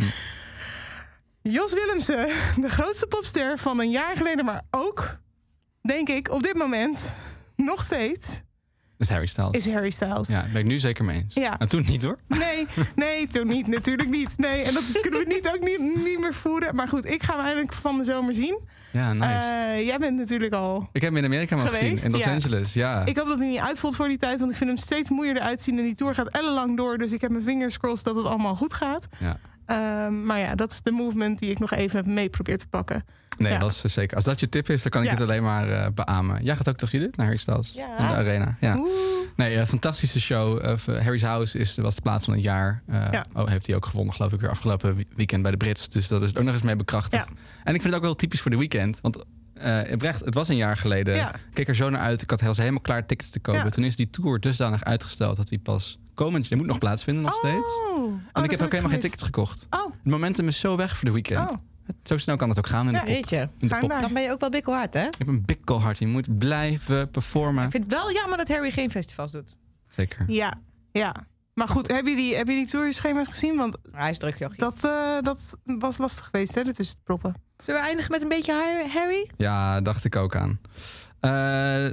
Jos 1.42 1.72
Willemsen, 1.72 2.28
de 2.60 2.68
grootste 2.68 3.06
popster 3.06 3.58
van 3.58 3.80
een 3.80 3.90
jaar 3.90 4.16
geleden, 4.16 4.44
maar 4.44 4.62
ook, 4.70 5.18
denk 5.80 6.08
ik, 6.08 6.30
op 6.30 6.42
dit 6.42 6.54
moment 6.54 7.12
nog 7.56 7.82
steeds, 7.82 8.40
is 9.02 9.08
Harry 9.10 9.26
Styles. 9.26 9.50
is 9.66 9.72
Harry 9.72 9.90
Styles. 9.90 10.28
Ja, 10.28 10.44
ben 10.52 10.60
ik 10.60 10.66
nu 10.66 10.78
zeker 10.78 11.04
mee 11.04 11.16
eens. 11.16 11.34
Ja. 11.34 11.54
Nou, 11.58 11.70
toen 11.70 11.84
niet 11.86 12.02
hoor. 12.02 12.18
Nee, 12.26 12.66
nee, 12.94 13.26
toen 13.26 13.46
niet. 13.46 13.66
Natuurlijk 13.66 14.08
niet. 14.10 14.38
Nee, 14.38 14.62
en 14.62 14.74
dat 14.74 14.82
kunnen 15.00 15.20
we 15.20 15.26
niet, 15.34 15.48
ook 15.48 15.60
niet, 15.60 16.04
niet 16.04 16.20
meer 16.20 16.34
voeren. 16.34 16.74
Maar 16.74 16.88
goed, 16.88 17.04
ik 17.06 17.22
ga 17.22 17.36
hem 17.36 17.44
eindelijk 17.44 17.72
van 17.72 17.98
de 17.98 18.04
zomer 18.04 18.34
zien. 18.34 18.60
Ja, 18.90 19.12
nice. 19.12 19.46
Eh, 19.46 19.86
jij 19.86 19.98
bent 19.98 20.16
natuurlijk 20.16 20.54
al 20.54 20.88
ik 20.92 21.00
heb 21.00 21.10
hem 21.10 21.18
in 21.18 21.24
Amerika 21.24 21.56
maar 21.56 21.68
gezien, 21.68 22.02
in 22.02 22.10
Los 22.10 22.22
ja. 22.22 22.32
Angeles. 22.32 22.72
Ja. 22.74 23.04
Ik 23.04 23.16
hoop 23.16 23.28
dat 23.28 23.38
hij 23.38 23.48
niet 23.48 23.58
uitvoelt 23.58 23.96
voor 23.96 24.08
die 24.08 24.18
tijd, 24.18 24.38
want 24.38 24.50
ik 24.50 24.56
vind 24.56 24.70
hem 24.70 24.78
steeds 24.78 25.10
moeier 25.10 25.36
eruit 25.36 25.62
zien. 25.62 25.78
En 25.78 25.84
die 25.84 25.94
tour 25.94 26.14
gaat 26.14 26.28
ellenlang 26.28 26.76
door, 26.76 26.98
dus 26.98 27.12
ik 27.12 27.20
heb 27.20 27.30
mijn 27.30 27.42
vingers 27.42 27.78
crossed 27.78 28.04
dat 28.04 28.16
het 28.16 28.24
allemaal 28.24 28.54
goed 28.54 28.72
gaat. 28.72 29.06
ja. 29.18 29.38
Ehm, 29.66 30.24
maar 30.26 30.38
ja, 30.38 30.54
dat 30.54 30.70
is 30.70 30.82
de 30.82 30.90
movement 30.90 31.38
die 31.38 31.50
ik 31.50 31.58
nog 31.58 31.70
even 31.72 32.12
mee 32.14 32.28
probeer 32.28 32.58
te 32.58 32.66
pakken. 32.66 33.04
Nee, 33.38 33.52
Ja. 33.52 33.58
dat 33.58 33.80
is 33.84 33.92
zeker. 33.92 34.16
Als 34.16 34.24
dat 34.24 34.40
je 34.40 34.48
tip 34.48 34.68
is, 34.70 34.82
dan 34.82 34.90
kan 34.90 35.02
ik 35.02 35.06
Ja. 35.08 35.14
het 35.14 35.22
alleen 35.22 35.42
maar 35.42 35.68
eh, 35.70 35.86
beamen. 35.94 36.44
Jij 36.44 36.56
gaat 36.56 36.68
ook 36.68 36.76
toch, 36.76 36.90
Judith, 36.90 37.16
naar 37.16 37.26
Harry 37.26 37.40
Styles 37.40 37.72
Ja. 37.74 37.98
in 37.98 38.08
de 38.08 38.14
arena? 38.14 38.56
Ja. 38.60 38.76
Oeh. 38.78 38.88
Nee, 39.36 39.56
een 39.56 39.66
fantastische 39.66 40.20
show. 40.20 40.66
Eh, 40.66 40.74
Harry's 41.02 41.22
House 41.22 41.58
is, 41.58 41.76
was 41.76 41.94
de 41.94 42.02
plaats 42.02 42.24
van 42.24 42.34
het 42.34 42.44
jaar. 42.44 42.82
Eh, 42.86 43.04
Ja. 43.10 43.24
Oh, 43.34 43.48
heeft 43.48 43.66
hij 43.66 43.76
ook 43.76 43.86
gewonnen, 43.86 44.14
geloof 44.14 44.32
ik, 44.32 44.40
weer 44.40 44.50
afgelopen 44.50 45.04
weekend 45.16 45.42
bij 45.42 45.50
de 45.50 45.56
Brits. 45.56 45.88
Dus 45.88 46.08
dat 46.08 46.22
is 46.22 46.36
ook 46.36 46.42
nog 46.44 46.52
eens 46.52 46.62
mee 46.62 46.76
bekrachtigd. 46.76 47.28
Ja. 47.28 47.34
En 47.64 47.74
ik 47.74 47.80
vind 47.80 47.84
het 47.84 47.94
ook 47.94 48.02
wel 48.02 48.14
typisch 48.14 48.40
voor 48.40 48.50
de 48.50 48.56
weekend. 48.56 48.98
Want 49.00 49.24
eh 49.54 49.80
oprecht, 49.92 50.24
het 50.24 50.34
was 50.34 50.48
een 50.48 50.56
jaar 50.56 50.76
geleden. 50.76 51.14
Ja. 51.14 51.34
Ik 51.34 51.40
keek 51.52 51.68
er 51.68 51.74
zo 51.74 51.90
naar 51.90 52.00
uit. 52.00 52.22
Ik 52.22 52.30
had 52.30 52.40
helemaal 52.40 52.80
klaar 52.80 53.06
tickets 53.06 53.30
te 53.30 53.40
kopen. 53.40 53.64
Ja. 53.64 53.70
Toen 53.70 53.84
is 53.84 53.96
die 53.96 54.10
tour 54.10 54.40
dusdanig 54.40 54.84
uitgesteld 54.84 55.36
dat 55.36 55.48
hij 55.48 55.58
pas 55.58 55.98
komend... 56.14 56.48
Die 56.48 56.56
moet 56.56 56.66
nog 56.66 56.78
plaatsvinden, 56.78 57.22
nog 57.24 57.34
steeds. 57.34 57.78
Oh, 57.90 57.96
En 58.04 58.04
oh, 58.32 58.44
ik 58.44 58.50
heb 58.50 58.60
ook 58.60 58.66
ik 58.66 58.72
helemaal 58.72 58.90
geen 58.90 59.00
tickets 59.00 59.22
gekocht. 59.22 59.66
Oh, 59.70 59.84
Het 60.02 60.12
momentum 60.12 60.48
is 60.48 60.58
zo 60.58 60.76
weg 60.76 60.96
voor 60.96 61.04
de 61.04 61.12
weekend. 61.12 61.50
Oh. 61.50 61.56
Zo 62.02 62.18
snel 62.18 62.36
kan 62.36 62.48
het 62.48 62.58
ook 62.58 62.66
gaan 62.66 62.86
in 62.86 62.92
de 62.92 62.98
Ja, 62.98 63.04
pop. 63.04 63.08
Weet 63.14 63.30
je, 63.30 63.36
In 63.36 63.42
de 63.42 63.58
pop. 63.58 63.68
schijnbaar. 63.68 64.00
dan 64.00 64.12
ben 64.12 64.22
je 64.22 64.30
ook 64.30 64.40
wel 64.40 64.50
bikkelhard, 64.50 64.94
hè? 64.94 65.00
Je 65.02 65.08
hebt 65.18 65.28
een 65.30 65.44
bikkelhart. 65.44 65.98
Je 65.98 66.06
moet 66.06 66.38
blijven 66.38 67.10
performen. 67.10 67.64
Ik 67.64 67.70
vind 67.70 67.84
het 67.84 67.92
wel 67.92 68.12
jammer 68.12 68.36
dat 68.36 68.48
Harry 68.48 68.70
geen 68.70 68.90
festivals 68.90 69.30
doet. 69.30 69.56
Zeker. 69.88 70.24
Ja, 70.30 70.54
ja. 70.92 71.14
Maar 71.54 71.68
goed, 71.68 71.88
heb 71.88 72.06
je 72.06 72.16
die, 72.16 72.34
heb 72.36 72.48
je 72.48 72.54
die 72.54 72.66
tourschema's 72.66 73.28
gezien? 73.28 73.56
Want 73.56 73.76
Hij 73.92 74.10
is 74.10 74.18
druk, 74.18 74.38
jochie. 74.38 74.58
dat, 74.58 74.74
eh, 74.84 75.18
dat 75.20 75.38
was 75.64 75.98
lastig 75.98 76.24
geweest, 76.24 76.54
hè, 76.54 76.60
ertussen 76.60 76.96
te 76.96 77.02
proppen. 77.04 77.34
Zullen 77.64 77.80
we 77.80 77.86
eindigen 77.86 78.10
met 78.12 78.22
een 78.22 78.28
beetje 78.28 78.52
Har- 78.52 78.88
Harry? 78.92 79.30
Ja, 79.36 79.80
dacht 79.80 80.04
ik 80.04 80.16
ook 80.16 80.36
aan. 80.36 80.60
Eh, 81.20 81.30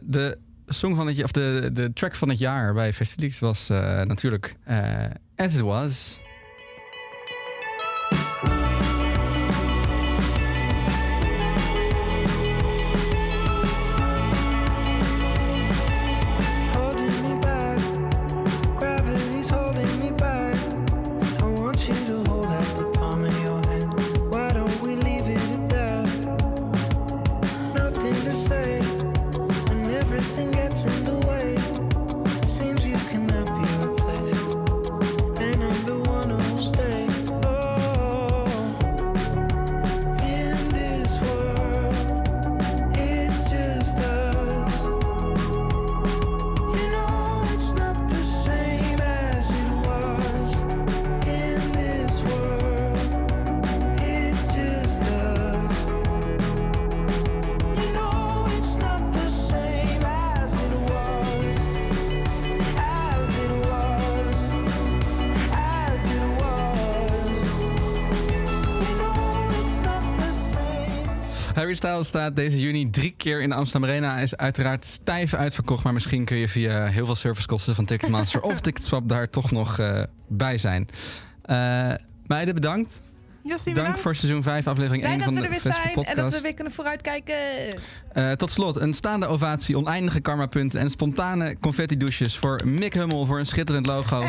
de 0.03 0.37
song 0.69 0.95
van 0.95 1.07
het 1.07 1.23
of 1.23 1.31
de, 1.31 1.69
de 1.73 1.93
track 1.93 2.15
van 2.15 2.29
het 2.29 2.39
jaar 2.39 2.73
bij 2.73 2.93
Festilix 2.93 3.39
was 3.39 3.69
eh, 3.69 4.01
natuurlijk 4.01 4.55
eh, 4.63 5.05
As 5.35 5.53
It 5.55 5.61
Was. 5.61 6.19
Styles 71.75 72.07
staat 72.07 72.35
deze 72.35 72.59
juni 72.59 72.89
drie 72.89 73.13
keer 73.17 73.41
in 73.41 73.49
de 73.49 73.55
Amsterdam 73.55 73.89
Arena. 73.89 74.17
Is 74.17 74.37
uiteraard 74.37 74.85
stijf 74.85 75.33
uitverkocht. 75.33 75.83
Maar 75.83 75.93
misschien 75.93 76.25
kun 76.25 76.37
je 76.37 76.49
via 76.49 76.85
heel 76.85 77.05
veel 77.05 77.15
servicekosten 77.15 77.75
van 77.75 77.85
Ticketmaster 77.85 78.41
of 78.51 78.59
Ticketswap 78.59 79.09
daar 79.09 79.29
toch 79.29 79.51
nog 79.51 79.79
eh, 79.79 80.03
bij 80.27 80.57
zijn. 80.57 80.87
Eh 81.41 81.93
meiden, 82.25 82.53
bedankt. 82.53 83.01
Dank 83.43 83.63
bedankt. 83.63 83.99
voor 83.99 84.15
seizoen 84.15 84.43
5, 84.43 84.67
aflevering 84.67 85.01
Blij 85.01 85.13
1 85.13 85.19
dat 85.19 85.27
van 85.27 85.35
we 85.35 85.39
de 85.39 85.45
er 85.45 85.51
weer 85.51 85.73
zijn 85.73 86.05
en 86.05 86.15
dat 86.15 86.33
we 86.33 86.41
weer 86.41 86.53
kunnen 86.53 86.73
vooruitkijken. 86.73 87.35
Eh, 88.13 88.31
tot 88.31 88.51
slot, 88.51 88.75
een 88.75 88.93
staande 88.93 89.27
ovatie, 89.27 89.77
oneindige 89.77 90.19
karmapunten 90.19 90.79
en 90.79 90.89
spontane 90.89 91.57
confetti-douches 91.59 92.37
voor 92.37 92.61
Mick 92.65 92.93
Hummel 92.93 93.25
voor 93.25 93.39
een 93.39 93.45
schitterend 93.45 93.85
logo. 93.85 94.25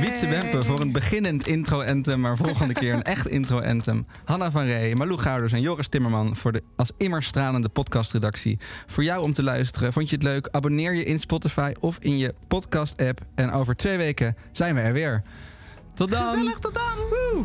Wietse 0.00 0.28
Wempe 0.28 0.66
voor 0.66 0.80
een 0.80 0.92
beginnend 0.92 1.46
intro-anthem, 1.46 2.20
maar 2.20 2.36
volgende 2.36 2.74
keer 2.74 2.94
een 2.94 3.02
echt 3.02 3.28
intro-anthem. 3.28 4.06
Hanna 4.24 4.50
van 4.50 4.64
Ree, 4.64 4.96
Malou 4.96 5.18
Gouders 5.18 5.52
en 5.52 5.60
Joris 5.60 5.88
Timmerman 5.88 6.36
voor 6.36 6.52
de 6.52 6.62
als 6.76 6.92
immer 6.96 7.22
stralende 7.22 7.68
podcastredactie. 7.68 8.58
Voor 8.86 9.04
jou 9.04 9.22
om 9.22 9.32
te 9.32 9.42
luisteren. 9.42 9.92
Vond 9.92 10.10
je 10.10 10.14
het 10.14 10.24
leuk? 10.24 10.48
Abonneer 10.50 10.94
je 10.94 11.04
in 11.04 11.18
Spotify 11.18 11.72
of 11.80 11.98
in 12.00 12.18
je 12.18 12.34
podcast-app. 12.48 13.20
En 13.34 13.52
over 13.52 13.76
twee 13.76 13.96
weken 13.96 14.36
zijn 14.52 14.74
we 14.74 14.80
er 14.80 14.92
weer. 14.92 15.22
Tot 15.94 16.10
dan! 16.10 16.28
Gezellig, 16.28 16.58
tot 16.58 16.74
dan. 16.74 16.96
Woe. 17.10 17.44